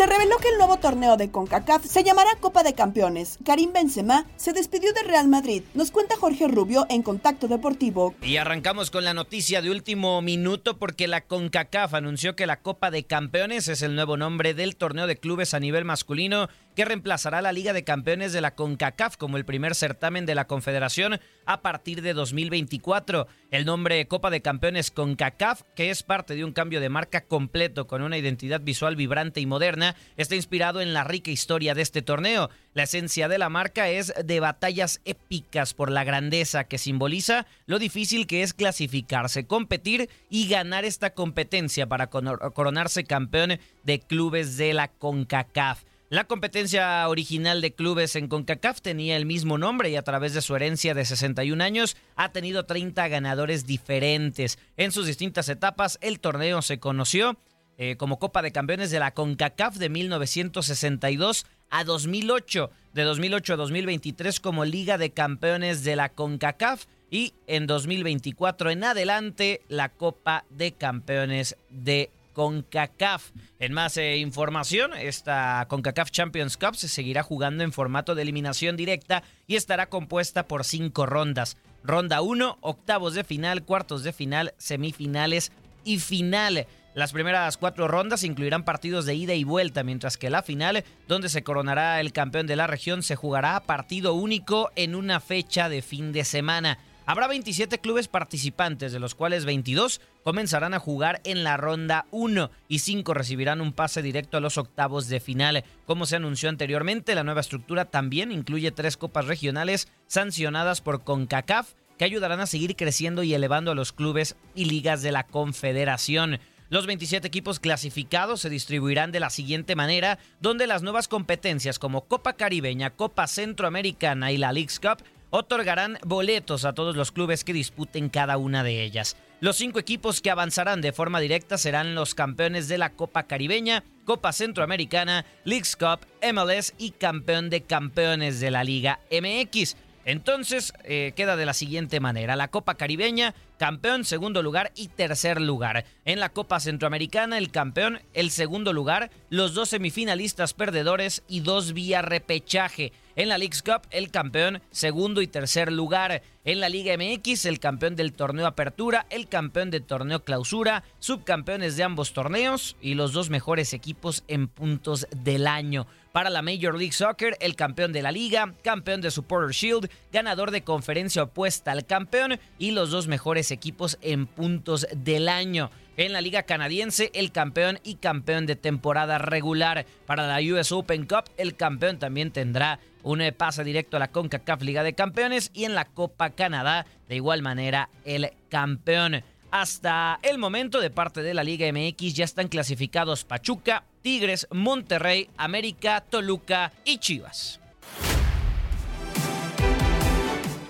Se 0.00 0.06
reveló 0.06 0.38
que 0.38 0.48
el 0.48 0.56
nuevo 0.56 0.78
torneo 0.78 1.18
de 1.18 1.30
CONCACAF 1.30 1.84
se 1.84 2.02
llamará 2.02 2.30
Copa 2.40 2.62
de 2.62 2.72
Campeones. 2.72 3.38
Karim 3.44 3.74
Benzema 3.74 4.24
se 4.36 4.54
despidió 4.54 4.94
del 4.94 5.04
Real 5.04 5.28
Madrid. 5.28 5.62
Nos 5.74 5.90
cuenta 5.90 6.16
Jorge 6.16 6.48
Rubio 6.48 6.86
en 6.88 7.02
Contacto 7.02 7.48
Deportivo. 7.48 8.14
Y 8.22 8.38
arrancamos 8.38 8.90
con 8.90 9.04
la 9.04 9.12
noticia 9.12 9.60
de 9.60 9.70
último 9.70 10.22
minuto 10.22 10.78
porque 10.78 11.06
la 11.06 11.20
CONCACAF 11.26 11.92
anunció 11.92 12.34
que 12.34 12.46
la 12.46 12.62
Copa 12.62 12.90
de 12.90 13.04
Campeones 13.04 13.68
es 13.68 13.82
el 13.82 13.94
nuevo 13.94 14.16
nombre 14.16 14.54
del 14.54 14.76
torneo 14.76 15.06
de 15.06 15.18
clubes 15.18 15.52
a 15.52 15.60
nivel 15.60 15.84
masculino 15.84 16.48
que 16.74 16.84
reemplazará 16.84 17.42
la 17.42 17.52
Liga 17.52 17.72
de 17.72 17.84
Campeones 17.84 18.32
de 18.32 18.40
la 18.40 18.54
CONCACAF 18.54 19.16
como 19.16 19.36
el 19.36 19.44
primer 19.44 19.74
certamen 19.74 20.26
de 20.26 20.34
la 20.34 20.46
Confederación 20.46 21.20
a 21.46 21.62
partir 21.62 22.02
de 22.02 22.14
2024. 22.14 23.26
El 23.50 23.64
nombre 23.64 24.06
Copa 24.06 24.30
de 24.30 24.40
Campeones 24.40 24.90
CONCACAF, 24.90 25.62
que 25.74 25.90
es 25.90 26.02
parte 26.02 26.34
de 26.34 26.44
un 26.44 26.52
cambio 26.52 26.80
de 26.80 26.88
marca 26.88 27.22
completo 27.22 27.86
con 27.86 28.02
una 28.02 28.18
identidad 28.18 28.60
visual 28.60 28.96
vibrante 28.96 29.40
y 29.40 29.46
moderna, 29.46 29.96
está 30.16 30.36
inspirado 30.36 30.80
en 30.80 30.92
la 30.94 31.04
rica 31.04 31.30
historia 31.30 31.74
de 31.74 31.82
este 31.82 32.02
torneo. 32.02 32.50
La 32.72 32.84
esencia 32.84 33.28
de 33.28 33.38
la 33.38 33.48
marca 33.48 33.88
es 33.88 34.14
de 34.24 34.40
batallas 34.40 35.00
épicas 35.04 35.74
por 35.74 35.90
la 35.90 36.04
grandeza 36.04 36.64
que 36.64 36.78
simboliza 36.78 37.46
lo 37.66 37.78
difícil 37.78 38.26
que 38.26 38.42
es 38.42 38.54
clasificarse, 38.54 39.46
competir 39.46 40.08
y 40.28 40.48
ganar 40.48 40.84
esta 40.84 41.10
competencia 41.10 41.88
para 41.88 42.08
coronarse 42.08 43.04
campeón 43.04 43.58
de 43.82 43.98
clubes 43.98 44.56
de 44.56 44.72
la 44.72 44.88
CONCACAF. 44.88 45.89
La 46.10 46.24
competencia 46.24 47.08
original 47.08 47.60
de 47.60 47.72
clubes 47.72 48.16
en 48.16 48.26
CONCACAF 48.26 48.80
tenía 48.80 49.16
el 49.16 49.26
mismo 49.26 49.58
nombre 49.58 49.90
y 49.90 49.94
a 49.94 50.02
través 50.02 50.34
de 50.34 50.42
su 50.42 50.56
herencia 50.56 50.92
de 50.92 51.04
61 51.04 51.62
años 51.62 51.96
ha 52.16 52.32
tenido 52.32 52.66
30 52.66 53.06
ganadores 53.06 53.64
diferentes. 53.64 54.58
En 54.76 54.90
sus 54.90 55.06
distintas 55.06 55.48
etapas 55.48 55.98
el 56.00 56.18
torneo 56.18 56.62
se 56.62 56.80
conoció 56.80 57.38
eh, 57.78 57.94
como 57.96 58.18
Copa 58.18 58.42
de 58.42 58.50
Campeones 58.50 58.90
de 58.90 58.98
la 58.98 59.14
CONCACAF 59.14 59.76
de 59.76 59.88
1962 59.88 61.46
a 61.70 61.84
2008, 61.84 62.72
de 62.92 63.02
2008 63.04 63.54
a 63.54 63.56
2023 63.56 64.40
como 64.40 64.64
Liga 64.64 64.98
de 64.98 65.12
Campeones 65.12 65.84
de 65.84 65.94
la 65.94 66.08
CONCACAF 66.08 66.86
y 67.08 67.34
en 67.46 67.68
2024 67.68 68.70
en 68.70 68.82
adelante 68.82 69.62
la 69.68 69.90
Copa 69.90 70.44
de 70.50 70.72
Campeones 70.72 71.56
de 71.70 72.10
CONCACAF. 72.40 73.32
En 73.58 73.74
más 73.74 73.98
eh, 73.98 74.16
información, 74.16 74.92
esta 74.94 75.66
CONCACAF 75.68 76.10
Champions 76.10 76.56
Cup 76.56 76.74
se 76.74 76.88
seguirá 76.88 77.22
jugando 77.22 77.64
en 77.64 77.70
formato 77.70 78.14
de 78.14 78.22
eliminación 78.22 78.78
directa 78.78 79.22
y 79.46 79.56
estará 79.56 79.90
compuesta 79.90 80.48
por 80.48 80.64
cinco 80.64 81.04
rondas. 81.04 81.58
Ronda 81.84 82.22
1, 82.22 82.56
octavos 82.62 83.12
de 83.12 83.24
final, 83.24 83.62
cuartos 83.62 84.04
de 84.04 84.14
final, 84.14 84.54
semifinales 84.56 85.52
y 85.84 85.98
final. 85.98 86.66
Las 86.94 87.12
primeras 87.12 87.58
cuatro 87.58 87.88
rondas 87.88 88.24
incluirán 88.24 88.64
partidos 88.64 89.04
de 89.04 89.16
ida 89.16 89.34
y 89.34 89.44
vuelta, 89.44 89.84
mientras 89.84 90.16
que 90.16 90.30
la 90.30 90.42
final, 90.42 90.82
donde 91.08 91.28
se 91.28 91.42
coronará 91.42 92.00
el 92.00 92.14
campeón 92.14 92.46
de 92.46 92.56
la 92.56 92.66
región, 92.66 93.02
se 93.02 93.16
jugará 93.16 93.54
a 93.54 93.64
partido 93.64 94.14
único 94.14 94.70
en 94.76 94.94
una 94.94 95.20
fecha 95.20 95.68
de 95.68 95.82
fin 95.82 96.10
de 96.12 96.24
semana. 96.24 96.78
Habrá 97.10 97.26
27 97.26 97.80
clubes 97.80 98.06
participantes, 98.06 98.92
de 98.92 99.00
los 99.00 99.16
cuales 99.16 99.44
22 99.44 100.00
comenzarán 100.22 100.74
a 100.74 100.78
jugar 100.78 101.20
en 101.24 101.42
la 101.42 101.56
ronda 101.56 102.06
1 102.12 102.52
y 102.68 102.78
5 102.78 103.14
recibirán 103.14 103.60
un 103.60 103.72
pase 103.72 104.00
directo 104.00 104.36
a 104.36 104.40
los 104.40 104.58
octavos 104.58 105.08
de 105.08 105.18
final. 105.18 105.64
Como 105.86 106.06
se 106.06 106.14
anunció 106.14 106.48
anteriormente, 106.48 107.16
la 107.16 107.24
nueva 107.24 107.40
estructura 107.40 107.86
también 107.86 108.30
incluye 108.30 108.70
tres 108.70 108.96
copas 108.96 109.26
regionales 109.26 109.88
sancionadas 110.06 110.82
por 110.82 111.02
CONCACAF 111.02 111.72
que 111.98 112.04
ayudarán 112.04 112.38
a 112.38 112.46
seguir 112.46 112.76
creciendo 112.76 113.24
y 113.24 113.34
elevando 113.34 113.72
a 113.72 113.74
los 113.74 113.92
clubes 113.92 114.36
y 114.54 114.66
ligas 114.66 115.02
de 115.02 115.10
la 115.10 115.24
Confederación. 115.24 116.38
Los 116.68 116.86
27 116.86 117.26
equipos 117.26 117.58
clasificados 117.58 118.42
se 118.42 118.50
distribuirán 118.50 119.10
de 119.10 119.18
la 119.18 119.30
siguiente 119.30 119.74
manera, 119.74 120.20
donde 120.40 120.68
las 120.68 120.82
nuevas 120.84 121.08
competencias 121.08 121.80
como 121.80 122.02
Copa 122.02 122.34
Caribeña, 122.34 122.90
Copa 122.90 123.26
Centroamericana 123.26 124.30
y 124.30 124.36
la 124.36 124.52
Leagues 124.52 124.78
Cup 124.78 125.02
otorgarán 125.30 125.98
boletos 126.04 126.64
a 126.64 126.72
todos 126.72 126.96
los 126.96 127.12
clubes 127.12 127.44
que 127.44 127.52
disputen 127.52 128.08
cada 128.08 128.36
una 128.36 128.62
de 128.62 128.82
ellas. 128.82 129.16
Los 129.40 129.56
cinco 129.56 129.78
equipos 129.78 130.20
que 130.20 130.30
avanzarán 130.30 130.82
de 130.82 130.92
forma 130.92 131.18
directa 131.18 131.56
serán 131.56 131.94
los 131.94 132.14
campeones 132.14 132.68
de 132.68 132.76
la 132.76 132.90
Copa 132.90 133.22
Caribeña, 133.22 133.84
Copa 134.04 134.32
Centroamericana, 134.32 135.24
Leagues 135.44 135.76
Cup, 135.76 136.00
MLS 136.22 136.74
y 136.76 136.90
campeón 136.90 137.48
de 137.48 137.62
campeones 137.62 138.40
de 138.40 138.50
la 138.50 138.64
Liga 138.64 139.00
MX. 139.10 139.76
Entonces 140.04 140.72
eh, 140.84 141.12
queda 141.14 141.36
de 141.36 141.46
la 141.46 141.54
siguiente 141.54 142.00
manera. 142.00 142.34
La 142.36 142.48
Copa 142.48 142.74
Caribeña, 142.74 143.34
campeón, 143.58 144.04
segundo 144.04 144.42
lugar 144.42 144.72
y 144.74 144.88
tercer 144.88 145.40
lugar. 145.40 145.84
En 146.04 146.20
la 146.20 146.30
Copa 146.30 146.58
Centroamericana, 146.58 147.38
el 147.38 147.50
campeón, 147.50 148.00
el 148.14 148.30
segundo 148.30 148.72
lugar, 148.72 149.10
los 149.28 149.54
dos 149.54 149.68
semifinalistas 149.70 150.54
perdedores 150.54 151.22
y 151.28 151.40
dos 151.40 151.72
vía 151.72 152.02
repechaje. 152.02 152.92
En 153.20 153.28
la 153.28 153.36
Leagues 153.36 153.62
Cup, 153.62 153.82
el 153.90 154.10
campeón, 154.10 154.62
segundo 154.70 155.20
y 155.20 155.26
tercer 155.26 155.70
lugar. 155.70 156.22
En 156.46 156.58
la 156.58 156.70
Liga 156.70 156.96
MX, 156.96 157.44
el 157.44 157.60
campeón 157.60 157.94
del 157.94 158.14
torneo 158.14 158.46
Apertura, 158.46 159.04
el 159.10 159.28
campeón 159.28 159.70
del 159.70 159.82
torneo 159.82 160.24
Clausura, 160.24 160.84
subcampeones 161.00 161.76
de 161.76 161.82
ambos 161.82 162.14
torneos 162.14 162.78
y 162.80 162.94
los 162.94 163.12
dos 163.12 163.28
mejores 163.28 163.74
equipos 163.74 164.24
en 164.26 164.48
puntos 164.48 165.06
del 165.14 165.46
año. 165.48 165.86
Para 166.12 166.30
la 166.30 166.40
Major 166.40 166.74
League 166.74 166.94
Soccer, 166.94 167.36
el 167.40 167.56
campeón 167.56 167.92
de 167.92 168.00
la 168.00 168.10
liga, 168.10 168.54
campeón 168.64 169.02
de 169.02 169.10
Supporter 169.10 169.54
Shield, 169.54 169.90
ganador 170.10 170.50
de 170.50 170.64
conferencia 170.64 171.24
opuesta 171.24 171.72
al 171.72 171.84
campeón 171.84 172.40
y 172.58 172.70
los 172.70 172.90
dos 172.90 173.06
mejores 173.06 173.50
equipos 173.50 173.98
en 174.00 174.28
puntos 174.28 174.86
del 174.96 175.28
año. 175.28 175.70
En 175.96 176.12
la 176.12 176.20
Liga 176.20 176.44
Canadiense, 176.44 177.10
el 177.14 177.32
campeón 177.32 177.78
y 177.82 177.96
campeón 177.96 178.46
de 178.46 178.56
temporada 178.56 179.18
regular. 179.18 179.86
Para 180.06 180.26
la 180.26 180.40
US 180.40 180.72
Open 180.72 181.06
Cup, 181.06 181.24
el 181.36 181.56
campeón 181.56 181.98
también 181.98 182.30
tendrá 182.30 182.80
un 183.02 183.22
pase 183.36 183.64
directo 183.64 183.96
a 183.96 184.00
la 184.00 184.10
CONCACAF 184.10 184.62
Liga 184.62 184.82
de 184.82 184.94
Campeones 184.94 185.50
y 185.54 185.64
en 185.64 185.74
la 185.74 185.84
Copa 185.84 186.30
Canadá, 186.30 186.86
de 187.08 187.16
igual 187.16 187.42
manera, 187.42 187.90
el 188.04 188.30
campeón. 188.48 189.22
Hasta 189.50 190.20
el 190.22 190.38
momento, 190.38 190.80
de 190.80 190.90
parte 190.90 191.22
de 191.22 191.34
la 191.34 191.44
Liga 191.44 191.70
MX, 191.72 192.14
ya 192.14 192.24
están 192.24 192.48
clasificados 192.48 193.24
Pachuca, 193.24 193.84
Tigres, 194.02 194.46
Monterrey, 194.52 195.28
América, 195.36 196.04
Toluca 196.08 196.72
y 196.84 196.98
Chivas. 196.98 197.59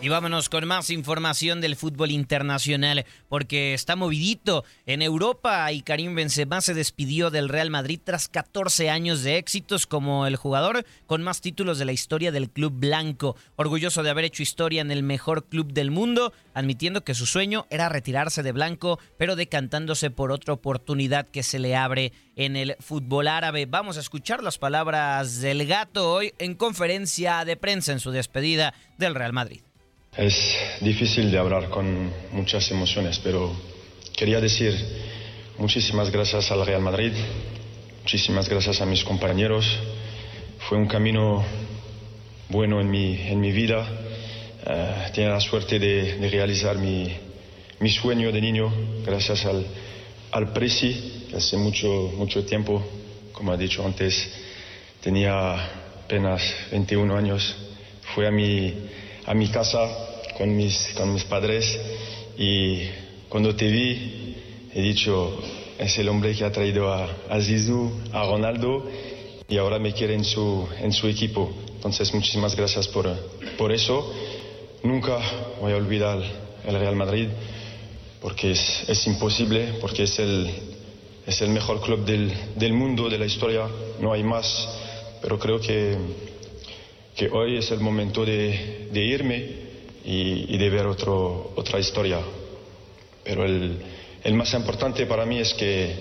Y 0.03 0.09
vámonos 0.09 0.49
con 0.49 0.67
más 0.67 0.89
información 0.89 1.61
del 1.61 1.77
fútbol 1.77 2.11
internacional, 2.11 3.05
porque 3.29 3.75
está 3.75 3.97
movidito 3.97 4.65
en 4.87 5.03
Europa 5.03 5.71
y 5.73 5.83
Karim 5.83 6.15
Benzema 6.15 6.63
se 6.63 6.73
despidió 6.73 7.31
del 7.31 7.51
Real 7.51 7.69
Madrid 7.69 8.01
tras 8.03 8.27
14 8.29 8.89
años 8.89 9.23
de 9.23 9.37
éxitos 9.37 9.87
como 9.87 10.27
el 10.27 10.37
jugador 10.37 10.87
con 11.07 11.23
más 11.23 11.43
títulos 11.43 11.79
de 11.79 11.85
la 11.85 11.93
historia 11.93 12.33
del 12.33 12.49
club 12.49 12.73
blanco, 12.73 13.37
orgulloso 13.57 14.03
de 14.03 14.09
haber 14.09 14.25
hecho 14.25 14.43
historia 14.43 14.81
en 14.81 14.91
el 14.91 15.03
mejor 15.03 15.45
club 15.45 15.71
del 15.75 15.91
mundo, 15.91 16.33
admitiendo 16.55 17.05
que 17.05 17.13
su 17.13 17.27
sueño 17.27 17.67
era 17.69 17.91
retirarse 17.91 18.43
de 18.43 18.53
blanco, 18.53 18.99
pero 19.19 19.37
decantándose 19.37 20.11
por 20.11 20.33
otra 20.33 20.55
oportunidad 20.55 21.29
que 21.29 21.43
se 21.43 21.59
le 21.59 21.77
abre 21.77 22.15
en 22.37 22.57
el 22.57 22.75
fútbol 22.81 23.29
árabe. 23.29 23.67
Vamos 23.67 23.99
a 23.99 24.01
escuchar 24.01 24.43
las 24.43 24.57
palabras 24.57 25.43
del 25.43 25.67
gato 25.67 26.11
hoy 26.11 26.33
en 26.39 26.55
conferencia 26.55 27.45
de 27.45 27.59
prensa 27.59 27.93
en 27.93 28.01
su 28.01 28.13
despedida 28.13 28.73
del 28.97 29.15
Real 29.15 29.35
Madrid. 29.35 29.61
Es 30.21 30.55
difícil 30.83 31.31
de 31.31 31.39
hablar 31.39 31.71
con 31.71 32.13
muchas 32.33 32.71
emociones, 32.71 33.19
pero 33.25 33.57
quería 34.15 34.39
decir 34.39 34.75
muchísimas 35.57 36.11
gracias 36.11 36.51
al 36.51 36.67
Real 36.67 36.83
Madrid, 36.83 37.13
muchísimas 38.03 38.47
gracias 38.47 38.83
a 38.83 38.85
mis 38.85 39.03
compañeros. 39.03 39.65
Fue 40.59 40.77
un 40.77 40.87
camino 40.87 41.43
bueno 42.51 42.83
en 42.83 42.91
mi, 42.91 43.19
en 43.19 43.41
mi 43.41 43.51
vida. 43.51 43.79
Uh, 44.67 45.11
tenía 45.15 45.31
la 45.31 45.41
suerte 45.41 45.79
de, 45.79 46.19
de 46.19 46.29
realizar 46.29 46.77
mi, 46.77 47.11
mi, 47.79 47.89
sueño 47.89 48.31
de 48.31 48.43
niño 48.43 48.71
gracias 49.03 49.47
al, 49.47 49.65
al 50.33 50.53
Presi, 50.53 51.29
hace 51.35 51.57
mucho, 51.57 52.13
mucho 52.15 52.45
tiempo, 52.45 52.85
como 53.33 53.53
ha 53.53 53.57
dicho 53.57 53.87
antes, 53.87 54.31
tenía 55.01 55.55
apenas 56.05 56.43
21 56.73 57.17
años. 57.17 57.57
Fue 58.15 58.27
a 58.27 58.31
mi 58.31 58.75
a 59.27 59.35
mi 59.35 59.49
casa 59.49 60.10
con 60.37 60.57
mis, 60.57 60.93
con 60.97 61.13
mis 61.13 61.25
padres 61.25 61.79
y 62.39 62.83
cuando 63.29 63.55
te 63.55 63.69
vi 63.69 64.37
he 64.75 64.81
dicho, 64.81 65.39
es 65.79 65.99
el 65.99 66.09
hombre 66.09 66.35
que 66.35 66.45
ha 66.45 66.53
traído 66.53 66.93
a, 66.93 67.05
a 67.29 67.41
Zizou, 67.41 67.91
a 68.13 68.25
Ronaldo 68.25 68.85
y 69.49 69.57
ahora 69.57 69.79
me 69.79 69.93
quiere 69.93 70.15
en 70.15 70.25
su, 70.25 70.67
en 70.81 70.93
su 70.93 71.09
equipo. 71.09 71.51
Entonces 71.75 72.13
muchísimas 72.15 72.55
gracias 72.55 72.87
por, 72.89 73.09
por 73.59 73.73
eso. 73.73 74.13
Nunca 74.83 75.19
voy 75.61 75.73
a 75.73 75.77
olvidar 75.77 76.19
el 76.67 76.79
Real 76.79 76.97
Madrid 76.97 77.29
porque 78.21 78.53
es, 78.53 78.85
es 78.89 79.07
imposible, 79.07 79.75
porque 79.81 80.05
es 80.05 80.19
el, 80.19 80.51
es 81.27 81.41
el 81.41 81.51
mejor 81.51 81.81
club 81.81 82.05
del, 82.05 82.33
del 82.57 82.73
mundo, 82.73 83.09
de 83.09 83.19
la 83.19 83.27
historia, 83.27 83.67
no 84.01 84.13
hay 84.13 84.23
más, 84.23 84.69
pero 85.23 85.39
creo 85.39 85.61
que 85.61 85.97
que 87.21 87.29
hoy 87.29 87.59
es 87.59 87.71
el 87.71 87.81
momento 87.81 88.25
de, 88.25 88.89
de 88.91 89.05
irme 89.05 89.70
y, 90.05 90.55
y, 90.55 90.59
de 90.59 90.71
ver 90.71 90.87
otro, 90.87 91.53
otra 91.57 91.79
historia. 91.79 92.19
Pero 93.25 93.45
el, 93.45 93.79
el, 94.25 94.35
más 94.35 94.53
importante 94.55 95.07
para 95.07 95.27
mí 95.27 95.39
es 95.39 95.55
que 95.55 95.95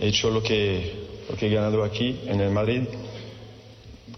he 0.00 0.08
hecho 0.08 0.30
lo 0.30 0.42
que, 0.42 0.92
lo 1.28 1.36
que 1.36 1.46
he 1.46 1.50
ganado 1.50 1.84
aquí 1.84 2.20
en 2.26 2.40
el 2.40 2.50
Madrid, 2.50 2.82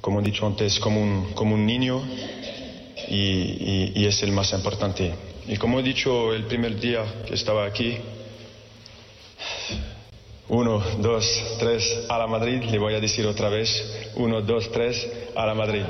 como 0.01 0.21
he 0.21 0.23
dicho 0.23 0.47
antes, 0.47 0.79
como 0.79 1.01
un, 1.01 1.33
como 1.35 1.55
un 1.55 1.67
niño 1.67 2.03
y, 3.09 3.17
y, 3.17 3.93
y 3.95 4.07
es 4.07 4.23
el 4.23 4.33
más 4.33 4.53
importante. 4.53 5.13
Y 5.47 5.57
como 5.57 5.81
he 5.81 5.83
dicho 5.83 6.33
el 6.35 6.45
primer 6.45 6.79
día 6.79 7.25
que 7.27 7.35
estaba 7.35 7.67
aquí, 7.67 7.97
uno, 10.51 10.83
dos, 10.99 11.57
tres, 11.61 12.07
a 12.09 12.19
la 12.19 12.27
Madrid. 12.27 12.63
Le 12.65 12.79
voy 12.79 12.95
a 12.95 13.01
decir 13.01 13.25
otra 13.27 13.49
vez, 13.49 13.71
uno, 14.17 14.43
dos, 14.43 14.71
tres, 14.73 15.09
a 15.37 15.47
la 15.47 15.55
Madrid. 15.55 15.85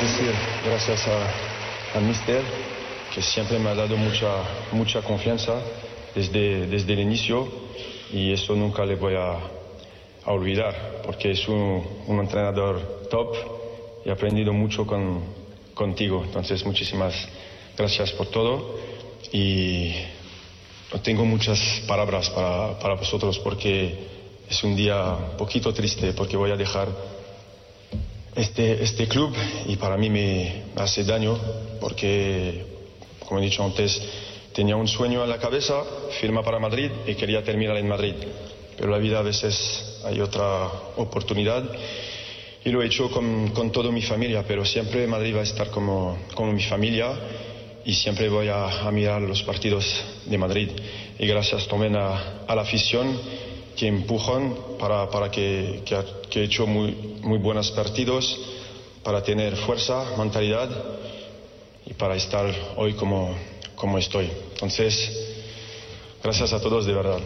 Decir 0.00 0.32
gracias 0.64 1.08
a, 1.08 1.98
a 1.98 2.00
Mister, 2.00 2.42
que 3.12 3.20
siempre 3.20 3.58
me 3.58 3.70
ha 3.70 3.74
dado 3.74 3.96
mucha, 3.96 4.28
mucha 4.70 5.02
confianza 5.02 5.60
desde, 6.14 6.68
desde 6.68 6.92
el 6.92 7.00
inicio 7.00 7.48
y 8.12 8.32
eso 8.32 8.54
nunca 8.54 8.84
le 8.84 8.94
voy 8.94 9.14
a, 9.16 9.32
a 10.24 10.32
olvidar, 10.32 11.02
porque 11.04 11.32
es 11.32 11.48
un, 11.48 11.84
un, 12.06 12.20
entrenador 12.20 13.08
top 13.10 13.34
y 14.04 14.08
he 14.08 14.12
aprendido 14.12 14.52
mucho 14.52 14.86
con, 14.86 15.20
contigo. 15.74 16.22
Entonces, 16.24 16.64
muchísimas 16.64 17.14
gracias 17.76 18.12
por 18.12 18.28
todo 18.28 18.78
y 19.32 19.92
no 20.92 21.00
tengo 21.00 21.24
muchas 21.24 21.82
palabras 21.88 22.30
para, 22.30 22.78
para, 22.78 22.94
vosotros 22.94 23.38
porque 23.40 23.98
es 24.48 24.62
un 24.62 24.76
día 24.76 25.16
un 25.32 25.36
poquito 25.36 25.74
triste 25.74 26.12
porque 26.12 26.36
voy 26.36 26.52
a 26.52 26.56
dejar 26.56 27.17
este, 28.38 28.84
este 28.84 29.08
club 29.08 29.34
y 29.66 29.76
para 29.76 29.96
mí 29.96 30.08
me 30.10 30.62
hace 30.76 31.02
daño 31.02 31.36
porque, 31.80 32.64
como 33.26 33.40
he 33.40 33.44
dicho 33.44 33.64
antes, 33.64 34.00
tenía 34.52 34.76
un 34.76 34.86
sueño 34.86 35.24
en 35.24 35.30
la 35.30 35.38
cabeza, 35.38 35.82
firma 36.20 36.42
para 36.42 36.60
Madrid 36.60 36.90
y 37.06 37.14
quería 37.16 37.42
terminar 37.42 37.76
en 37.76 37.88
Madrid. 37.88 38.14
Pero 38.76 38.90
la 38.90 38.98
vida 38.98 39.18
a 39.18 39.22
veces 39.22 40.00
hay 40.04 40.20
otra 40.20 40.66
oportunidad 40.96 41.64
y 42.64 42.70
lo 42.70 42.80
he 42.80 42.86
hecho 42.86 43.10
con, 43.10 43.48
con 43.48 43.72
toda 43.72 43.90
mi 43.90 44.02
familia, 44.02 44.44
pero 44.46 44.64
siempre 44.64 45.06
Madrid 45.08 45.34
va 45.34 45.40
a 45.40 45.44
estar 45.44 45.70
como, 45.70 46.18
como 46.34 46.52
mi 46.52 46.62
familia 46.62 47.10
y 47.84 47.92
siempre 47.94 48.28
voy 48.28 48.48
a, 48.48 48.86
a, 48.86 48.92
mirar 48.92 49.20
los 49.22 49.42
partidos 49.42 49.84
de 50.26 50.38
Madrid. 50.38 50.70
Y 51.18 51.26
gracias 51.26 51.66
también 51.66 51.96
a, 51.96 52.44
a 52.46 52.54
la 52.54 52.62
afición 52.62 53.18
que 53.78 53.86
empujan 53.86 54.54
para, 54.78 55.08
para 55.08 55.30
que, 55.30 55.82
que, 55.86 55.96
que, 56.28 56.40
he 56.40 56.44
hecho 56.44 56.66
muy, 56.66 57.20
muy 57.22 57.38
buenos 57.38 57.70
partidos, 57.70 58.36
para 59.04 59.22
tener 59.22 59.56
fuerza, 59.56 60.04
mentalidad 60.18 60.68
y 61.86 61.94
para 61.94 62.16
estar 62.16 62.52
hoy 62.76 62.94
como, 62.94 63.34
como 63.76 63.96
estoy. 63.98 64.28
Entonces, 64.54 65.08
gracias 66.22 66.52
a 66.52 66.60
todos 66.60 66.86
de 66.86 66.92
verdad. 66.92 67.20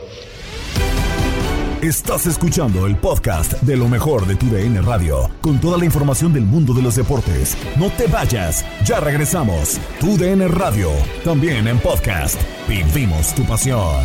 Estás 1.80 2.26
escuchando 2.26 2.86
el 2.86 2.96
podcast 2.96 3.54
de 3.62 3.76
lo 3.76 3.88
mejor 3.88 4.26
de 4.26 4.36
tu 4.36 4.46
DN 4.46 4.82
Radio, 4.82 5.30
con 5.40 5.58
toda 5.58 5.78
la 5.78 5.86
información 5.86 6.32
del 6.32 6.44
mundo 6.44 6.74
de 6.74 6.82
los 6.82 6.94
deportes. 6.94 7.56
No 7.76 7.90
te 7.90 8.06
vayas, 8.06 8.64
ya 8.84 9.00
regresamos. 9.00 9.80
Tu 9.98 10.16
DN 10.18 10.46
Radio, 10.48 10.90
también 11.24 11.66
en 11.66 11.80
podcast. 11.80 12.40
Vivimos 12.68 13.34
tu 13.34 13.42
pasión. 13.44 14.04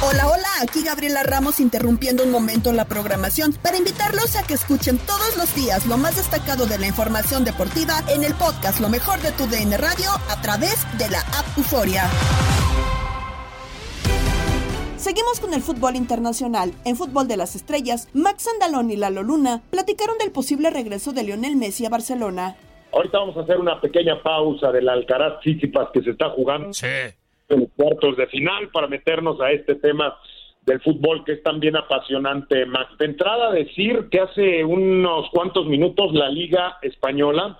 Hola, 0.00 0.28
hola, 0.28 0.48
aquí 0.62 0.84
Gabriela 0.84 1.24
Ramos 1.24 1.58
interrumpiendo 1.58 2.22
un 2.22 2.30
momento 2.30 2.72
la 2.72 2.84
programación 2.84 3.52
para 3.52 3.78
invitarlos 3.78 4.36
a 4.36 4.46
que 4.46 4.54
escuchen 4.54 4.96
todos 4.96 5.36
los 5.36 5.52
días 5.56 5.86
lo 5.86 5.98
más 5.98 6.16
destacado 6.16 6.66
de 6.66 6.78
la 6.78 6.86
información 6.86 7.44
deportiva 7.44 7.94
en 8.08 8.22
el 8.22 8.32
podcast 8.34 8.80
Lo 8.80 8.88
mejor 8.88 9.20
de 9.20 9.32
tu 9.32 9.46
DN 9.46 9.76
Radio 9.76 10.08
a 10.30 10.40
través 10.40 10.86
de 10.98 11.10
la 11.10 11.18
app 11.18 11.46
Euforia. 11.58 12.04
Seguimos 14.96 15.40
con 15.40 15.52
el 15.52 15.62
fútbol 15.62 15.96
internacional. 15.96 16.72
En 16.84 16.94
fútbol 16.94 17.26
de 17.26 17.36
las 17.36 17.56
estrellas, 17.56 18.08
Max 18.14 18.46
Andalón 18.46 18.92
y 18.92 18.96
Lalo 18.96 19.24
Luna 19.24 19.62
platicaron 19.70 20.16
del 20.18 20.30
posible 20.30 20.70
regreso 20.70 21.12
de 21.12 21.24
Lionel 21.24 21.56
Messi 21.56 21.86
a 21.86 21.90
Barcelona. 21.90 22.56
Ahorita 22.92 23.18
vamos 23.18 23.36
a 23.36 23.40
hacer 23.40 23.58
una 23.58 23.80
pequeña 23.80 24.22
pausa 24.22 24.70
del 24.70 24.88
Alcaraz 24.88 25.40
Tsitsipas 25.40 25.88
que 25.92 26.02
se 26.02 26.10
está 26.10 26.30
jugando 26.30 26.70
en 27.48 27.60
los 27.60 27.70
cuartos 27.76 28.16
de 28.16 28.26
final 28.26 28.68
para 28.70 28.86
meternos 28.86 29.40
a 29.40 29.50
este 29.50 29.74
tema 29.76 30.16
del 30.62 30.80
fútbol 30.80 31.24
que 31.24 31.32
es 31.32 31.42
también 31.42 31.76
apasionante, 31.76 32.66
Max. 32.66 32.96
De 32.98 33.06
entrada 33.06 33.52
decir 33.52 34.08
que 34.10 34.20
hace 34.20 34.64
unos 34.64 35.30
cuantos 35.30 35.66
minutos 35.66 36.12
la 36.12 36.28
Liga 36.28 36.78
Española 36.82 37.58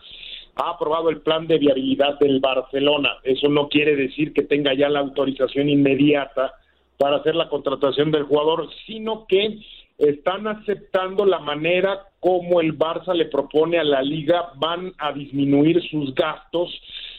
ha 0.56 0.70
aprobado 0.70 1.08
el 1.08 1.22
plan 1.22 1.46
de 1.46 1.58
viabilidad 1.58 2.18
del 2.18 2.40
Barcelona. 2.40 3.16
Eso 3.22 3.48
no 3.48 3.68
quiere 3.68 3.96
decir 3.96 4.32
que 4.32 4.42
tenga 4.42 4.74
ya 4.74 4.88
la 4.88 5.00
autorización 5.00 5.70
inmediata 5.70 6.52
para 6.98 7.16
hacer 7.16 7.34
la 7.34 7.48
contratación 7.48 8.10
del 8.10 8.24
jugador, 8.24 8.68
sino 8.86 9.24
que 9.26 9.58
están 9.96 10.46
aceptando 10.46 11.24
la 11.24 11.38
manera 11.38 12.08
como 12.20 12.60
el 12.60 12.76
Barça 12.76 13.14
le 13.14 13.26
propone 13.26 13.78
a 13.78 13.84
la 13.84 14.02
liga, 14.02 14.50
van 14.56 14.92
a 14.98 15.12
disminuir 15.12 15.80
sus 15.88 16.14
gastos 16.14 16.70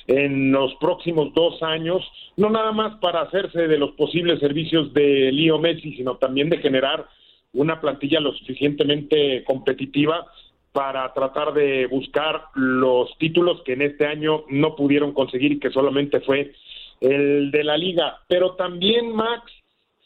en 0.09 0.51
los 0.51 0.73
próximos 0.75 1.31
dos 1.35 1.61
años, 1.61 2.03
no 2.35 2.49
nada 2.49 2.71
más 2.71 2.95
para 2.99 3.21
hacerse 3.21 3.67
de 3.67 3.77
los 3.77 3.91
posibles 3.91 4.39
servicios 4.39 4.91
de 4.91 5.31
Leo 5.31 5.59
Messi, 5.59 5.93
sino 5.93 6.17
también 6.17 6.49
de 6.49 6.57
generar 6.57 7.05
una 7.53 7.79
plantilla 7.79 8.19
lo 8.19 8.33
suficientemente 8.33 9.43
competitiva 9.43 10.25
para 10.71 11.13
tratar 11.13 11.53
de 11.53 11.85
buscar 11.85 12.41
los 12.55 13.15
títulos 13.19 13.61
que 13.63 13.73
en 13.73 13.83
este 13.83 14.07
año 14.07 14.45
no 14.49 14.75
pudieron 14.75 15.13
conseguir 15.13 15.51
y 15.51 15.59
que 15.59 15.69
solamente 15.69 16.21
fue 16.21 16.53
el 17.01 17.51
de 17.51 17.63
la 17.63 17.77
liga. 17.77 18.17
Pero 18.27 18.55
también, 18.55 19.11
Max, 19.11 19.51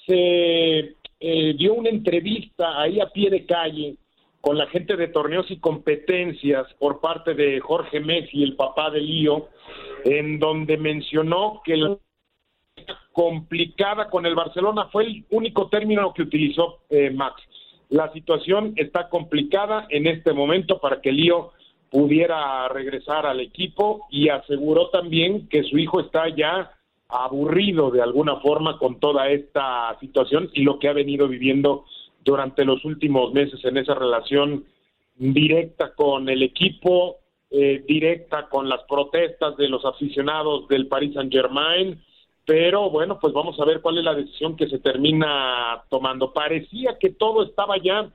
se 0.06 0.96
eh, 1.22 1.54
dio 1.58 1.76
una 1.76 1.89
entrevista 1.89 2.82
ahí 2.82 3.00
a 3.00 3.08
pie 3.08 3.30
de 3.30 3.46
calle 3.46 3.96
con 4.42 4.58
la 4.58 4.68
gente 4.68 4.98
de 4.98 5.08
torneos 5.08 5.50
y 5.50 5.60
competencias 5.60 6.68
por 6.78 7.00
parte 7.00 7.34
de 7.34 7.62
Jorge 7.62 8.02
Messi, 8.02 8.44
el 8.44 8.58
papá 8.58 8.89
de 8.89 9.00
Lío, 9.00 9.48
en 10.04 10.39
donde 10.39 10.78
mencionó 10.78 11.62
que 11.63 11.78
la 11.78 11.98
complicada 13.12 14.10
con 14.10 14.26
el 14.26 14.36
Barcelona 14.36 14.88
fue 14.92 15.06
el 15.06 15.26
único 15.30 15.70
término 15.70 16.13
que 16.13 16.24
utilizó 16.24 16.80
eh, 16.89 17.12
Max. 17.12 17.42
La 17.89 18.12
situación 18.12 18.74
está 18.76 19.08
complicada 19.10 19.86
en 19.89 20.08
este 20.08 20.34
momento 20.34 20.80
para 20.80 21.00
que 21.00 21.12
Lío 21.12 21.52
pudiera 21.92 22.68
regresar 22.70 23.28
al 23.28 23.39
equipo 23.39 24.08
y 24.10 24.30
aseguró 24.30 24.89
también 24.89 25.48
que 25.48 25.63
su 25.63 25.78
hijo 25.78 26.00
está 26.00 26.28
ya 26.30 26.72
aburrido 27.08 27.92
de 27.92 28.02
alguna 28.02 28.38
forma 28.38 28.80
con 28.80 29.00
toda 29.00 29.30
esta 29.30 29.96
situación 30.00 30.50
y 30.54 30.63
lo 30.63 30.80
que 30.80 30.88
ha 30.88 30.94
venido 30.94 31.28
viviendo 31.28 31.86
durante 32.26 32.66
los 32.66 32.84
últimos 32.84 33.32
meses 33.32 33.63
en 33.63 33.78
esa 33.78 33.94
relación 33.94 34.66
directa 35.16 35.94
con 35.94 36.30
el 36.30 36.42
equipo, 36.42 37.18
eh, 37.54 37.84
directa 37.88 38.50
con 38.50 38.68
las 38.68 38.82
protestas 38.84 39.56
de 39.56 39.70
los 39.70 39.86
aficionados 39.86 40.68
del 40.68 40.88
Paris 40.88 41.13
Saint 41.13 41.32
Germain, 41.32 42.04
pero 42.46 42.89
bueno, 42.89 43.20
pues 43.22 43.32
vamos 43.32 43.58
a 43.60 43.66
ver 43.66 43.80
cuál 43.80 44.00
es 44.00 44.04
la 44.04 44.16
decisión 44.16 44.58
que 44.58 44.68
se 44.68 44.80
termina 44.80 45.84
tomando. 45.89 46.34
Parecía 46.34 46.98
que 47.00 47.12
todo 47.12 47.44
estaba 47.44 47.78
ya 47.78 48.10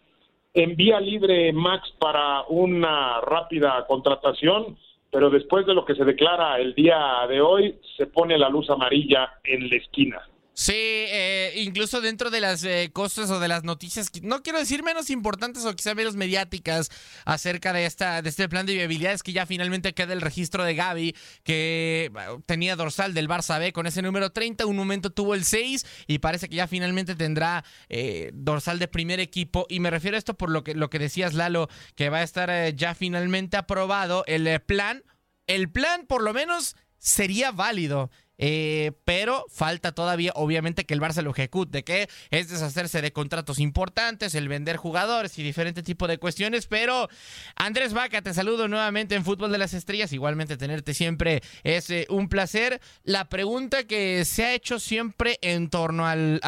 en 0.52 0.76
vía 0.76 1.00
libre, 1.00 1.52
Max, 1.52 1.90
para 1.98 2.42
una 2.48 3.20
rápida 3.22 3.86
contratación 3.86 4.76
pero 5.10 5.30
después 5.30 5.66
de 5.66 5.74
lo 5.74 5.84
que 5.84 5.94
se 5.94 6.04
declara 6.04 6.58
el 6.58 6.74
día 6.74 7.26
de 7.28 7.40
hoy, 7.40 7.76
se 7.96 8.06
pone 8.06 8.36
la 8.36 8.48
luz 8.48 8.68
amarilla 8.68 9.32
en 9.44 9.68
la 9.70 9.76
esquina. 9.76 10.20
Sí, 10.58 10.72
eh, 10.74 11.52
incluso 11.54 12.00
dentro 12.00 12.30
de 12.30 12.40
las 12.40 12.64
eh, 12.64 12.90
cosas 12.92 13.30
o 13.30 13.38
de 13.38 13.46
las 13.46 13.62
noticias, 13.62 14.10
no 14.22 14.42
quiero 14.42 14.58
decir 14.58 14.82
menos 14.82 15.08
importantes 15.08 15.64
o 15.64 15.76
quizá 15.76 15.94
menos 15.94 16.16
mediáticas 16.16 16.90
acerca 17.24 17.72
de 17.72 17.86
esta 17.86 18.22
de 18.22 18.28
este 18.28 18.48
plan 18.48 18.66
de 18.66 18.74
viabilidad, 18.74 19.12
es 19.12 19.22
que 19.22 19.32
ya 19.32 19.46
finalmente 19.46 19.94
queda 19.94 20.14
el 20.14 20.20
registro 20.20 20.64
de 20.64 20.74
Gaby, 20.74 21.14
que 21.44 22.10
tenía 22.46 22.74
dorsal 22.74 23.14
del 23.14 23.28
Barça 23.28 23.60
B 23.60 23.72
con 23.72 23.86
ese 23.86 24.02
número 24.02 24.30
30, 24.30 24.66
un 24.66 24.74
momento 24.74 25.10
tuvo 25.10 25.36
el 25.36 25.44
6 25.44 25.86
y 26.08 26.18
parece 26.18 26.48
que 26.48 26.56
ya 26.56 26.66
finalmente 26.66 27.14
tendrá 27.14 27.64
eh, 27.88 28.32
dorsal 28.34 28.80
de 28.80 28.88
primer 28.88 29.20
equipo. 29.20 29.64
Y 29.68 29.78
me 29.78 29.90
refiero 29.90 30.16
a 30.16 30.18
esto 30.18 30.34
por 30.34 30.50
lo 30.50 30.64
que, 30.64 30.74
lo 30.74 30.90
que 30.90 30.98
decías, 30.98 31.34
Lalo, 31.34 31.68
que 31.94 32.10
va 32.10 32.18
a 32.18 32.24
estar 32.24 32.74
ya 32.74 32.96
finalmente 32.96 33.56
aprobado 33.56 34.24
el 34.26 34.60
plan. 34.62 35.04
El 35.46 35.70
plan, 35.70 36.04
por 36.08 36.24
lo 36.24 36.32
menos, 36.32 36.74
sería 36.98 37.52
válido. 37.52 38.10
Eh, 38.38 38.92
pero 39.04 39.44
falta 39.50 39.92
todavía, 39.92 40.32
obviamente, 40.36 40.86
que 40.86 40.94
el 40.94 41.00
Barça 41.00 41.22
lo 41.22 41.32
ejecute, 41.32 41.82
que 41.82 42.08
es 42.30 42.48
deshacerse 42.48 43.02
de 43.02 43.12
contratos 43.12 43.58
importantes, 43.58 44.34
el 44.36 44.48
vender 44.48 44.76
jugadores 44.76 45.38
y 45.38 45.42
diferente 45.42 45.82
tipo 45.82 46.06
de 46.06 46.18
cuestiones. 46.18 46.66
Pero 46.66 47.08
Andrés 47.56 47.92
Vaca, 47.92 48.22
te 48.22 48.32
saludo 48.32 48.68
nuevamente 48.68 49.16
en 49.16 49.24
Fútbol 49.24 49.50
de 49.50 49.58
las 49.58 49.74
Estrellas. 49.74 50.12
Igualmente, 50.12 50.56
tenerte 50.56 50.94
siempre 50.94 51.42
es 51.64 51.90
eh, 51.90 52.06
un 52.10 52.28
placer. 52.28 52.80
La 53.02 53.28
pregunta 53.28 53.84
que 53.84 54.24
se 54.24 54.44
ha 54.44 54.54
hecho 54.54 54.78
siempre 54.78 55.38
en 55.42 55.68
torno 55.68 56.06
al, 56.06 56.40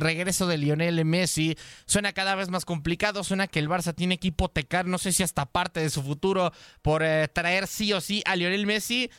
regreso 0.00 0.46
de 0.46 0.58
Lionel 0.58 1.04
Messi 1.04 1.56
suena 1.86 2.12
cada 2.12 2.34
vez 2.34 2.50
más 2.50 2.64
complicado. 2.64 3.24
Suena 3.24 3.46
que 3.46 3.58
el 3.58 3.68
Barça 3.68 3.94
tiene 3.94 4.18
que 4.18 4.28
hipotecar, 4.28 4.86
no 4.86 4.98
sé 4.98 5.12
si 5.12 5.22
hasta 5.22 5.46
parte 5.46 5.80
de 5.80 5.90
su 5.90 6.02
futuro, 6.02 6.52
por 6.82 7.02
eh, 7.02 7.28
traer 7.28 7.66
sí 7.66 7.92
o 7.92 8.00
sí 8.00 8.22
a 8.26 8.36
Lionel 8.36 8.66
Messi. 8.66 9.10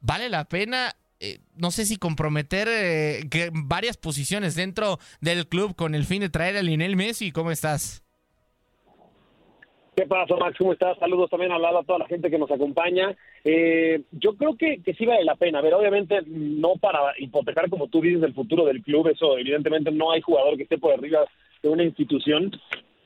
¿Vale 0.00 0.28
la 0.28 0.44
pena? 0.44 0.96
Eh, 1.24 1.38
no 1.56 1.70
sé 1.70 1.84
si 1.84 1.98
comprometer 1.98 2.66
eh, 2.68 3.20
que 3.30 3.50
varias 3.52 3.96
posiciones 3.96 4.56
dentro 4.56 4.98
del 5.20 5.46
club 5.46 5.76
con 5.76 5.94
el 5.94 6.02
fin 6.02 6.20
de 6.20 6.28
traer 6.28 6.56
a 6.56 6.62
Lionel 6.62 6.96
Messi. 6.96 7.30
¿Cómo 7.30 7.52
estás? 7.52 8.02
¿Qué 9.94 10.04
pasa, 10.04 10.34
Max? 10.34 10.56
¿Cómo 10.58 10.72
estás? 10.72 10.98
Saludos 10.98 11.30
también 11.30 11.52
a, 11.52 11.56
a 11.56 11.84
toda 11.84 12.00
la 12.00 12.08
gente 12.08 12.28
que 12.28 12.38
nos 12.38 12.50
acompaña. 12.50 13.14
Eh, 13.44 14.02
yo 14.10 14.34
creo 14.34 14.56
que, 14.56 14.82
que 14.82 14.94
sí 14.94 15.06
vale 15.06 15.22
la 15.22 15.36
pena. 15.36 15.60
A 15.60 15.62
ver, 15.62 15.74
obviamente 15.74 16.22
no 16.26 16.74
para 16.80 17.12
hipotecar, 17.16 17.70
como 17.70 17.86
tú 17.86 18.00
dices, 18.00 18.24
el 18.24 18.34
futuro 18.34 18.64
del 18.64 18.82
club. 18.82 19.06
Eso, 19.06 19.38
evidentemente, 19.38 19.92
no 19.92 20.10
hay 20.10 20.22
jugador 20.22 20.56
que 20.56 20.64
esté 20.64 20.78
por 20.78 20.92
arriba 20.92 21.24
de 21.62 21.68
una 21.68 21.84
institución. 21.84 22.50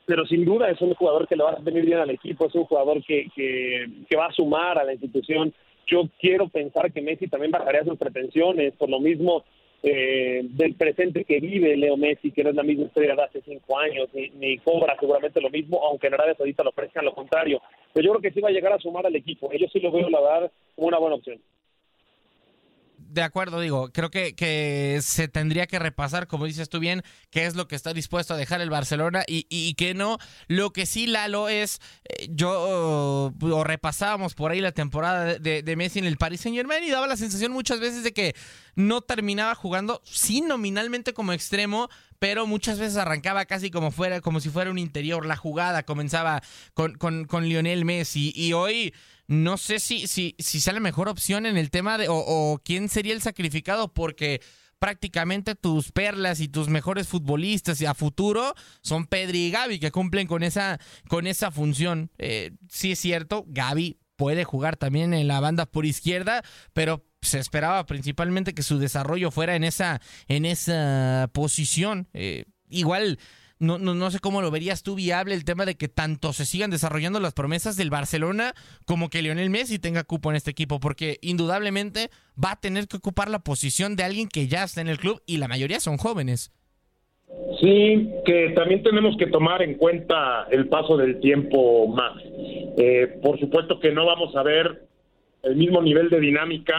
Pero 0.07 0.25
sin 0.25 0.43
duda 0.43 0.71
es 0.71 0.81
un 0.81 0.95
jugador 0.95 1.27
que 1.27 1.35
le 1.35 1.43
va 1.43 1.51
a 1.51 1.59
venir 1.59 1.85
bien 1.85 1.99
al 1.99 2.09
equipo, 2.09 2.47
es 2.47 2.55
un 2.55 2.63
jugador 2.63 3.03
que, 3.03 3.29
que, 3.35 3.85
que 4.09 4.15
va 4.15 4.27
a 4.27 4.31
sumar 4.31 4.79
a 4.79 4.85
la 4.85 4.93
institución 4.93 5.53
yo 5.87 6.03
quiero 6.19 6.49
pensar 6.49 6.91
que 6.91 7.01
Messi 7.01 7.27
también 7.27 7.51
bajaría 7.51 7.83
sus 7.83 7.97
pretensiones, 7.97 8.73
por 8.75 8.89
lo 8.89 8.99
mismo 8.99 9.43
eh, 9.83 10.41
del 10.43 10.75
presente 10.75 11.23
que 11.23 11.39
vive 11.39 11.77
Leo 11.77 11.97
Messi, 11.97 12.31
que 12.31 12.43
no 12.43 12.49
es 12.49 12.55
la 12.55 12.63
misma 12.63 12.85
historia 12.85 13.15
de 13.15 13.23
hace 13.23 13.41
cinco 13.41 13.79
años, 13.79 14.09
ni, 14.13 14.57
cobra 14.59 14.97
seguramente 14.99 15.41
lo 15.41 15.49
mismo, 15.49 15.83
aunque 15.85 16.07
en 16.07 16.15
Arabia 16.15 16.35
Saudita 16.35 16.63
lo 16.63 16.71
ofrezcan 16.71 17.05
lo 17.05 17.13
contrario. 17.13 17.61
Pero 17.93 18.05
yo 18.05 18.11
creo 18.11 18.21
que 18.21 18.31
sí 18.31 18.41
va 18.41 18.49
a 18.49 18.53
llegar 18.53 18.73
a 18.73 18.79
sumar 18.79 19.05
al 19.05 19.15
equipo. 19.15 19.51
Ellos 19.51 19.71
sí 19.71 19.79
lo 19.79 19.91
veo, 19.91 20.09
la 20.09 20.19
verdad, 20.19 20.51
como 20.75 20.87
una 20.87 20.99
buena 20.99 21.15
opción 21.15 21.39
de 23.09 23.21
acuerdo, 23.21 23.59
digo, 23.59 23.91
creo 23.91 24.11
que, 24.11 24.35
que 24.35 24.99
se 25.01 25.27
tendría 25.27 25.67
que 25.67 25.79
repasar, 25.79 26.27
como 26.27 26.45
dices 26.45 26.69
tú 26.69 26.79
bien, 26.79 27.03
qué 27.29 27.45
es 27.45 27.55
lo 27.55 27.67
que 27.67 27.75
está 27.75 27.93
dispuesto 27.93 28.33
a 28.33 28.37
dejar 28.37 28.61
el 28.61 28.69
Barcelona 28.69 29.23
y, 29.27 29.45
y, 29.49 29.73
qué 29.75 29.93
no. 29.93 30.17
Lo 30.47 30.71
que 30.71 30.85
sí, 30.85 31.07
Lalo, 31.07 31.49
es, 31.49 31.79
eh, 32.05 32.27
yo, 32.29 33.31
o 33.39 33.63
repasábamos 33.63 34.35
por 34.35 34.51
ahí 34.51 34.61
la 34.61 34.71
temporada 34.71 35.39
de, 35.39 35.63
de, 35.63 35.75
Messi 35.75 35.99
en 35.99 36.05
el 36.05 36.17
Paris 36.17 36.41
Saint 36.41 36.57
Germain 36.57 36.83
y 36.83 36.91
daba 36.91 37.07
la 37.07 37.17
sensación 37.17 37.51
muchas 37.51 37.79
veces 37.79 38.03
de 38.03 38.13
que 38.13 38.35
no 38.75 39.01
terminaba 39.01 39.55
jugando, 39.55 40.01
sí 40.05 40.41
nominalmente 40.41 41.13
como 41.13 41.33
extremo, 41.33 41.89
pero 42.19 42.45
muchas 42.45 42.79
veces 42.79 42.97
arrancaba 42.97 43.45
casi 43.45 43.71
como 43.71 43.91
fuera, 43.91 44.21
como 44.21 44.39
si 44.39 44.49
fuera 44.49 44.71
un 44.71 44.77
interior. 44.77 45.25
La 45.25 45.35
jugada 45.35 45.83
comenzaba 45.83 46.41
con, 46.73 46.95
con, 46.95 47.25
con 47.25 47.47
Lionel 47.47 47.85
Messi 47.85 48.33
y 48.35 48.53
hoy 48.53 48.93
no 49.27 49.57
sé 49.57 49.79
si, 49.79 50.07
si, 50.07 50.35
si 50.39 50.61
sea 50.61 50.73
la 50.73 50.79
mejor 50.79 51.09
opción 51.09 51.45
en 51.45 51.57
el 51.57 51.69
tema 51.69 51.97
de, 51.97 52.07
o, 52.09 52.61
quién 52.63 52.89
sería 52.89 53.13
el 53.13 53.21
sacrificado, 53.21 53.93
porque 53.93 54.41
prácticamente 54.79 55.55
tus 55.55 55.91
perlas 55.91 56.39
y 56.39 56.47
tus 56.47 56.69
mejores 56.69 57.07
futbolistas 57.07 57.81
a 57.81 57.93
futuro 57.93 58.53
son 58.81 59.07
Pedri 59.07 59.47
y 59.47 59.51
Gaby 59.51 59.79
que 59.79 59.91
cumplen 59.91 60.27
con 60.27 60.43
esa, 60.43 60.79
con 61.09 61.27
esa 61.27 61.51
función. 61.51 62.11
Eh, 62.17 62.51
sí 62.69 62.93
es 62.93 62.99
cierto, 62.99 63.43
Gaby 63.47 63.97
puede 64.15 64.43
jugar 64.43 64.77
también 64.77 65.13
en 65.13 65.27
la 65.27 65.39
banda 65.39 65.65
por 65.65 65.85
izquierda, 65.85 66.43
pero 66.73 67.05
se 67.21 67.39
esperaba 67.39 67.85
principalmente 67.85 68.53
que 68.53 68.63
su 68.63 68.79
desarrollo 68.79 69.31
fuera 69.31 69.55
en 69.55 69.63
esa, 69.63 70.01
en 70.27 70.45
esa 70.45 71.29
posición. 71.33 72.07
Eh, 72.13 72.45
igual 72.69 73.19
no, 73.59 73.77
no, 73.77 73.95
no 73.95 74.11
sé 74.11 74.19
cómo 74.19 74.41
lo 74.41 74.51
verías 74.51 74.83
tú 74.83 74.95
viable 74.95 75.33
el 75.33 75.45
tema 75.45 75.65
de 75.65 75.75
que 75.75 75.87
tanto 75.87 76.33
se 76.33 76.45
sigan 76.45 76.69
desarrollando 76.69 77.19
las 77.19 77.33
promesas 77.33 77.75
del 77.75 77.89
Barcelona 77.89 78.53
como 78.85 79.09
que 79.09 79.21
Lionel 79.21 79.49
Messi 79.49 79.79
tenga 79.79 80.03
cupo 80.03 80.29
en 80.29 80.35
este 80.35 80.51
equipo, 80.51 80.79
porque 80.79 81.17
indudablemente 81.21 82.09
va 82.43 82.51
a 82.51 82.59
tener 82.59 82.87
que 82.87 82.97
ocupar 82.97 83.29
la 83.29 83.39
posición 83.39 83.95
de 83.95 84.03
alguien 84.03 84.27
que 84.27 84.47
ya 84.47 84.63
está 84.63 84.81
en 84.81 84.87
el 84.87 84.99
club 84.99 85.21
y 85.25 85.37
la 85.37 85.47
mayoría 85.47 85.79
son 85.79 85.97
jóvenes. 85.97 86.51
Sí, 87.59 88.09
que 88.25 88.53
también 88.55 88.83
tenemos 88.83 89.17
que 89.17 89.27
tomar 89.27 89.61
en 89.61 89.75
cuenta 89.75 90.47
el 90.51 90.69
paso 90.69 90.95
del 90.95 91.19
tiempo 91.19 91.87
más. 91.87 92.21
Eh, 92.77 93.19
por 93.21 93.39
supuesto 93.39 93.79
que 93.79 93.91
no 93.91 94.05
vamos 94.05 94.35
a 94.35 94.43
ver 94.43 94.87
el 95.43 95.55
mismo 95.55 95.81
nivel 95.81 96.09
de 96.09 96.19
dinámica 96.19 96.75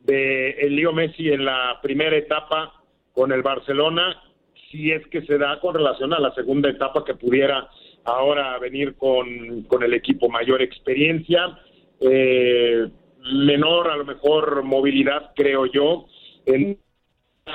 de 0.00 0.50
el 0.50 0.76
Leo 0.76 0.92
Messi 0.92 1.28
en 1.30 1.44
la 1.44 1.78
primera 1.82 2.16
etapa 2.16 2.82
con 3.12 3.32
el 3.32 3.42
Barcelona 3.42 4.16
si 4.70 4.92
es 4.92 5.06
que 5.08 5.22
se 5.22 5.36
da 5.36 5.58
con 5.60 5.74
relación 5.74 6.12
a 6.12 6.20
la 6.20 6.32
segunda 6.34 6.70
etapa 6.70 7.04
que 7.04 7.14
pudiera 7.14 7.68
ahora 8.04 8.58
venir 8.58 8.94
con, 8.94 9.62
con 9.64 9.82
el 9.82 9.94
equipo 9.94 10.28
mayor 10.28 10.62
experiencia, 10.62 11.58
eh, 12.00 12.88
menor 13.32 13.90
a 13.90 13.96
lo 13.96 14.04
mejor 14.04 14.62
movilidad, 14.62 15.32
creo 15.34 15.66
yo, 15.66 16.06
en 16.46 16.78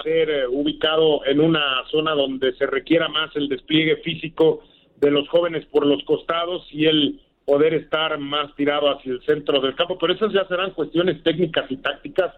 ser 0.04 0.30
eh, 0.30 0.47
ubicado 0.47 1.25
en 1.25 1.39
una 1.39 1.84
zona 1.89 2.12
donde 2.12 2.54
se 2.56 2.67
requiera 2.67 3.08
más 3.08 3.36
el 3.36 3.47
despliegue 3.47 3.97
físico 3.97 4.63
de 4.97 5.12
los 5.12 5.28
jóvenes 5.30 5.65
por 5.67 5.86
los 5.86 6.04
costados 6.04 6.67
y 6.71 6.86
el 6.86 7.21
poder 7.45 7.73
estar 7.75 8.17
más 8.17 8.54
tirado 8.56 8.89
hacia 8.89 9.13
el 9.13 9.21
centro 9.23 9.62
del 9.62 9.75
campo, 9.75 9.97
pero 9.99 10.13
esas 10.13 10.34
ya 10.34 10.47
serán 10.47 10.71
cuestiones 10.71 11.21
técnicas 11.23 11.69
y 11.69 11.78
tácticas 11.78 12.34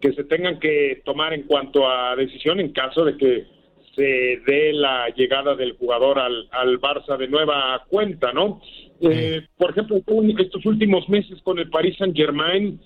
que 0.00 0.12
se 0.12 0.24
tengan 0.24 0.58
que 0.58 1.02
tomar 1.04 1.34
en 1.34 1.42
cuanto 1.42 1.88
a 1.88 2.16
decisión 2.16 2.60
en 2.60 2.72
caso 2.72 3.04
de 3.04 3.16
que 3.16 3.57
de 3.98 4.72
la 4.72 5.08
llegada 5.08 5.54
del 5.54 5.72
jugador 5.72 6.18
al, 6.18 6.48
al 6.50 6.80
Barça 6.80 7.16
de 7.16 7.28
nueva 7.28 7.84
cuenta, 7.88 8.32
¿no? 8.32 8.60
Eh, 9.00 9.46
por 9.56 9.70
ejemplo, 9.70 10.00
estos 10.38 10.64
últimos 10.66 11.08
meses 11.08 11.40
con 11.42 11.58
el 11.58 11.68
Paris 11.68 11.96
Saint 11.98 12.16
Germain 12.16 12.80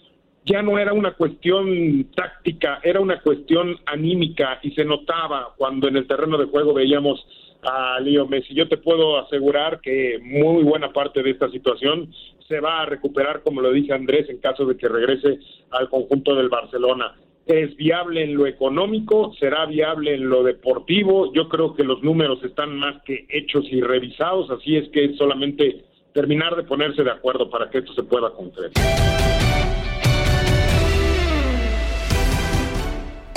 ya 0.44 0.60
no 0.62 0.78
era 0.78 0.92
una 0.92 1.12
cuestión 1.12 2.10
táctica, 2.14 2.80
era 2.82 3.00
una 3.00 3.20
cuestión 3.20 3.76
anímica 3.86 4.58
y 4.62 4.72
se 4.72 4.84
notaba 4.84 5.54
cuando 5.56 5.88
en 5.88 5.96
el 5.96 6.06
terreno 6.06 6.36
de 6.36 6.46
juego 6.46 6.74
veíamos 6.74 7.24
a 7.62 8.00
Leo 8.00 8.26
Messi. 8.26 8.54
Yo 8.54 8.68
te 8.68 8.76
puedo 8.76 9.18
asegurar 9.18 9.80
que 9.80 10.18
muy 10.20 10.64
buena 10.64 10.92
parte 10.92 11.22
de 11.22 11.30
esta 11.30 11.48
situación 11.50 12.12
se 12.48 12.58
va 12.58 12.82
a 12.82 12.86
recuperar, 12.86 13.42
como 13.42 13.60
lo 13.60 13.70
dice 13.72 13.92
Andrés, 13.92 14.28
en 14.28 14.38
caso 14.38 14.66
de 14.66 14.76
que 14.76 14.88
regrese 14.88 15.38
al 15.70 15.88
conjunto 15.88 16.34
del 16.34 16.48
Barcelona 16.48 17.14
es 17.46 17.76
viable 17.76 18.22
en 18.22 18.34
lo 18.34 18.46
económico, 18.46 19.32
será 19.38 19.66
viable 19.66 20.14
en 20.14 20.28
lo 20.28 20.42
deportivo. 20.42 21.32
Yo 21.32 21.48
creo 21.48 21.74
que 21.74 21.84
los 21.84 22.02
números 22.02 22.42
están 22.44 22.78
más 22.78 23.02
que 23.04 23.26
hechos 23.28 23.64
y 23.70 23.80
revisados, 23.80 24.50
así 24.50 24.76
es 24.76 24.88
que 24.90 25.04
es 25.06 25.16
solamente 25.16 25.84
terminar 26.12 26.56
de 26.56 26.64
ponerse 26.64 27.02
de 27.02 27.10
acuerdo 27.10 27.50
para 27.50 27.70
que 27.70 27.78
esto 27.78 27.92
se 27.94 28.02
pueda 28.02 28.30
concretar. 28.30 29.51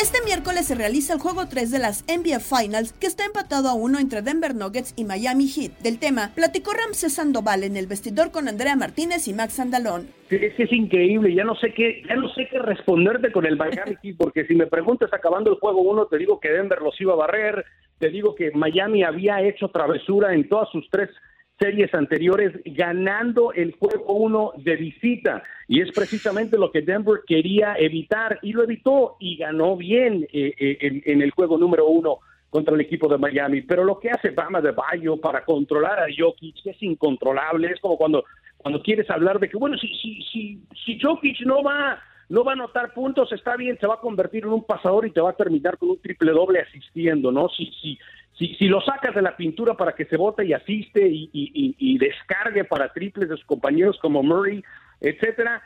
Este 0.06 0.24
miércoles 0.24 0.68
se 0.68 0.76
realiza 0.76 1.14
el 1.14 1.20
juego 1.20 1.48
3 1.50 1.72
de 1.72 1.80
las 1.80 2.06
NBA 2.06 2.40
Finals 2.40 2.94
que 2.94 3.08
está 3.08 3.26
empatado 3.26 3.70
a 3.70 3.74
uno 3.74 3.98
entre 3.98 4.22
Denver 4.22 4.54
Nuggets 4.54 4.94
y 4.96 5.04
Miami 5.04 5.48
Heat. 5.48 5.80
Del 5.80 5.98
tema, 5.98 6.30
platicó 6.36 6.74
Ramsés 6.74 7.16
Sandoval 7.16 7.64
en 7.64 7.76
el 7.76 7.88
vestidor 7.88 8.30
con 8.30 8.48
Andrea 8.48 8.76
Martínez 8.76 9.28
y 9.28 9.34
Max 9.34 9.60
Andalón. 9.60 10.10
Es 10.30 10.54
que 10.54 10.64
es 10.64 10.72
increíble, 10.72 11.34
ya 11.34 11.44
no 11.44 11.56
sé 11.56 11.74
qué, 11.74 12.04
ya 12.08 12.16
no 12.18 12.30
sé 12.36 12.48
qué 12.52 12.60
responderte 12.60 13.32
con 13.32 13.48
el 13.48 13.58
Miami 13.58 13.98
Heat, 14.04 14.16
porque 14.16 14.46
si 14.46 14.54
me 14.54 14.68
preguntas 14.68 15.12
acabando 15.12 15.50
el 15.50 15.58
juego 15.58 15.82
1, 15.82 16.06
te 16.06 16.20
digo 16.20 16.40
que 16.40 16.50
Denver 16.50 16.84
los 16.84 17.02
iba 17.02 17.14
a 17.14 17.18
barrer, 17.18 17.66
te 17.98 18.10
digo 18.10 18.36
que 18.36 18.52
Miami 18.52 19.02
había 19.04 19.42
hecho 19.42 19.70
travesura 19.70 20.36
en 20.36 20.48
todas 20.48 20.70
sus 20.70 20.88
tres 20.92 21.10
series 21.60 21.94
anteriores 21.94 22.54
ganando 22.66 23.54
el 23.54 23.74
juego 23.74 24.14
uno 24.14 24.52
de 24.58 24.76
visita 24.76 25.44
y 25.68 25.82
es 25.82 25.92
precisamente 25.92 26.58
lo 26.58 26.72
que 26.72 26.82
Denver 26.82 27.22
quería 27.26 27.76
evitar 27.78 28.40
y 28.42 28.54
lo 28.54 28.64
evitó 28.64 29.16
y 29.20 29.38
ganó 29.38 29.76
bien 29.78 30.28
eh, 30.32 30.54
eh, 30.58 31.02
en, 31.06 31.22
el 31.22 31.32
juego 31.32 31.58
número 31.58 31.88
uno 31.88 32.20
contra 32.50 32.76
el 32.76 32.82
equipo 32.82 33.08
de 33.10 33.18
Miami. 33.18 33.62
Pero 33.62 33.84
lo 33.84 34.00
que 34.00 34.12
hace 34.12 34.30
Bama 34.30 34.62
de 34.62 34.72
Bayo 34.72 35.18
para 35.18 35.44
controlar 35.44 36.00
a 36.00 36.08
Jokic 36.16 36.66
es 36.66 36.82
incontrolable. 36.84 37.72
Es 37.72 37.80
como 37.80 37.98
cuando, 37.98 38.26
cuando 38.58 38.82
quieres 38.82 39.10
hablar 39.10 39.40
de 39.40 39.50
que, 39.50 39.58
bueno, 39.58 39.78
si, 39.78 39.88
si, 39.88 40.22
si, 40.32 40.62
si 40.86 41.00
Jokic 41.00 41.42
no 41.46 41.64
va, 41.64 42.00
no 42.30 42.44
va 42.44 42.52
a 42.52 42.56
anotar 42.56 42.94
puntos, 42.94 43.32
está 43.32 43.56
bien, 43.56 43.78
se 43.80 43.88
va 43.88 43.96
a 43.96 44.00
convertir 44.00 44.44
en 44.44 44.52
un 44.52 44.64
pasador 44.64 45.08
y 45.08 45.12
te 45.12 45.22
va 45.22 45.32
a 45.32 45.36
terminar 45.36 45.78
con 45.78 45.90
un 45.90 46.02
triple 46.02 46.32
doble 46.32 46.60
asistiendo, 46.60 47.32
¿no? 47.32 47.50
Si, 47.50 47.72
si, 47.82 47.98
si, 48.38 48.56
si 48.56 48.68
lo 48.68 48.82
sacas 48.82 49.16
de 49.16 49.22
la 49.22 49.38
pintura 49.38 49.76
para 49.76 49.94
que 49.94 50.06
se 50.06 50.18
bote 50.18 50.46
y 50.46 50.54
asiste 50.54 51.08
y, 51.08 51.98
descargue 51.98 52.66
para 52.66 52.92
triples 52.92 53.30
de 53.30 53.38
sus 53.38 53.46
compañeros 53.46 53.98
como 54.00 54.22
Murray, 54.22 54.64
etcétera, 55.00 55.62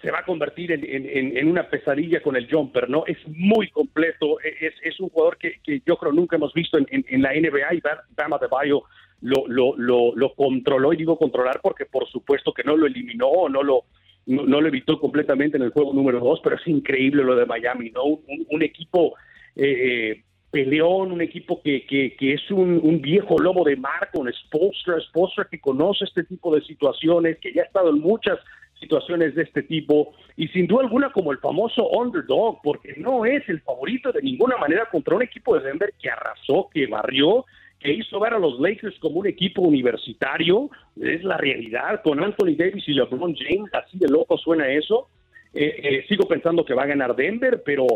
se 0.00 0.10
va 0.10 0.20
a 0.20 0.24
convertir 0.24 0.72
en, 0.72 1.48
una 1.48 1.68
pesadilla 1.68 2.22
con 2.22 2.36
el 2.36 2.50
jumper, 2.50 2.88
¿no? 2.88 3.04
Es 3.06 3.18
muy 3.28 3.68
completo, 3.70 4.40
e, 4.40 4.72
es, 4.82 5.00
un 5.00 5.10
jugador 5.10 5.36
que, 5.36 5.60
yo 5.84 5.96
creo 5.96 6.12
nunca 6.12 6.36
hemos 6.36 6.54
visto 6.54 6.78
en, 6.78 7.22
la 7.22 7.32
NBA 7.32 7.74
y 7.74 7.82
Bama 8.16 8.38
de 8.38 8.46
Bayo 8.46 8.84
lo, 9.20 9.46
lo, 9.46 10.14
lo, 10.14 10.34
controló, 10.34 10.92
y 10.92 10.96
digo 10.96 11.18
controlar 11.18 11.60
porque 11.62 11.84
por 11.84 12.08
supuesto 12.08 12.52
que 12.52 12.62
no 12.62 12.76
lo 12.76 12.86
eliminó 12.86 13.48
no 13.48 13.62
lo, 13.62 13.84
no, 14.26 14.60
lo 14.60 14.68
evitó 14.68 14.98
completamente 14.98 15.56
en 15.56 15.64
el 15.64 15.70
juego 15.70 15.92
número 15.92 16.20
dos, 16.20 16.40
pero 16.42 16.56
es 16.56 16.66
increíble 16.66 17.24
lo 17.24 17.36
de 17.36 17.46
Miami, 17.46 17.90
¿no? 17.90 18.04
Un, 18.04 18.62
equipo 18.62 19.14
eh, 19.56 20.22
peleón, 20.50 21.12
un 21.12 21.20
equipo 21.20 21.60
que, 21.62 21.86
que, 21.86 22.16
que 22.16 22.34
es 22.34 22.50
un, 22.50 23.00
viejo 23.02 23.38
lobo 23.38 23.64
de 23.64 23.76
mar 23.76 24.08
con 24.12 24.32
Spolstra, 24.32 25.00
Spolstra 25.00 25.46
que 25.50 25.60
conoce 25.60 26.04
este 26.04 26.24
tipo 26.24 26.54
de 26.54 26.62
situaciones, 26.62 27.38
que 27.38 27.52
ya 27.52 27.62
ha 27.62 27.66
estado 27.66 27.90
en 27.90 28.00
muchas 28.00 28.38
situaciones 28.80 29.34
de 29.34 29.42
este 29.42 29.62
tipo 29.62 30.14
y 30.36 30.48
sin 30.48 30.66
duda 30.66 30.82
alguna 30.82 31.10
como 31.10 31.32
el 31.32 31.38
famoso 31.38 31.88
underdog, 31.88 32.60
porque 32.62 32.94
no 32.96 33.24
es 33.24 33.46
el 33.48 33.60
favorito 33.60 34.12
de 34.12 34.22
ninguna 34.22 34.56
manera 34.56 34.86
contra 34.86 35.16
un 35.16 35.22
equipo 35.22 35.58
de 35.58 35.66
Denver 35.66 35.92
que 36.00 36.10
arrasó, 36.10 36.68
que 36.72 36.86
barrió, 36.86 37.44
que 37.80 37.92
hizo 37.92 38.18
ver 38.18 38.34
a 38.34 38.38
los 38.38 38.58
Lakers 38.58 38.98
como 39.00 39.20
un 39.20 39.26
equipo 39.26 39.62
universitario, 39.62 40.70
es 41.00 41.22
la 41.24 41.36
realidad, 41.36 42.02
con 42.02 42.22
Anthony 42.22 42.54
Davis 42.56 42.88
y 42.88 42.94
LeBron 42.94 43.34
James, 43.36 43.72
así 43.74 43.98
de 43.98 44.08
loco 44.08 44.38
suena 44.38 44.68
eso. 44.68 45.08
Eh, 45.54 45.80
eh, 45.82 46.04
sigo 46.08 46.28
pensando 46.28 46.64
que 46.64 46.74
va 46.74 46.82
a 46.82 46.86
ganar 46.86 47.16
Denver, 47.16 47.62
pero 47.64 47.86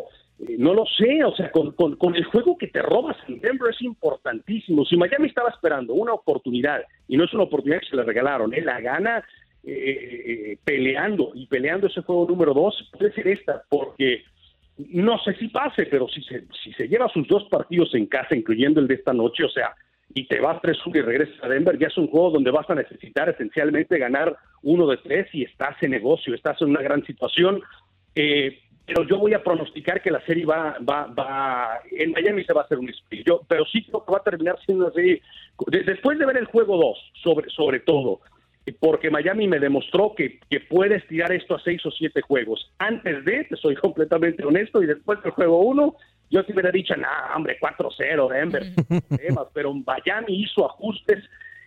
no 0.59 0.75
lo 0.75 0.85
sé, 0.87 1.23
o 1.25 1.35
sea, 1.35 1.51
con, 1.51 1.73
con, 1.73 2.17
el 2.17 2.25
juego 2.25 2.59
que 2.59 2.67
te 2.67 2.83
robas 2.83 3.17
en 3.29 3.41
Denver 3.41 3.73
es 3.73 3.81
importantísimo. 3.83 4.85
Si 4.85 4.97
Miami 4.97 5.29
estaba 5.29 5.51
esperando 5.51 5.95
una 5.95 6.13
oportunidad, 6.13 6.83
y 7.07 7.17
no 7.17 7.25
es 7.25 7.33
una 7.33 7.45
oportunidad 7.45 7.81
que 7.81 7.91
se 7.91 7.97
le 7.97 8.03
regalaron, 8.03 8.53
él 8.53 8.65
la 8.65 8.81
gana 8.81 9.25
eh, 9.65 10.25
eh, 10.27 10.59
peleando, 10.65 11.31
y 11.35 11.47
peleando 11.47 11.87
ese 11.87 12.03
juego 12.03 12.27
número 12.29 12.55
dos, 12.55 12.91
puede 12.99 13.13
ser 13.13 13.29
esta, 13.29 13.63
porque 13.69 14.25
no 14.79 15.19
sé 15.19 15.35
si 15.35 15.49
pase, 15.49 15.87
pero 15.87 16.09
si 16.09 16.23
se, 16.23 16.45
si 16.63 16.73
se 16.73 16.89
lleva 16.89 17.09
sus 17.09 17.29
dos 17.29 17.45
partidos 17.49 17.95
en 17.95 18.07
casa, 18.07 18.35
incluyendo 18.35 18.81
el 18.81 18.89
de 18.89 18.95
esta 18.95 19.13
noche, 19.13 19.45
o 19.45 19.49
sea, 19.49 19.75
y 20.15 20.27
te 20.27 20.41
vas 20.41 20.61
3-1 20.61 20.97
y 20.97 21.01
regresas 21.03 21.45
a 21.45 21.49
Denver, 21.49 21.79
ya 21.79 21.87
es 21.87 21.97
un 21.97 22.09
juego 22.09 22.31
donde 22.31 22.51
vas 22.51 22.69
a 22.69 22.75
necesitar 22.75 23.29
esencialmente 23.29 23.99
ganar 23.99 24.37
uno 24.63 24.87
de 24.89 24.99
tres 24.99 25.29
y 25.33 25.45
estás 25.45 25.77
en 25.83 25.93
negocio, 25.93 26.35
estás 26.35 26.61
en 26.61 26.71
una 26.71 26.83
gran 26.83 27.05
situación. 27.07 27.63
Eh, 28.15 28.59
pero 28.87 29.05
yo 29.05 29.19
voy 29.19 29.35
a 29.35 29.43
pronosticar 29.43 30.03
que 30.03 30.11
la 30.11 30.25
serie 30.27 30.45
va, 30.45 30.77
va, 30.89 31.07
va, 31.07 31.81
en 31.91 32.13
Miami 32.13 32.45
se 32.45 32.53
va 32.53 32.63
a 32.63 32.65
hacer 32.65 32.79
un 32.79 32.89
split, 32.89 33.27
yo, 33.27 33.43
pero 33.49 33.65
sí 33.67 33.85
creo 33.85 34.05
que 34.05 34.13
va 34.13 34.19
a 34.19 34.23
terminar 34.23 34.59
siendo 34.65 34.87
una 34.87 34.95
serie, 34.95 35.23
después 35.87 36.19
de 36.19 36.27
ver 36.27 36.37
el 36.37 36.47
juego 36.47 36.77
2, 36.77 37.13
sobre, 37.23 37.51
sobre 37.51 37.81
todo, 37.81 38.21
porque 38.81 39.11
Miami 39.11 39.49
me 39.49 39.59
demostró 39.59 40.15
que, 40.17 40.41
que 40.49 40.61
puedes 40.61 41.07
tirar 41.09 41.33
esto 41.33 41.57
a 41.57 41.63
seis 41.63 41.85
o 41.85 41.91
siete 41.91 42.21
juegos. 42.23 42.71
Antes 42.79 43.25
de, 43.25 43.45
te 43.45 43.57
soy 43.57 43.75
completamente 43.77 44.45
honesto, 44.45 44.83
y 44.83 44.87
después 44.87 45.23
del 45.23 45.33
juego 45.33 45.61
1, 45.63 45.97
yo 46.31 46.45
te 46.45 46.53
hubiera 46.53 46.71
dicho, 46.71 46.97
nah, 46.97 47.37
hombre, 47.37 47.59
4-0, 47.61 48.29
Denver, 48.33 48.73
pero 49.53 49.75
Miami 49.75 50.43
hizo 50.43 50.65
ajustes 50.65 51.19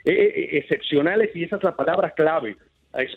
eh, 0.05 0.11
eh, 0.11 0.33
eh, 0.35 0.57
excepcionales 0.57 1.35
y 1.35 1.43
esa 1.43 1.57
es 1.57 1.63
la 1.63 1.75
palabra 1.75 2.11
clave 2.11 2.57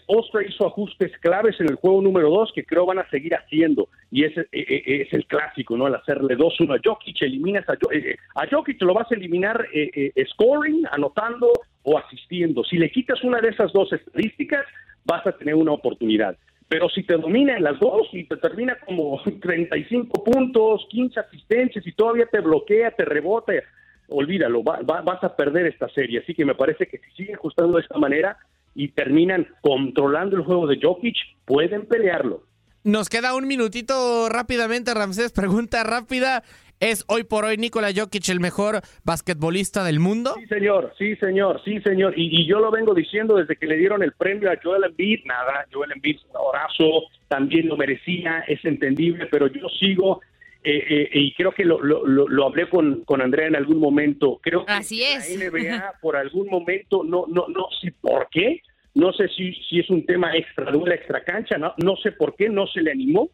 Ostra 0.07 0.43
hizo 0.45 0.67
ajustes 0.67 1.13
claves 1.19 1.61
en 1.61 1.69
el 1.71 1.77
juego 1.77 2.03
número 2.03 2.31
2 2.31 2.53
que 2.53 2.65
creo 2.65 2.85
van 2.85 2.99
a 2.99 3.09
seguir 3.11 3.35
haciendo 3.35 3.89
y 4.11 4.25
ese 4.25 4.49
e, 4.51 4.61
e, 4.61 5.03
es, 5.03 5.13
el 5.13 5.27
clásico, 5.27 5.77
¿no? 5.77 5.87
Al 5.87 5.95
hacerle 5.95 6.37
2-1 6.37 6.77
a 6.77 6.81
Jokic, 6.85 7.23
eliminas 7.23 7.69
a, 7.69 7.75
eh, 7.93 8.17
a 8.35 8.47
Jokic, 8.51 8.83
lo 8.83 8.95
vas 8.95 9.11
a 9.13 9.15
eliminar 9.15 9.67
eh, 9.73 10.13
eh, 10.17 10.27
scoring, 10.33 10.85
anotando 10.91 11.53
o 11.85 11.97
asistiendo. 11.97 12.65
Si 12.65 12.77
le 12.77 12.91
quitas 12.91 13.23
una 13.23 13.41
de 13.41 13.51
esas 13.51 13.73
dos 13.73 13.93
estadísticas, 13.93 14.67
vas 15.05 15.25
a 15.27 15.33
tener 15.33 15.55
una 15.55 15.73
oportunidad. 15.73 16.37
pero 16.69 16.91
si 16.91 17.03
te 17.03 17.17
domina 17.17 17.57
en 17.57 17.63
las 17.63 17.79
dos 17.79 18.09
y 18.13 18.25
te 18.25 18.37
termina 18.37 18.77
como 18.85 19.21
35 19.41 20.25
puntos, 20.25 20.87
15 20.91 21.21
asistencias 21.21 21.87
y 21.87 21.93
todavía 21.93 22.27
te 22.27 22.41
bloquea, 22.41 22.91
te 22.91 23.05
rebota, 23.05 23.53
olvídalo, 24.09 24.63
vas 24.65 25.23
a 25.23 25.37
perder 25.37 25.67
esta 25.67 25.89
serie. 25.91 26.19
Así 26.19 26.35
que 26.35 26.45
me 26.45 26.57
parece 26.57 26.87
que 26.87 26.99
si 26.99 27.11
sigue 27.13 27.35
ajustando 27.35 27.77
de 27.77 27.83
esta 27.83 27.99
manera 27.99 28.37
y 28.79 28.93
terminan 28.93 29.49
controlando 29.61 30.37
el 30.37 30.45
juego 30.45 30.69
de 30.69 30.79
Jokic, 30.81 31.17
pueden 31.45 31.87
pelearlo. 31.87 32.45
Nos 32.85 33.09
queda 33.09 33.35
un 33.35 33.49
minutito 33.49 34.29
rápidamente, 34.29 34.95
Ramsés. 34.95 35.33
Pregunta 35.33 35.83
rápida. 35.83 36.45
¿Es 36.79 37.05
hoy 37.09 37.25
por 37.25 37.45
hoy 37.45 37.57
Nikola 37.57 37.89
Jokic 37.93 38.29
el 38.29 38.39
mejor 38.39 38.83
basquetbolista 39.05 39.83
del 39.83 39.99
mundo? 39.99 40.37
Sí, 40.39 40.47
señor, 40.47 40.95
sí, 40.97 41.17
señor, 41.17 41.61
sí, 41.65 41.81
señor. 41.81 42.15
Y, 42.17 42.47
yo 42.47 42.61
lo 42.61 42.71
vengo 42.71 42.95
diciendo 42.95 43.35
desde 43.35 43.57
que 43.57 43.67
le 43.67 43.77
dieron 43.77 44.05
el 44.05 44.13
premio 44.13 44.49
a 44.49 44.57
Joel 44.63 44.85
Embiid. 44.85 45.25
Nada, 45.25 45.67
Joel 45.73 45.91
Embiid 45.91 46.15
es 46.15 46.25
un 46.31 46.37
abrazo, 46.37 47.03
también 47.27 47.67
lo 47.67 47.77
merecía, 47.77 48.45
es 48.47 48.65
entendible, 48.65 49.27
pero 49.27 49.49
yo 49.49 49.69
sigo 49.71 50.21
eh, 50.63 50.85
eh, 50.89 51.11
y 51.13 51.35
creo 51.35 51.51
que 51.53 51.65
lo, 51.65 51.83
lo, 51.83 52.05
lo, 52.07 52.47
hablé 52.47 52.69
con, 52.69 53.05
con, 53.05 53.23
Andrea 53.23 53.49
en 53.49 53.57
algún 53.57 53.79
momento. 53.79 54.39
Creo 54.43 54.65
que 54.65 54.73
Así 54.73 55.03
es. 55.03 55.37
la 55.37 55.51
NBA 55.51 55.95
por 56.01 56.17
algún 56.17 56.49
momento, 56.49 57.03
no, 57.05 57.27
no, 57.27 57.47
no 57.49 57.67
sé 57.81 57.93
por 58.01 58.29
qué, 58.31 58.63
no 58.95 59.13
sé 59.13 59.29
si, 59.29 59.53
si 59.69 59.81
es 59.81 59.91
un 59.91 60.05
tema 60.05 60.37
extra 60.37 60.71
duela, 60.71 60.95
extra 60.95 61.23
cancha, 61.23 61.59
no, 61.59 61.75
no 61.83 61.97
sé 61.97 62.13
por 62.13 62.35
qué 62.37 62.49
no 62.49 62.67
se 62.67 62.83
le 62.83 62.93
animó 62.93 63.31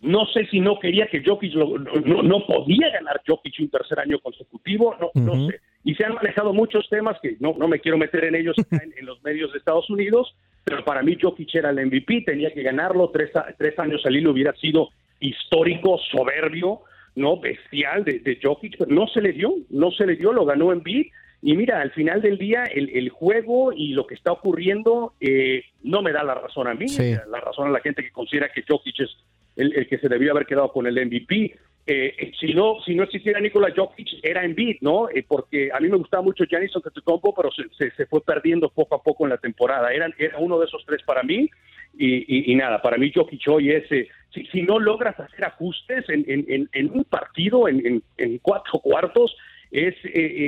no 0.00 0.26
sé 0.26 0.46
si 0.46 0.60
no 0.60 0.78
quería 0.78 1.06
que 1.06 1.22
Jokic 1.24 1.54
no, 1.54 2.22
no, 2.22 2.46
podía 2.46 2.90
ganar 2.90 3.20
Jokic 3.26 3.54
un 3.60 3.70
tercer 3.70 3.98
año 3.98 4.18
consecutivo, 4.20 4.94
no, 5.00 5.10
no 5.14 5.48
sé. 5.48 5.60
Y 5.84 5.94
se 5.94 6.04
han 6.04 6.14
manejado 6.14 6.52
muchos 6.52 6.88
temas 6.88 7.16
que 7.20 7.36
no, 7.40 7.54
no 7.58 7.68
me 7.68 7.80
quiero 7.80 7.98
meter 7.98 8.24
en 8.24 8.34
ellos 8.36 8.56
en, 8.70 9.06
los 9.06 9.22
medios 9.22 9.52
de 9.52 9.58
Estados 9.58 9.88
Unidos, 9.90 10.36
pero 10.64 10.84
para 10.84 11.02
mí 11.02 11.16
Jokic 11.20 11.54
era 11.54 11.70
el 11.70 11.86
MVP, 11.86 12.22
tenía 12.22 12.52
que 12.52 12.62
ganarlo, 12.62 13.10
tres, 13.10 13.30
tres 13.58 13.78
años 13.78 14.04
al 14.04 14.16
hilo 14.16 14.32
hubiera 14.32 14.52
sido 14.54 14.90
histórico, 15.20 15.98
soberbio, 16.12 16.82
no 17.16 17.40
bestial 17.40 18.04
de, 18.04 18.20
de 18.20 18.38
Jokic, 18.40 18.76
pero 18.78 18.90
no 18.92 19.08
se 19.08 19.20
le 19.20 19.32
dio, 19.32 19.52
no 19.70 19.90
se 19.90 20.06
le 20.06 20.16
dio, 20.16 20.32
lo 20.32 20.44
ganó 20.44 20.72
en 20.72 20.82
beat. 20.82 21.06
Y 21.40 21.56
mira, 21.56 21.80
al 21.80 21.92
final 21.92 22.20
del 22.20 22.36
día, 22.36 22.64
el, 22.64 22.90
el 22.90 23.10
juego 23.10 23.72
y 23.72 23.88
lo 23.88 24.06
que 24.06 24.14
está 24.14 24.32
ocurriendo 24.32 25.14
eh, 25.20 25.62
no 25.82 26.02
me 26.02 26.12
da 26.12 26.24
la 26.24 26.34
razón 26.34 26.66
a 26.66 26.74
mí, 26.74 26.86
la 27.30 27.40
razón 27.40 27.68
a 27.68 27.70
la 27.70 27.80
gente 27.80 28.02
que 28.02 28.10
considera 28.10 28.50
que 28.52 28.64
Jokic 28.66 29.00
es 29.00 29.16
el, 29.56 29.86
que 29.86 29.98
se 29.98 30.08
debía 30.08 30.32
haber 30.32 30.46
quedado 30.46 30.72
con 30.72 30.86
el 30.86 30.94
MVP. 31.06 31.56
Eh, 31.90 32.32
si 32.38 32.52
no 32.52 32.74
si 32.84 32.94
no 32.94 33.04
existiera 33.04 33.40
Nikola 33.40 33.72
Jokic 33.74 34.22
era 34.22 34.44
Embiid, 34.44 34.76
¿no? 34.82 35.08
Eh, 35.08 35.24
porque 35.26 35.70
a 35.72 35.80
mí 35.80 35.88
me 35.88 35.96
gustaba 35.96 36.22
mucho 36.22 36.44
Giannis 36.44 36.76
Antetokounmpo, 36.76 37.34
pero 37.34 37.50
se, 37.50 37.90
se, 37.92 38.06
fue 38.06 38.20
perdiendo 38.20 38.68
poco 38.68 38.96
a 38.96 39.02
poco 39.02 39.24
en 39.24 39.30
la 39.30 39.38
temporada. 39.38 39.90
Eran, 39.92 40.12
era 40.18 40.38
uno 40.38 40.58
de 40.58 40.66
esos 40.66 40.84
tres 40.84 41.02
para 41.04 41.22
mí 41.22 41.48
y, 41.96 42.52
y, 42.52 42.54
nada, 42.54 42.80
para 42.80 42.96
mí 42.96 43.10
Jokic 43.12 43.48
hoy 43.48 43.72
es, 43.72 43.90
eh, 43.90 44.08
si, 44.32 44.44
si, 44.46 44.62
no 44.62 44.78
logras 44.78 45.18
hacer 45.18 45.44
ajustes 45.44 46.04
en, 46.08 46.24
en, 46.28 46.68
en 46.72 46.90
un 46.90 47.04
partido, 47.04 47.68
en, 47.68 48.02
cuatro 48.40 48.78
cuartos, 48.78 49.36
es 49.70 49.94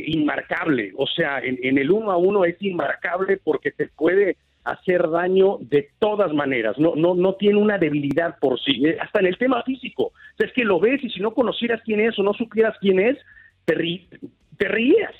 inmarcable. 0.06 0.92
O 0.96 1.06
sea, 1.06 1.40
en, 1.40 1.78
el 1.78 1.90
uno 1.90 2.10
a 2.10 2.16
uno 2.16 2.44
es 2.44 2.60
inmarcable 2.60 3.38
porque 3.42 3.70
te 3.70 3.88
puede 3.88 4.36
hacer 4.64 5.08
daño 5.08 5.58
de 5.60 5.88
todas 5.98 6.32
maneras, 6.32 6.78
no, 6.78 6.94
no, 6.94 7.14
no 7.14 7.34
tiene 7.34 7.58
una 7.58 7.78
debilidad 7.78 8.38
por 8.38 8.60
sí, 8.60 8.86
eh, 8.86 8.98
hasta 9.00 9.20
en 9.20 9.26
el 9.26 9.38
tema 9.38 9.62
físico, 9.62 10.12
es 10.38 10.52
que 10.52 10.64
lo 10.64 10.78
ves 10.78 11.02
y 11.02 11.08
si 11.08 11.20
no 11.20 11.32
conocieras 11.32 11.80
quién 11.82 12.00
es 12.00 12.18
o 12.18 12.22
no 12.22 12.34
supieras 12.34 12.76
quién 12.78 13.00
es, 13.00 13.16
te, 13.64 13.74
rías, 13.74 15.14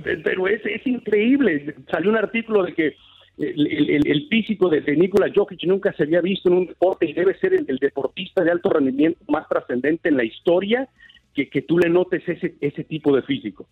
pero 0.24 0.48
es, 0.48 0.66
es 0.66 0.84
increíble, 0.84 1.76
salió 1.92 2.10
un 2.10 2.16
artículo 2.16 2.64
de 2.64 2.74
que 2.74 2.96
el, 3.38 4.26
físico 4.28 4.68
de, 4.68 4.82
Nikola 4.96 5.32
Jokic 5.34 5.64
nunca 5.64 5.92
se 5.94 6.02
había 6.02 6.20
visto 6.20 6.48
en 6.48 6.56
un 6.56 6.66
deporte 6.66 7.06
y 7.06 7.12
debe 7.12 7.38
ser 7.38 7.54
el, 7.54 7.78
deportista 7.78 8.44
de 8.44 8.50
alto 8.50 8.70
rendimiento 8.70 9.20
más 9.28 9.48
trascendente 9.48 10.08
en 10.08 10.16
la 10.16 10.24
historia 10.24 10.88
que, 11.34 11.48
que 11.48 11.62
tú 11.62 11.78
le 11.78 11.88
notes 11.88 12.22
ese, 12.26 12.54
ese 12.60 12.84
tipo 12.84 13.14
de 13.14 13.22
físico. 13.22 13.66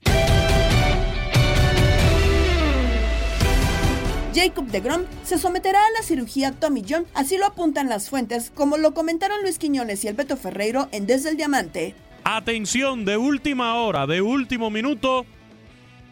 Jacob 4.33 4.67
de 4.67 4.81
Grom 4.81 5.03
se 5.25 5.39
someterá 5.39 5.81
a 5.81 5.91
la 5.99 6.03
cirugía 6.03 6.53
Tommy 6.53 6.85
John, 6.89 7.05
así 7.15 7.37
lo 7.37 7.47
apuntan 7.47 7.89
las 7.89 8.09
fuentes, 8.09 8.53
como 8.55 8.77
lo 8.77 8.95
comentaron 8.95 9.43
Luis 9.43 9.59
Quiñones 9.59 10.05
y 10.05 10.09
el 10.09 10.15
Beto 10.15 10.37
Ferreiro 10.37 10.89
en 10.93 11.07
Desde 11.07 11.31
el 11.31 11.37
Diamante. 11.37 11.95
Atención 12.23 13.05
de 13.05 13.17
última 13.17 13.75
hora, 13.75 14.07
de 14.07 14.23
último 14.23 14.71
minuto. 14.71 15.27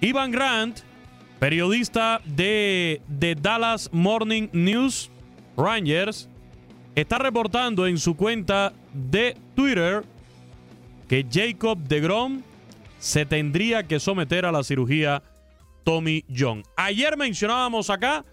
Ivan 0.01 0.33
Grant, 0.33 0.79
periodista 1.39 2.21
de, 2.25 3.01
de 3.07 3.35
Dallas 3.37 3.89
Morning 3.93 4.49
News 4.53 5.11
Rangers, 5.57 6.29
está 6.97 7.19
reportando 7.19 7.87
en 7.87 7.99
su 7.99 8.17
cuenta 8.17 8.73
de 8.93 9.37
Twitter 9.55 10.03
que 11.09 11.27
Jacob 11.31 11.79
de 11.79 12.01
Grom 12.01 12.43
se 12.99 13.25
tendría 13.25 13.85
que 13.85 13.99
someter 13.99 14.45
a 14.45 14.53
la 14.53 14.63
cirugía 14.63 15.23
Tommy 15.85 16.25
John. 16.37 16.63
Ayer 16.77 17.17
mencionábamos 17.17 17.91
acá 17.91 18.25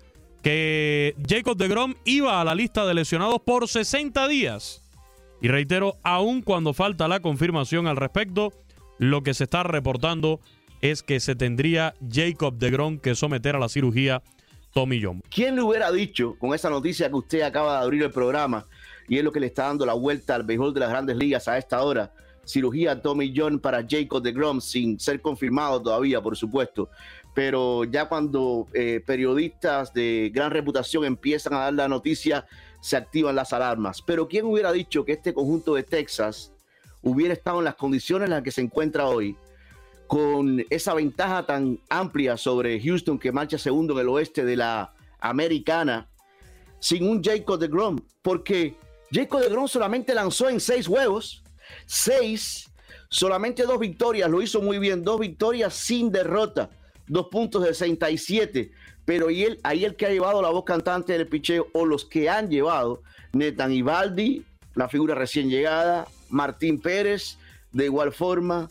que 0.43 1.15
Jacob 1.27 1.57
de 1.57 1.67
Grom 1.67 1.95
iba 2.03 2.41
a 2.41 2.43
la 2.43 2.53
lista 2.53 2.85
de 2.85 2.93
lesionados 2.93 3.39
por 3.45 3.67
60 3.67 4.27
días. 4.27 4.83
Y 5.41 5.47
reitero, 5.47 5.95
aun 6.03 6.41
cuando 6.41 6.73
falta 6.73 7.07
la 7.07 7.19
confirmación 7.19 7.87
al 7.87 7.97
respecto, 7.97 8.51
lo 8.97 9.23
que 9.23 9.33
se 9.33 9.45
está 9.45 9.63
reportando 9.63 10.39
es 10.81 11.01
que 11.01 11.19
se 11.19 11.35
tendría 11.35 11.93
Jacob 12.11 12.57
de 12.57 12.71
Grom 12.71 12.99
que 12.99 13.15
someter 13.15 13.55
a 13.55 13.59
la 13.59 13.69
cirugía 13.69 14.21
Tommy 14.73 15.01
John. 15.01 15.21
¿Quién 15.29 15.55
le 15.55 15.61
hubiera 15.61 15.91
dicho 15.91 16.35
con 16.37 16.53
esa 16.53 16.69
noticia 16.69 17.09
que 17.09 17.15
usted 17.15 17.41
acaba 17.41 17.77
de 17.77 17.83
abrir 17.83 18.03
el 18.03 18.11
programa 18.11 18.65
y 19.07 19.17
es 19.17 19.23
lo 19.23 19.31
que 19.31 19.39
le 19.39 19.47
está 19.47 19.67
dando 19.67 19.85
la 19.85 19.93
vuelta 19.93 20.35
al 20.35 20.43
béisbol 20.43 20.73
de 20.73 20.81
las 20.81 20.89
grandes 20.89 21.15
ligas 21.15 21.47
a 21.47 21.57
esta 21.57 21.81
hora? 21.81 22.11
Cirugía 22.45 23.01
Tommy 23.01 23.33
John 23.35 23.59
para 23.59 23.85
Jacob 23.87 24.21
de 24.21 24.31
Grom 24.31 24.61
sin 24.61 24.99
ser 24.99 25.21
confirmado 25.21 25.81
todavía, 25.81 26.21
por 26.21 26.37
supuesto 26.37 26.89
pero 27.35 27.83
ya 27.83 28.07
cuando 28.07 28.67
eh, 28.73 29.03
periodistas 29.05 29.93
de 29.93 30.31
gran 30.33 30.51
reputación 30.51 31.03
empiezan 31.03 31.53
a 31.53 31.59
dar 31.59 31.73
la 31.73 31.87
noticia, 31.89 32.47
se 32.79 32.95
activan 32.95 33.35
las 33.35 33.51
alarmas. 33.51 34.01
Pero 34.01 34.27
¿quién 34.27 34.45
hubiera 34.45 34.71
dicho 34.71 35.03
que 35.03 35.11
este 35.11 35.33
conjunto 35.33 35.75
de 35.75 35.83
Texas 35.83 36.53
hubiera 37.03 37.33
estado 37.33 37.59
en 37.59 37.65
las 37.65 37.75
condiciones 37.75 38.27
en 38.27 38.31
las 38.31 38.41
que 38.41 38.51
se 38.51 38.61
encuentra 38.61 39.07
hoy, 39.07 39.35
con 40.07 40.63
esa 40.69 40.93
ventaja 40.93 41.45
tan 41.45 41.79
amplia 41.89 42.37
sobre 42.37 42.79
Houston 42.79 43.19
que 43.19 43.33
marcha 43.33 43.57
segundo 43.57 43.93
en 43.95 43.99
el 43.99 44.09
oeste 44.09 44.45
de 44.45 44.55
la 44.55 44.93
americana, 45.19 46.07
sin 46.79 47.07
un 47.07 47.21
Jacob 47.21 47.59
de 47.59 47.67
Grom? 47.67 47.99
Porque 48.21 48.77
Jacob 49.11 49.41
de 49.41 49.49
Grom 49.49 49.67
solamente 49.67 50.15
lanzó 50.15 50.47
en 50.47 50.61
seis 50.61 50.87
juegos, 50.87 51.43
seis, 51.85 52.71
solamente 53.09 53.63
dos 53.63 53.79
victorias, 53.79 54.29
lo 54.29 54.41
hizo 54.41 54.61
muy 54.61 54.79
bien, 54.79 55.03
dos 55.03 55.19
victorias 55.19 55.73
sin 55.73 56.11
derrota 56.11 56.69
dos 57.07 57.27
puntos 57.27 57.63
de 57.63 57.73
67. 57.73 58.71
Pero 59.05 59.27
ahí 59.27 59.43
el, 59.43 59.59
ahí 59.63 59.85
el 59.85 59.95
que 59.95 60.05
ha 60.05 60.09
llevado 60.09 60.41
la 60.41 60.49
voz 60.49 60.65
cantante 60.65 61.13
del 61.13 61.27
picheo, 61.27 61.67
o 61.73 61.85
los 61.85 62.05
que 62.05 62.29
han 62.29 62.49
llevado, 62.49 63.01
Netan 63.33 63.71
Ibaldi, 63.71 64.43
la 64.73 64.89
figura 64.89 65.15
recién 65.15 65.49
llegada, 65.49 66.07
Martín 66.29 66.79
Pérez, 66.79 67.37
de 67.71 67.85
igual 67.85 68.11
forma, 68.11 68.69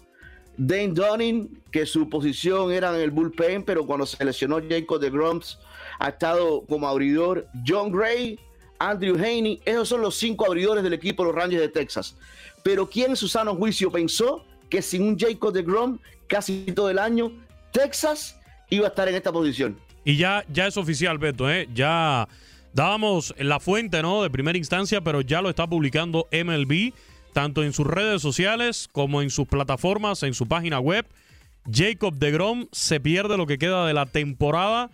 Dane 0.57 0.89
Dunning, 0.89 1.63
que 1.71 1.87
su 1.87 2.09
posición 2.09 2.73
era 2.73 2.95
en 2.95 3.01
el 3.01 3.11
bullpen, 3.11 3.65
pero 3.65 3.87
cuando 3.87 4.07
se 4.07 4.25
lesionó 4.25 4.61
Jacob 4.69 5.01
de 5.01 5.11
Grumps, 5.11 5.59
ha 5.99 6.09
estado 6.09 6.65
como 6.67 6.89
abridor. 6.89 7.47
John 7.67 7.93
Gray, 7.93 8.39
Andrew 8.79 9.17
Haney, 9.17 9.61
esos 9.65 9.89
son 9.89 10.01
los 10.01 10.17
cinco 10.17 10.47
abridores 10.47 10.83
del 10.83 10.95
equipo 10.95 11.23
de 11.23 11.29
los 11.29 11.37
Rangers 11.37 11.63
de 11.63 11.69
Texas. 11.69 12.17
Pero 12.65 12.91
¿quién 12.91 13.13
en 13.13 13.57
juicio 13.57 13.93
pensó 13.93 14.45
que 14.69 14.83
sin 14.83 15.03
un 15.03 15.17
Jacob 15.17 15.53
de 15.53 15.63
Grom 15.63 16.01
casi 16.27 16.65
todo 16.75 16.91
el 16.91 16.99
año 16.99 17.31
Texas 17.71 18.41
iba 18.71 18.87
a 18.87 18.89
estar 18.89 19.09
en 19.09 19.15
esta 19.15 19.33
posición. 19.33 19.77
Y 20.05 20.17
ya, 20.17 20.45
ya 20.53 20.67
es 20.67 20.77
oficial, 20.77 21.19
Beto, 21.19 21.51
¿eh? 21.51 21.69
Ya 21.75 22.29
dábamos 22.73 23.35
la 23.39 23.61
fuente, 23.61 24.03
¿no? 24.03 24.23
De 24.23 24.31
primera 24.31 24.59
instancia, 24.59 25.01
pero 25.01 25.21
ya 25.21 25.43
lo 25.43 25.51
está 25.51 25.67
publicando 25.67 26.29
MLB, 26.33 26.93
tanto 27.33 27.63
en 27.63 27.73
sus 27.73 27.87
redes 27.87 28.23
sociales 28.23 28.89
como 28.93 29.23
en 29.23 29.31
sus 29.31 29.47
plataformas, 29.47 30.23
en 30.23 30.35
su 30.35 30.47
página 30.47 30.79
web. 30.79 31.07
Jacob 31.71 32.15
de 32.15 32.31
Grom 32.31 32.67
se 32.73 33.01
pierde 33.01 33.37
lo 33.37 33.47
que 33.47 33.59
queda 33.59 33.87
de 33.87 33.95
la 33.95 34.07
temporada. 34.07 34.91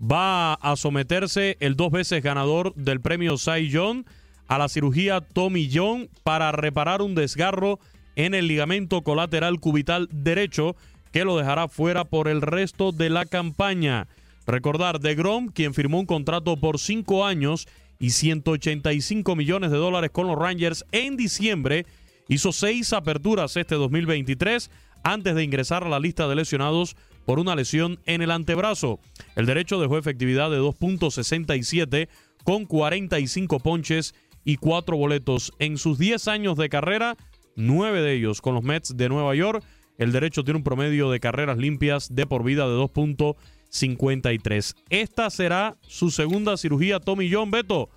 Va 0.00 0.54
a 0.54 0.76
someterse 0.76 1.56
el 1.60 1.76
dos 1.76 1.90
veces 1.90 2.22
ganador 2.22 2.74
del 2.74 3.00
premio 3.00 3.36
Cy 3.36 3.68
Young 3.68 4.04
a 4.48 4.58
la 4.58 4.68
cirugía 4.68 5.20
Tommy 5.20 5.70
John 5.72 6.08
para 6.24 6.50
reparar 6.52 7.02
un 7.02 7.14
desgarro 7.14 7.78
en 8.16 8.34
el 8.34 8.48
ligamento 8.48 9.02
colateral 9.02 9.60
cubital 9.60 10.08
derecho 10.10 10.74
que 11.12 11.24
lo 11.24 11.36
dejará 11.36 11.68
fuera 11.68 12.04
por 12.04 12.28
el 12.28 12.42
resto 12.42 12.92
de 12.92 13.10
la 13.10 13.26
campaña. 13.26 14.08
Recordar, 14.46 14.98
de 15.00 15.14
Grom, 15.14 15.48
quien 15.48 15.74
firmó 15.74 16.00
un 16.00 16.06
contrato 16.06 16.56
por 16.56 16.78
cinco 16.78 17.24
años 17.24 17.68
y 17.98 18.10
185 18.10 19.36
millones 19.36 19.70
de 19.70 19.76
dólares 19.76 20.10
con 20.10 20.26
los 20.26 20.38
Rangers 20.38 20.84
en 20.90 21.16
diciembre, 21.16 21.86
hizo 22.28 22.52
seis 22.52 22.92
aperturas 22.92 23.56
este 23.56 23.74
2023 23.74 24.70
antes 25.02 25.34
de 25.34 25.44
ingresar 25.44 25.84
a 25.84 25.88
la 25.88 26.00
lista 26.00 26.28
de 26.28 26.34
lesionados 26.34 26.96
por 27.24 27.38
una 27.38 27.54
lesión 27.54 28.00
en 28.06 28.22
el 28.22 28.30
antebrazo. 28.30 29.00
El 29.36 29.46
derecho 29.46 29.80
dejó 29.80 29.98
efectividad 29.98 30.50
de 30.50 30.58
2.67 30.58 32.08
con 32.44 32.64
45 32.64 33.60
ponches 33.60 34.14
y 34.48 34.56
4 34.56 34.96
boletos. 34.96 35.52
En 35.58 35.76
sus 35.76 35.98
10 35.98 36.26
años 36.26 36.56
de 36.56 36.70
carrera, 36.70 37.18
9 37.56 38.00
de 38.00 38.14
ellos 38.14 38.40
con 38.40 38.54
los 38.54 38.64
Mets 38.64 38.96
de 38.96 39.10
Nueva 39.10 39.34
York. 39.34 39.62
El 39.98 40.10
derecho 40.10 40.42
tiene 40.42 40.56
un 40.56 40.64
promedio 40.64 41.10
de 41.10 41.20
carreras 41.20 41.58
limpias 41.58 42.14
de 42.14 42.24
por 42.24 42.44
vida 42.44 42.66
de 42.66 42.74
2.53. 42.74 44.74
Esta 44.88 45.28
será 45.28 45.76
su 45.82 46.10
segunda 46.10 46.56
cirugía 46.56 46.98
Tommy 46.98 47.30
John 47.30 47.50
Beto, 47.50 47.90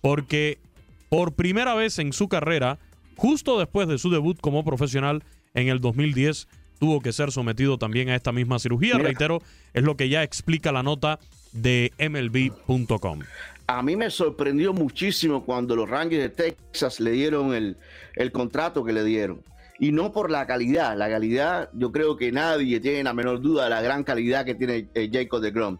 porque 0.00 0.60
por 1.08 1.34
primera 1.34 1.74
vez 1.74 1.98
en 1.98 2.12
su 2.12 2.28
carrera, 2.28 2.78
justo 3.16 3.58
después 3.58 3.88
de 3.88 3.98
su 3.98 4.08
debut 4.08 4.38
como 4.40 4.64
profesional 4.64 5.24
en 5.54 5.66
el 5.66 5.80
2010, 5.80 6.46
tuvo 6.78 7.00
que 7.00 7.12
ser 7.12 7.32
sometido 7.32 7.78
también 7.78 8.10
a 8.10 8.14
esta 8.14 8.30
misma 8.30 8.60
cirugía. 8.60 8.96
Reitero, 8.96 9.42
es 9.74 9.82
lo 9.82 9.96
que 9.96 10.08
ya 10.08 10.22
explica 10.22 10.70
la 10.70 10.84
nota 10.84 11.18
de 11.50 11.90
MLB.com. 11.98 13.22
A 13.68 13.82
mí 13.82 13.96
me 13.96 14.10
sorprendió 14.10 14.72
muchísimo 14.72 15.44
cuando 15.44 15.74
los 15.74 15.88
Rangers 15.88 16.22
de 16.22 16.28
Texas 16.28 17.00
le 17.00 17.10
dieron 17.10 17.52
el, 17.52 17.76
el 18.14 18.30
contrato 18.30 18.84
que 18.84 18.92
le 18.92 19.02
dieron. 19.02 19.42
Y 19.78 19.92
no 19.92 20.12
por 20.12 20.30
la 20.30 20.46
calidad. 20.46 20.96
La 20.96 21.08
calidad, 21.08 21.68
yo 21.74 21.90
creo 21.90 22.16
que 22.16 22.30
nadie 22.30 22.78
tiene 22.80 23.02
la 23.02 23.12
menor 23.12 23.40
duda 23.40 23.64
de 23.64 23.70
la 23.70 23.82
gran 23.82 24.04
calidad 24.04 24.44
que 24.44 24.54
tiene 24.54 24.88
eh, 24.94 25.10
Jacob 25.12 25.40
de 25.40 25.50
Grom. 25.50 25.78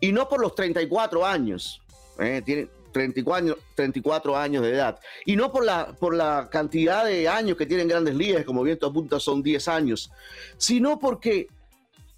Y 0.00 0.12
no 0.12 0.28
por 0.28 0.40
los 0.40 0.54
34 0.54 1.24
años. 1.24 1.80
eh, 2.18 2.42
tiene 2.44 2.68
34 2.92 3.34
años, 3.34 3.56
34 3.76 4.36
años 4.36 4.62
de 4.64 4.70
edad. 4.70 4.98
Y 5.24 5.36
no 5.36 5.52
por 5.52 5.64
la, 5.64 5.94
por 6.00 6.14
la 6.14 6.48
cantidad 6.50 7.04
de 7.04 7.28
años 7.28 7.56
que 7.56 7.66
tienen 7.66 7.86
grandes 7.86 8.14
ligas, 8.14 8.44
como 8.44 8.62
bien 8.62 8.78
tú 8.78 8.86
apuntas, 8.86 9.22
son 9.22 9.42
10 9.42 9.68
años. 9.68 10.10
Sino 10.56 10.98
porque 10.98 11.46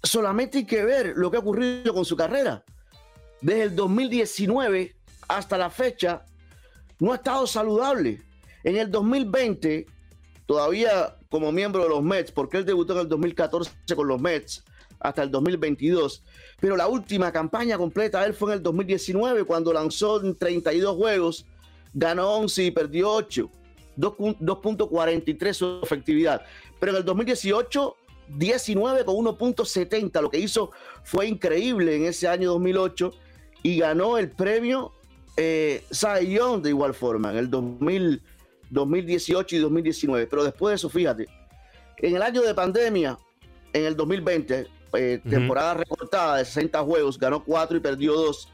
solamente 0.01 0.59
hay 0.59 0.65
que 0.65 0.83
ver 0.83 1.13
lo 1.15 1.29
que 1.29 1.37
ha 1.37 1.41
ocurrido 1.41 1.93
con 1.93 2.03
su 2.03 2.15
carrera. 2.15 2.63
Desde 3.41 3.63
el 3.63 3.75
2019 3.75 4.95
hasta 5.27 5.57
la 5.57 5.69
fecha, 5.69 6.25
no 6.99 7.11
ha 7.11 7.15
estado 7.15 7.47
saludable. 7.47 8.21
En 8.63 8.77
el 8.77 8.91
2020, 8.91 9.87
todavía 10.45 11.15
como 11.29 11.51
miembro 11.51 11.83
de 11.83 11.89
los 11.89 12.03
Mets, 12.03 12.31
porque 12.31 12.57
él 12.57 12.65
debutó 12.65 12.93
en 12.93 12.99
el 12.99 13.09
2014 13.09 13.71
con 13.95 14.07
los 14.07 14.21
Mets 14.21 14.63
hasta 14.99 15.23
el 15.23 15.31
2022, 15.31 16.23
pero 16.59 16.77
la 16.77 16.87
última 16.87 17.31
campaña 17.31 17.77
completa 17.77 18.19
de 18.21 18.27
él 18.27 18.33
fue 18.35 18.51
en 18.51 18.57
el 18.57 18.63
2019 18.63 19.45
cuando 19.45 19.73
lanzó 19.73 20.23
en 20.23 20.35
32 20.35 20.95
juegos, 20.95 21.45
ganó 21.93 22.35
11 22.35 22.65
y 22.65 22.71
perdió 22.71 23.11
8, 23.11 23.49
2.43 23.97 25.53
su 25.53 25.79
efectividad. 25.81 26.43
Pero 26.79 26.91
en 26.91 26.97
el 26.99 27.05
2018 27.05 27.95
19 28.37 29.05
con 29.05 29.15
1.70. 29.15 30.21
Lo 30.21 30.29
que 30.29 30.39
hizo 30.39 30.71
fue 31.03 31.27
increíble 31.27 31.95
en 31.95 32.05
ese 32.05 32.27
año 32.27 32.51
2008 32.51 33.13
y 33.63 33.77
ganó 33.77 34.17
el 34.17 34.29
premio 34.29 34.91
eh, 35.37 35.83
Young 35.91 36.61
de 36.61 36.69
igual 36.69 36.93
forma 36.93 37.31
en 37.31 37.37
el 37.37 37.49
2000, 37.49 38.21
2018 38.69 39.55
y 39.55 39.59
2019. 39.59 40.27
Pero 40.27 40.43
después 40.43 40.71
de 40.71 40.75
eso, 40.75 40.89
fíjate, 40.89 41.27
en 41.97 42.15
el 42.15 42.21
año 42.21 42.41
de 42.41 42.53
pandemia, 42.53 43.17
en 43.73 43.85
el 43.85 43.95
2020, 43.95 44.67
eh, 44.93 45.21
temporada 45.29 45.75
recortada 45.75 46.37
de 46.37 46.45
60 46.45 46.81
juegos, 46.83 47.17
ganó 47.17 47.43
4 47.43 47.77
y 47.77 47.79
perdió 47.79 48.13
2 48.13 48.49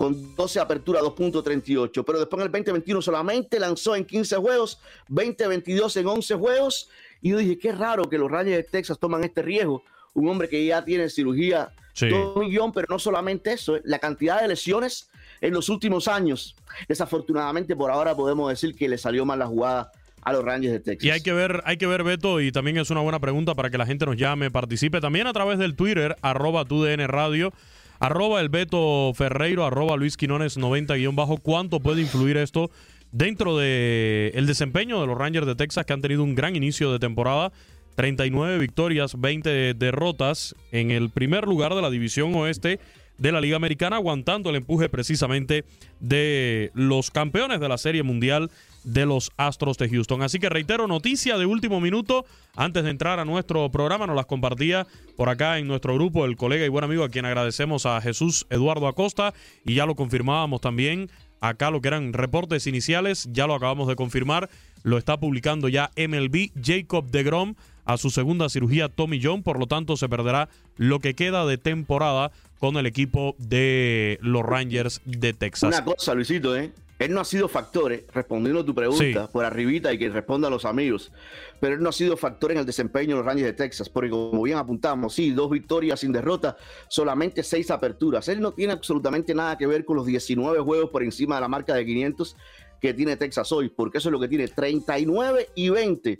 con 0.00 0.34
12 0.34 0.60
aperturas, 0.60 1.02
2.38. 1.02 2.04
Pero 2.06 2.18
después 2.18 2.40
en 2.40 2.46
el 2.46 2.52
2021 2.52 3.02
solamente 3.02 3.60
lanzó 3.60 3.94
en 3.94 4.06
15 4.06 4.36
juegos, 4.36 4.80
2022 5.08 5.94
en 5.98 6.06
11 6.06 6.34
juegos. 6.36 6.88
Y 7.20 7.30
yo 7.30 7.36
dije, 7.36 7.58
qué 7.58 7.72
raro 7.72 8.08
que 8.08 8.16
los 8.16 8.30
Rangers 8.30 8.56
de 8.56 8.62
Texas 8.62 8.98
toman 8.98 9.24
este 9.24 9.42
riesgo. 9.42 9.82
Un 10.14 10.26
hombre 10.28 10.48
que 10.48 10.64
ya 10.64 10.82
tiene 10.82 11.10
cirugía, 11.10 11.74
Sí. 11.92 12.08
Tommy 12.08 12.54
John, 12.54 12.72
pero 12.72 12.86
no 12.88 12.98
solamente 12.98 13.52
eso, 13.52 13.76
eh, 13.76 13.82
la 13.84 13.98
cantidad 13.98 14.40
de 14.40 14.48
lesiones 14.48 15.10
en 15.40 15.52
los 15.52 15.68
últimos 15.68 16.08
años. 16.08 16.56
Desafortunadamente, 16.88 17.74
por 17.76 17.90
ahora 17.90 18.14
podemos 18.14 18.48
decir 18.48 18.74
que 18.74 18.88
le 18.88 18.98
salió 18.98 19.24
mal 19.24 19.38
la 19.38 19.46
jugada 19.46 19.92
a 20.22 20.32
los 20.32 20.44
Rangers 20.44 20.72
de 20.72 20.80
Texas. 20.80 21.06
Y 21.06 21.10
hay 21.10 21.22
que 21.22 21.32
ver, 21.32 21.62
hay 21.64 21.76
que 21.76 21.86
ver, 21.86 22.04
Beto, 22.04 22.40
y 22.40 22.52
también 22.52 22.76
es 22.76 22.90
una 22.90 23.00
buena 23.00 23.20
pregunta 23.20 23.54
para 23.54 23.70
que 23.70 23.78
la 23.78 23.86
gente 23.86 24.06
nos 24.06 24.16
llame, 24.16 24.50
participe 24.50 25.00
también 25.00 25.26
a 25.26 25.32
través 25.32 25.58
del 25.58 25.74
Twitter, 25.74 26.16
arroba 26.22 26.64
TUDN 26.64 27.08
Radio, 27.08 27.52
arroba 27.98 28.40
el 28.40 28.48
Beto 28.48 29.12
Ferreiro, 29.14 29.64
arroba 29.64 29.96
Luis 29.96 30.16
Quinones 30.16 30.58
90 30.58 30.94
guion 30.96 31.16
bajo. 31.16 31.38
¿Cuánto 31.38 31.80
puede 31.80 32.02
influir 32.02 32.36
esto 32.36 32.70
dentro 33.12 33.56
de 33.56 34.32
el 34.34 34.46
desempeño 34.46 35.00
de 35.00 35.06
los 35.06 35.16
Rangers 35.16 35.46
de 35.46 35.54
Texas 35.54 35.86
que 35.86 35.92
han 35.92 36.02
tenido 36.02 36.22
un 36.22 36.34
gran 36.34 36.54
inicio 36.54 36.92
de 36.92 36.98
temporada? 36.98 37.52
39 38.00 38.56
victorias, 38.56 39.20
20 39.20 39.74
derrotas 39.74 40.56
en 40.72 40.90
el 40.90 41.10
primer 41.10 41.46
lugar 41.46 41.74
de 41.74 41.82
la 41.82 41.90
división 41.90 42.34
oeste 42.34 42.80
de 43.18 43.30
la 43.30 43.42
Liga 43.42 43.56
Americana, 43.56 43.96
aguantando 43.96 44.48
el 44.48 44.56
empuje 44.56 44.88
precisamente 44.88 45.66
de 46.00 46.70
los 46.72 47.10
campeones 47.10 47.60
de 47.60 47.68
la 47.68 47.76
Serie 47.76 48.02
Mundial 48.02 48.50
de 48.84 49.04
los 49.04 49.32
Astros 49.36 49.76
de 49.76 49.90
Houston. 49.90 50.22
Así 50.22 50.38
que 50.38 50.48
reitero, 50.48 50.86
noticia 50.86 51.36
de 51.36 51.44
último 51.44 51.78
minuto, 51.78 52.24
antes 52.56 52.84
de 52.84 52.88
entrar 52.88 53.18
a 53.18 53.26
nuestro 53.26 53.70
programa, 53.70 54.06
nos 54.06 54.16
las 54.16 54.24
compartía 54.24 54.86
por 55.18 55.28
acá 55.28 55.58
en 55.58 55.68
nuestro 55.68 55.94
grupo 55.94 56.24
el 56.24 56.38
colega 56.38 56.64
y 56.64 56.70
buen 56.70 56.84
amigo 56.84 57.04
a 57.04 57.10
quien 57.10 57.26
agradecemos 57.26 57.84
a 57.84 58.00
Jesús 58.00 58.46
Eduardo 58.48 58.88
Acosta 58.88 59.34
y 59.62 59.74
ya 59.74 59.84
lo 59.84 59.94
confirmábamos 59.94 60.62
también. 60.62 61.10
Acá 61.42 61.70
lo 61.70 61.82
que 61.82 61.88
eran 61.88 62.14
reportes 62.14 62.66
iniciales, 62.66 63.28
ya 63.30 63.46
lo 63.46 63.54
acabamos 63.54 63.88
de 63.88 63.96
confirmar, 63.96 64.48
lo 64.82 64.96
está 64.96 65.20
publicando 65.20 65.68
ya 65.68 65.90
MLB 65.96 66.50
Jacob 66.62 67.10
DeGrom 67.10 67.54
a 67.92 67.96
su 67.96 68.10
segunda 68.10 68.48
cirugía 68.48 68.88
Tommy 68.88 69.20
John, 69.22 69.42
por 69.42 69.58
lo 69.58 69.66
tanto 69.66 69.96
se 69.96 70.08
perderá 70.08 70.48
lo 70.76 71.00
que 71.00 71.14
queda 71.14 71.44
de 71.44 71.58
temporada 71.58 72.30
con 72.60 72.76
el 72.76 72.86
equipo 72.86 73.34
de 73.38 74.18
los 74.22 74.44
Rangers 74.44 75.00
de 75.04 75.32
Texas. 75.32 75.68
Una 75.74 75.84
cosa, 75.84 76.14
Luisito, 76.14 76.56
¿eh? 76.56 76.72
Él 77.00 77.12
no 77.14 77.20
ha 77.20 77.24
sido 77.24 77.48
factor, 77.48 77.92
¿eh? 77.92 78.04
respondiendo 78.12 78.60
a 78.60 78.64
tu 78.64 78.74
pregunta 78.74 79.24
Sí. 79.24 79.30
por 79.32 79.44
arribita 79.44 79.92
y 79.92 79.98
que 79.98 80.08
responda 80.10 80.48
a 80.48 80.50
los 80.50 80.66
amigos, 80.66 81.10
pero 81.58 81.74
él 81.74 81.82
no 81.82 81.88
ha 81.88 81.92
sido 81.92 82.16
factor 82.16 82.52
en 82.52 82.58
el 82.58 82.66
desempeño 82.66 83.16
de 83.16 83.22
los 83.22 83.26
Rangers 83.26 83.46
de 83.46 83.52
Texas, 83.54 83.88
porque 83.88 84.10
como 84.10 84.42
bien 84.42 84.58
apuntamos, 84.58 85.14
sí, 85.14 85.30
dos 85.30 85.50
victorias 85.50 85.98
sin 86.00 86.12
derrota, 86.12 86.58
solamente 86.88 87.42
seis 87.42 87.70
aperturas. 87.70 88.28
Él 88.28 88.40
no 88.40 88.52
tiene 88.52 88.74
absolutamente 88.74 89.34
nada 89.34 89.56
que 89.58 89.66
ver 89.66 89.84
con 89.84 89.96
los 89.96 90.06
19 90.06 90.60
juegos 90.60 90.90
por 90.90 91.02
encima 91.02 91.36
de 91.36 91.40
la 91.40 91.48
marca 91.48 91.74
de 91.74 91.84
500 91.86 92.36
que 92.80 92.94
tiene 92.94 93.16
Texas 93.16 93.50
hoy, 93.50 93.70
porque 93.70 93.98
eso 93.98 94.10
es 94.10 94.12
lo 94.12 94.20
que 94.20 94.28
tiene, 94.28 94.46
39 94.46 95.48
y 95.54 95.70
20 95.70 96.18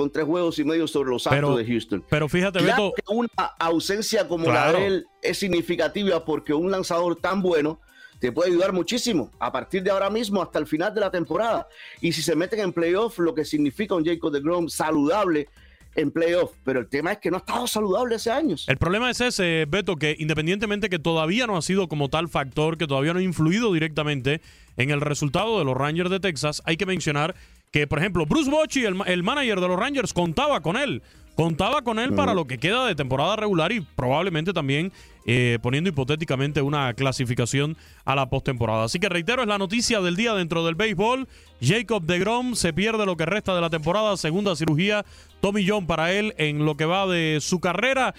con 0.00 0.10
tres 0.10 0.24
juegos 0.24 0.58
y 0.58 0.64
medio 0.64 0.88
sobre 0.88 1.10
los 1.10 1.24
Pero- 1.28 1.56
de 1.56 1.66
Houston. 1.66 2.02
Pero 2.08 2.26
fíjate, 2.26 2.58
Claro 2.60 2.84
Beto, 2.86 2.94
que 2.96 3.14
una 3.14 3.28
ausencia 3.58 4.26
como 4.26 4.44
Claro. 4.46 4.72
la 4.72 4.78
de 4.78 4.86
él 4.86 5.06
es 5.22 5.38
significativa 5.38 6.24
porque 6.24 6.54
un 6.54 6.70
lanzador 6.70 7.16
tan 7.16 7.42
bueno 7.42 7.78
te 8.18 8.32
puede 8.32 8.50
ayudar 8.50 8.72
muchísimo 8.72 9.30
a 9.38 9.52
partir 9.52 9.82
de 9.82 9.90
ahora 9.90 10.08
mismo 10.08 10.42
hasta 10.42 10.58
el 10.58 10.66
final 10.66 10.94
de 10.94 11.00
la 11.00 11.10
temporada. 11.10 11.66
Y 12.00 12.12
si 12.12 12.22
se 12.22 12.34
meten 12.34 12.60
en 12.60 12.72
playoff, 12.72 13.18
lo 13.18 13.34
que 13.34 13.44
significa 13.44 13.94
un 13.94 14.04
Jacob 14.04 14.32
de 14.32 14.40
Grom 14.40 14.68
saludable 14.70 15.48
en 15.96 16.10
playoff. 16.10 16.52
Pero 16.64 16.80
el 16.80 16.88
tema 16.88 17.12
es 17.12 17.18
que 17.18 17.30
no 17.30 17.36
ha 17.36 17.40
estado 17.40 17.66
saludable 17.66 18.14
hace 18.14 18.30
años. 18.30 18.64
El 18.68 18.78
problema 18.78 19.10
es 19.10 19.20
ese, 19.20 19.66
Beto, 19.68 19.96
que 19.96 20.16
independientemente 20.18 20.88
que 20.88 20.98
todavía 20.98 21.46
no 21.46 21.56
ha 21.58 21.62
sido 21.62 21.88
como 21.88 22.08
tal 22.08 22.28
factor, 22.28 22.78
que 22.78 22.86
todavía 22.86 23.12
no 23.12 23.18
ha 23.18 23.22
influido 23.22 23.72
directamente 23.72 24.40
en 24.76 24.90
el 24.90 25.00
resultado 25.02 25.58
de 25.58 25.64
los 25.64 25.76
Rangers 25.76 26.10
de 26.10 26.20
Texas, 26.20 26.62
hay 26.64 26.76
que 26.76 26.86
mencionar 26.86 27.34
que, 27.70 27.86
por 27.86 27.98
ejemplo, 27.98 28.26
Bruce 28.26 28.50
Bochy, 28.50 28.84
el, 28.84 28.96
el 29.06 29.22
manager 29.22 29.60
de 29.60 29.68
los 29.68 29.78
Rangers, 29.78 30.12
contaba 30.12 30.60
con 30.60 30.76
él. 30.76 31.02
Contaba 31.36 31.80
con 31.82 31.98
él 31.98 32.12
para 32.12 32.34
lo 32.34 32.46
que 32.46 32.58
queda 32.58 32.84
de 32.86 32.94
temporada 32.94 33.34
regular 33.36 33.72
y 33.72 33.80
probablemente 33.80 34.52
también 34.52 34.92
eh, 35.24 35.58
poniendo 35.62 35.88
hipotéticamente 35.88 36.60
una 36.60 36.92
clasificación 36.92 37.78
a 38.04 38.14
la 38.14 38.28
postemporada. 38.28 38.84
Así 38.84 38.98
que 38.98 39.08
reitero, 39.08 39.40
es 39.40 39.48
la 39.48 39.56
noticia 39.56 40.00
del 40.00 40.16
día 40.16 40.34
dentro 40.34 40.66
del 40.66 40.74
béisbol. 40.74 41.28
Jacob 41.62 42.02
de 42.02 42.18
Grom 42.18 42.56
se 42.56 42.74
pierde 42.74 43.06
lo 43.06 43.16
que 43.16 43.24
resta 43.24 43.54
de 43.54 43.62
la 43.62 43.70
temporada, 43.70 44.18
segunda 44.18 44.54
cirugía. 44.54 45.06
Tommy 45.40 45.66
John 45.66 45.86
para 45.86 46.12
él 46.12 46.34
en 46.36 46.66
lo 46.66 46.76
que 46.76 46.84
va 46.84 47.06
de 47.06 47.38
su 47.40 47.58
carrera. 47.58 48.12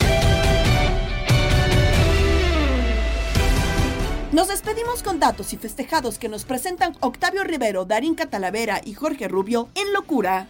Nos 4.32 4.48
despedimos 4.48 5.04
con 5.04 5.20
datos 5.20 5.52
y 5.52 5.58
festejados 5.58 6.18
que 6.18 6.30
nos 6.30 6.46
presentan 6.46 6.96
Octavio 7.02 7.44
Rivero, 7.44 7.84
Darín 7.84 8.16
Catalavera 8.16 8.80
y 8.82 8.94
Jorge 8.94 9.28
Rubio 9.28 9.68
en 9.76 9.92
Locura. 9.92 10.48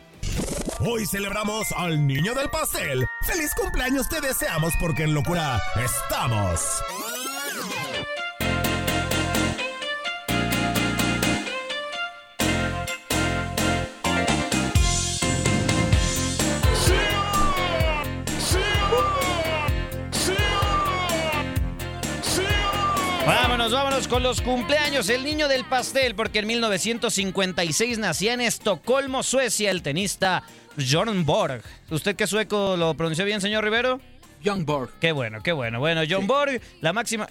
Hoy 0.82 1.08
celebramos 1.08 1.72
al 1.76 2.06
niño 2.06 2.36
del 2.36 2.50
pastel. 2.52 3.08
¡Feliz 3.26 3.52
cumpleaños 3.56 4.08
te 4.08 4.22
deseamos 4.22 4.74
porque 4.80 5.04
en 5.04 5.16
locura 5.16 5.60
estamos! 5.84 6.62
Vámonos, 23.70 24.08
con 24.08 24.24
los 24.24 24.42
cumpleaños. 24.42 25.08
El 25.10 25.24
niño 25.24 25.48
del 25.48 25.64
pastel, 25.66 26.16
porque 26.16 26.40
en 26.40 26.48
1956 26.48 28.00
nacía 28.00 28.34
en 28.34 28.42
Estocolmo, 28.42 29.22
Suecia, 29.22 29.70
el 29.70 29.84
tenista 29.84 30.42
Bjorn 30.78 31.26
Borg. 31.28 31.62
¿Usted 31.92 32.16
qué 32.16 32.26
sueco 32.26 32.76
lo 32.76 32.96
pronunció 32.96 33.24
bien, 33.24 33.40
señor 33.40 33.64
Rivero? 33.64 34.02
John 34.44 34.66
Borg. 34.66 34.92
Qué 35.00 35.12
bueno, 35.12 35.42
qué 35.44 35.52
bueno. 35.52 35.80
Bueno, 35.80 36.02
John 36.10 36.28
Borg, 36.28 36.62
la 36.82 36.94
máxima. 36.94 37.28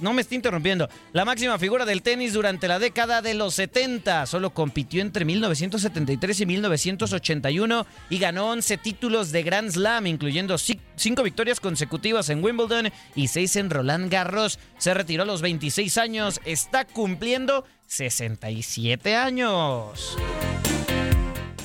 No 0.00 0.12
me 0.12 0.22
estoy 0.22 0.36
interrumpiendo. 0.36 0.88
La 1.12 1.24
máxima 1.24 1.58
figura 1.58 1.84
del 1.84 2.02
tenis 2.02 2.32
durante 2.32 2.68
la 2.68 2.78
década 2.78 3.22
de 3.22 3.34
los 3.34 3.54
70. 3.54 4.26
Solo 4.26 4.50
compitió 4.50 5.02
entre 5.02 5.24
1973 5.24 6.40
y 6.40 6.46
1981 6.46 7.86
y 8.10 8.18
ganó 8.18 8.50
11 8.50 8.78
títulos 8.78 9.32
de 9.32 9.42
Grand 9.42 9.70
Slam, 9.70 10.06
incluyendo 10.06 10.56
5 10.58 11.22
victorias 11.22 11.60
consecutivas 11.60 12.28
en 12.30 12.42
Wimbledon 12.42 12.90
y 13.14 13.28
6 13.28 13.56
en 13.56 13.70
Roland 13.70 14.10
Garros. 14.10 14.58
Se 14.78 14.94
retiró 14.94 15.24
a 15.24 15.26
los 15.26 15.42
26 15.42 15.98
años. 15.98 16.40
Está 16.44 16.84
cumpliendo 16.84 17.64
67 17.86 19.16
años. 19.16 20.16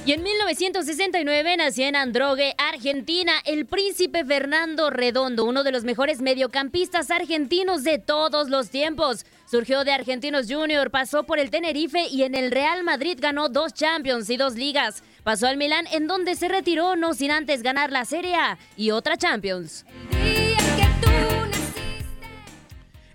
Y 0.06 0.12
en 0.12 0.22
1969 0.22 1.58
nació 1.58 1.88
en 1.88 1.96
Androgue, 1.96 2.54
Argentina, 2.60 3.34
el 3.44 3.66
príncipe 3.66 4.24
Fernando 4.24 4.92
Redondo, 4.92 5.46
uno 5.46 5.64
de 5.64 5.72
los 5.72 5.84
mejores 5.84 6.22
mediocampistas 6.22 7.10
argentinos 7.10 7.84
de 7.84 7.98
todos 7.98 8.50
los 8.52 8.70
tiempos. 8.70 9.26
Surgió 9.50 9.84
de 9.84 9.94
Argentinos 9.94 10.46
Junior, 10.48 10.92
pasó 10.92 11.24
por 11.24 11.40
el 11.40 11.50
Tenerife 11.50 12.08
y 12.08 12.22
en 12.22 12.36
el 12.36 12.52
Real 12.52 12.84
Madrid 12.84 13.18
ganó 13.20 13.50
dos 13.50 13.74
Champions 13.74 14.30
y 14.30 14.38
dos 14.38 14.54
ligas. 14.54 15.02
Pasó 15.24 15.48
al 15.48 15.58
Milán 15.58 15.88
en 15.92 16.06
donde 16.06 16.36
se 16.36 16.50
retiró 16.50 16.96
no 16.96 17.16
sin 17.16 17.32
antes 17.32 17.64
ganar 17.64 17.92
la 17.92 18.06
Serie 18.06 18.36
A 18.36 18.60
y 18.78 18.92
otra 18.92 19.18
Champions. 19.18 19.86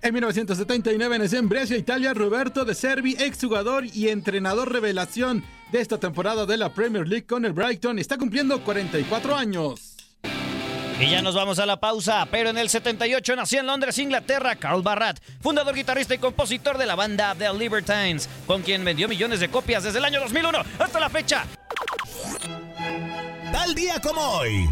En 0.02 0.14
1979 0.14 1.18
nació 1.18 1.38
en 1.38 1.48
Brescia, 1.48 1.76
Italia, 1.76 2.14
Roberto 2.14 2.64
De 2.64 2.74
Servi, 2.74 3.16
exjugador 3.18 3.84
y 3.84 4.08
entrenador 4.08 4.72
revelación 4.72 5.44
de 5.72 5.80
esta 5.82 5.98
temporada 5.98 6.46
de 6.46 6.56
la 6.56 6.72
Premier 6.72 7.06
League 7.06 7.26
con 7.26 7.44
el 7.44 7.52
Brighton. 7.52 7.98
Está 7.98 8.16
cumpliendo 8.16 8.64
44 8.64 9.36
años. 9.36 9.96
Y 10.98 11.10
ya 11.10 11.20
nos 11.20 11.34
vamos 11.34 11.58
a 11.58 11.66
la 11.66 11.80
pausa, 11.80 12.26
pero 12.30 12.48
en 12.48 12.56
el 12.56 12.70
78 12.70 13.36
nació 13.36 13.60
en 13.60 13.66
Londres, 13.66 13.98
Inglaterra, 13.98 14.56
Carl 14.56 14.82
Barrat, 14.82 15.18
fundador, 15.42 15.74
guitarrista 15.74 16.14
y 16.14 16.18
compositor 16.18 16.78
de 16.78 16.86
la 16.86 16.94
banda 16.94 17.34
The 17.34 17.52
Libertines, 17.52 18.28
con 18.46 18.62
quien 18.62 18.84
vendió 18.84 19.06
millones 19.06 19.40
de 19.40 19.48
copias 19.48 19.84
desde 19.84 19.98
el 19.98 20.04
año 20.06 20.20
2001 20.20 20.58
hasta 20.78 21.00
la 21.00 21.10
fecha. 21.10 21.44
Tal 23.52 23.74
día 23.74 24.00
como 24.00 24.20
hoy. 24.20 24.66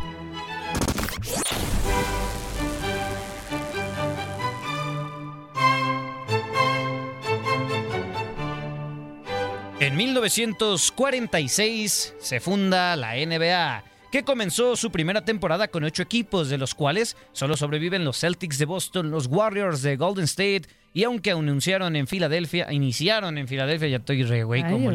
En 9.81 9.97
1946 9.97 12.15
se 12.19 12.41
funda 12.41 12.97
la 12.97 13.15
NBA, 13.15 13.85
que 14.11 14.25
comenzó 14.25 14.75
su 14.75 14.91
primera 14.91 15.25
temporada 15.25 15.69
con 15.69 15.85
ocho 15.85 16.03
equipos, 16.03 16.49
de 16.49 16.59
los 16.59 16.75
cuales 16.75 17.17
solo 17.33 17.57
sobreviven 17.57 18.05
los 18.05 18.19
Celtics 18.19 18.59
de 18.59 18.65
Boston, 18.65 19.13
los 19.13 19.27
Warriors 19.27 19.83
de 19.83 19.97
Golden 19.97 20.25
State, 20.25 20.63
y 20.93 21.05
aunque 21.05 21.31
anunciaron 21.31 21.95
en 21.95 22.09
Filadelfia, 22.09 22.73
iniciaron 22.73 23.39
en 23.39 23.47
Filadelfia, 23.47 23.87
ya 23.87 23.99
estoy 23.99 24.25
re 24.25 24.43
güey 24.43 24.65
como 24.65 24.91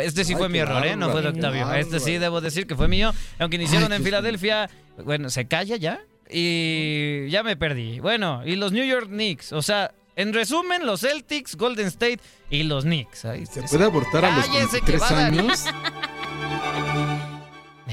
Este 0.00 0.24
sí 0.24 0.36
fue 0.36 0.48
mi 0.48 0.58
error, 0.58 0.86
¿eh? 0.86 0.94
No 0.94 1.10
fue 1.10 1.22
de 1.22 1.30
Octavio. 1.30 1.74
Este 1.74 1.98
sí 1.98 2.18
debo 2.18 2.40
decir 2.40 2.68
que 2.68 2.76
fue 2.76 2.86
mío. 2.86 3.12
Aunque 3.40 3.56
iniciaron 3.56 3.92
en 3.92 4.04
Filadelfia, 4.04 4.70
bueno, 5.04 5.30
¿se 5.30 5.48
calla 5.48 5.74
ya? 5.76 6.00
Y 6.30 7.28
ya 7.28 7.42
me 7.42 7.56
perdí. 7.56 7.98
Bueno, 7.98 8.42
y 8.46 8.54
los 8.54 8.70
New 8.70 8.84
York 8.84 9.08
Knicks, 9.08 9.52
o 9.52 9.62
sea, 9.62 9.90
en 10.18 10.34
resumen, 10.34 10.84
los 10.84 11.02
Celtics, 11.02 11.56
Golden 11.56 11.86
State 11.86 12.18
y 12.50 12.64
los 12.64 12.82
Knicks. 12.82 13.20
¿Se 13.20 13.62
puede 13.70 13.84
abortar 13.84 14.24
a 14.24 14.36
los 14.36 14.52
23 14.52 15.02
años? 15.12 15.64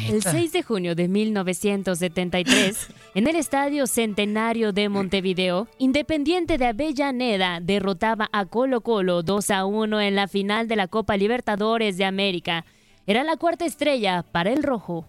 El 0.10 0.22
6 0.22 0.52
de 0.52 0.62
junio 0.62 0.94
de 0.94 1.08
1973, 1.08 2.88
en 3.16 3.28
el 3.28 3.36
Estadio 3.38 3.88
Centenario 3.88 4.72
de 4.74 4.90
Montevideo, 4.90 5.68
Independiente 5.78 6.58
de 6.58 6.66
Avellaneda 6.66 7.60
derrotaba 7.62 8.30
a 8.32 8.46
Colo 8.46 8.82
Colo 8.82 9.24
2 9.24 9.52
a 9.52 9.66
1 9.66 10.02
en 10.02 10.16
la 10.16 10.28
final 10.28 10.68
de 10.68 10.76
la 10.76 10.88
Copa 10.88 11.18
Libertadores 11.18 11.98
de 11.98 12.06
América. 12.06 12.66
Era 13.08 13.24
la 13.24 13.38
cuarta 13.38 13.66
estrella 13.66 14.24
para 14.24 14.52
el 14.52 14.64
rojo. 14.64 15.08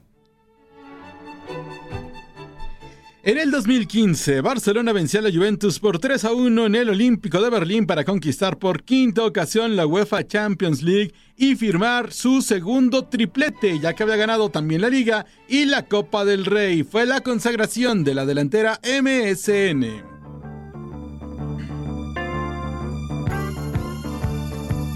En 3.26 3.38
el 3.38 3.50
2015, 3.50 4.40
Barcelona 4.40 4.92
venció 4.92 5.18
a 5.18 5.22
la 5.24 5.32
Juventus 5.32 5.80
por 5.80 5.98
3 5.98 6.26
a 6.26 6.32
1 6.32 6.66
en 6.66 6.74
el 6.76 6.90
Olímpico 6.90 7.42
de 7.42 7.50
Berlín 7.50 7.84
para 7.84 8.04
conquistar 8.04 8.56
por 8.56 8.84
quinta 8.84 9.24
ocasión 9.24 9.74
la 9.74 9.84
UEFA 9.84 10.28
Champions 10.28 10.80
League 10.84 11.12
y 11.36 11.56
firmar 11.56 12.12
su 12.12 12.40
segundo 12.40 13.06
triplete, 13.06 13.80
ya 13.80 13.94
que 13.94 14.04
había 14.04 14.14
ganado 14.14 14.48
también 14.50 14.80
la 14.80 14.90
Liga 14.90 15.26
y 15.48 15.64
la 15.64 15.86
Copa 15.86 16.24
del 16.24 16.44
Rey. 16.44 16.84
Fue 16.84 17.04
la 17.04 17.20
consagración 17.20 18.04
de 18.04 18.14
la 18.14 18.26
delantera 18.26 18.80
MSN. 18.84 20.15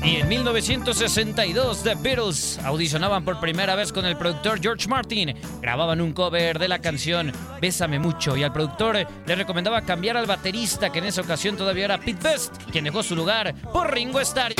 Y 0.02 0.16
en 0.16 0.28
1962, 0.28 1.82
The 1.82 1.94
Beatles 1.94 2.58
audicionaban 2.64 3.22
por 3.24 3.38
primera 3.38 3.74
vez 3.74 3.92
con 3.92 4.06
el 4.06 4.16
productor 4.16 4.60
George 4.60 4.88
Martin. 4.88 5.34
Grababan 5.60 6.00
un 6.00 6.12
cover 6.12 6.58
de 6.58 6.68
la 6.68 6.78
canción 6.78 7.32
Bésame 7.60 7.98
mucho 7.98 8.36
y 8.36 8.42
al 8.42 8.52
productor 8.52 9.06
le 9.26 9.34
recomendaba 9.34 9.82
cambiar 9.82 10.16
al 10.16 10.26
baterista, 10.26 10.90
que 10.90 11.00
en 11.00 11.04
esa 11.04 11.20
ocasión 11.20 11.56
todavía 11.56 11.84
era 11.84 11.98
Pete 11.98 12.28
Best, 12.28 12.56
quien 12.72 12.84
dejó 12.84 13.02
su 13.02 13.14
lugar 13.14 13.54
por 13.72 13.92
Ringo 13.92 14.20
Starr. 14.20 14.54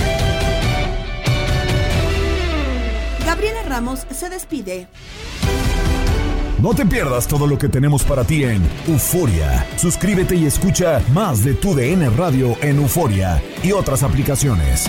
Gabriela 3.25 3.63
Ramos 3.63 4.01
se 4.11 4.29
despide. 4.29 4.89
No 6.61 6.75
te 6.75 6.85
pierdas 6.85 7.27
todo 7.27 7.47
lo 7.47 7.57
que 7.57 7.71
tenemos 7.71 8.05
para 8.05 8.23
ti 8.23 8.45
en 8.45 8.63
Euforia. 8.87 9.67
Suscríbete 9.77 10.37
y 10.37 10.45
escucha 10.45 11.03
más 11.15 11.43
de 11.43 11.55
tu 11.55 11.75
DN 11.75 12.11
Radio 12.11 12.55
en 12.61 12.77
Euforia 12.77 13.43
y 13.63 13.73
otras 13.73 14.03
aplicaciones. 14.03 14.87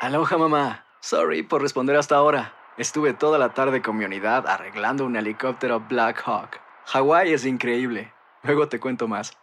Aloha 0.00 0.36
mamá. 0.36 0.84
Sorry 1.00 1.44
por 1.44 1.62
responder 1.62 1.94
hasta 1.94 2.16
ahora. 2.16 2.54
Estuve 2.78 3.14
toda 3.14 3.38
la 3.38 3.54
tarde 3.54 3.80
con 3.80 3.96
mi 3.96 4.04
unidad 4.04 4.44
arreglando 4.48 5.06
un 5.06 5.14
helicóptero 5.14 5.86
Black 5.88 6.20
Hawk. 6.26 6.60
Hawái 6.86 7.32
es 7.32 7.46
increíble. 7.46 8.12
Luego 8.42 8.68
te 8.68 8.80
cuento 8.80 9.06
más. 9.06 9.38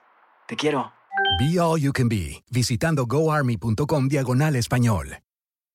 Te 0.45 0.57
quiero. 0.57 0.91
Be 1.39 1.57
All 1.57 1.79
You 1.79 1.93
Can 1.93 2.09
Be, 2.09 2.43
visitando 2.51 3.05
goarmy.com 3.05 4.09
diagonal 4.09 4.57
español. 4.57 5.19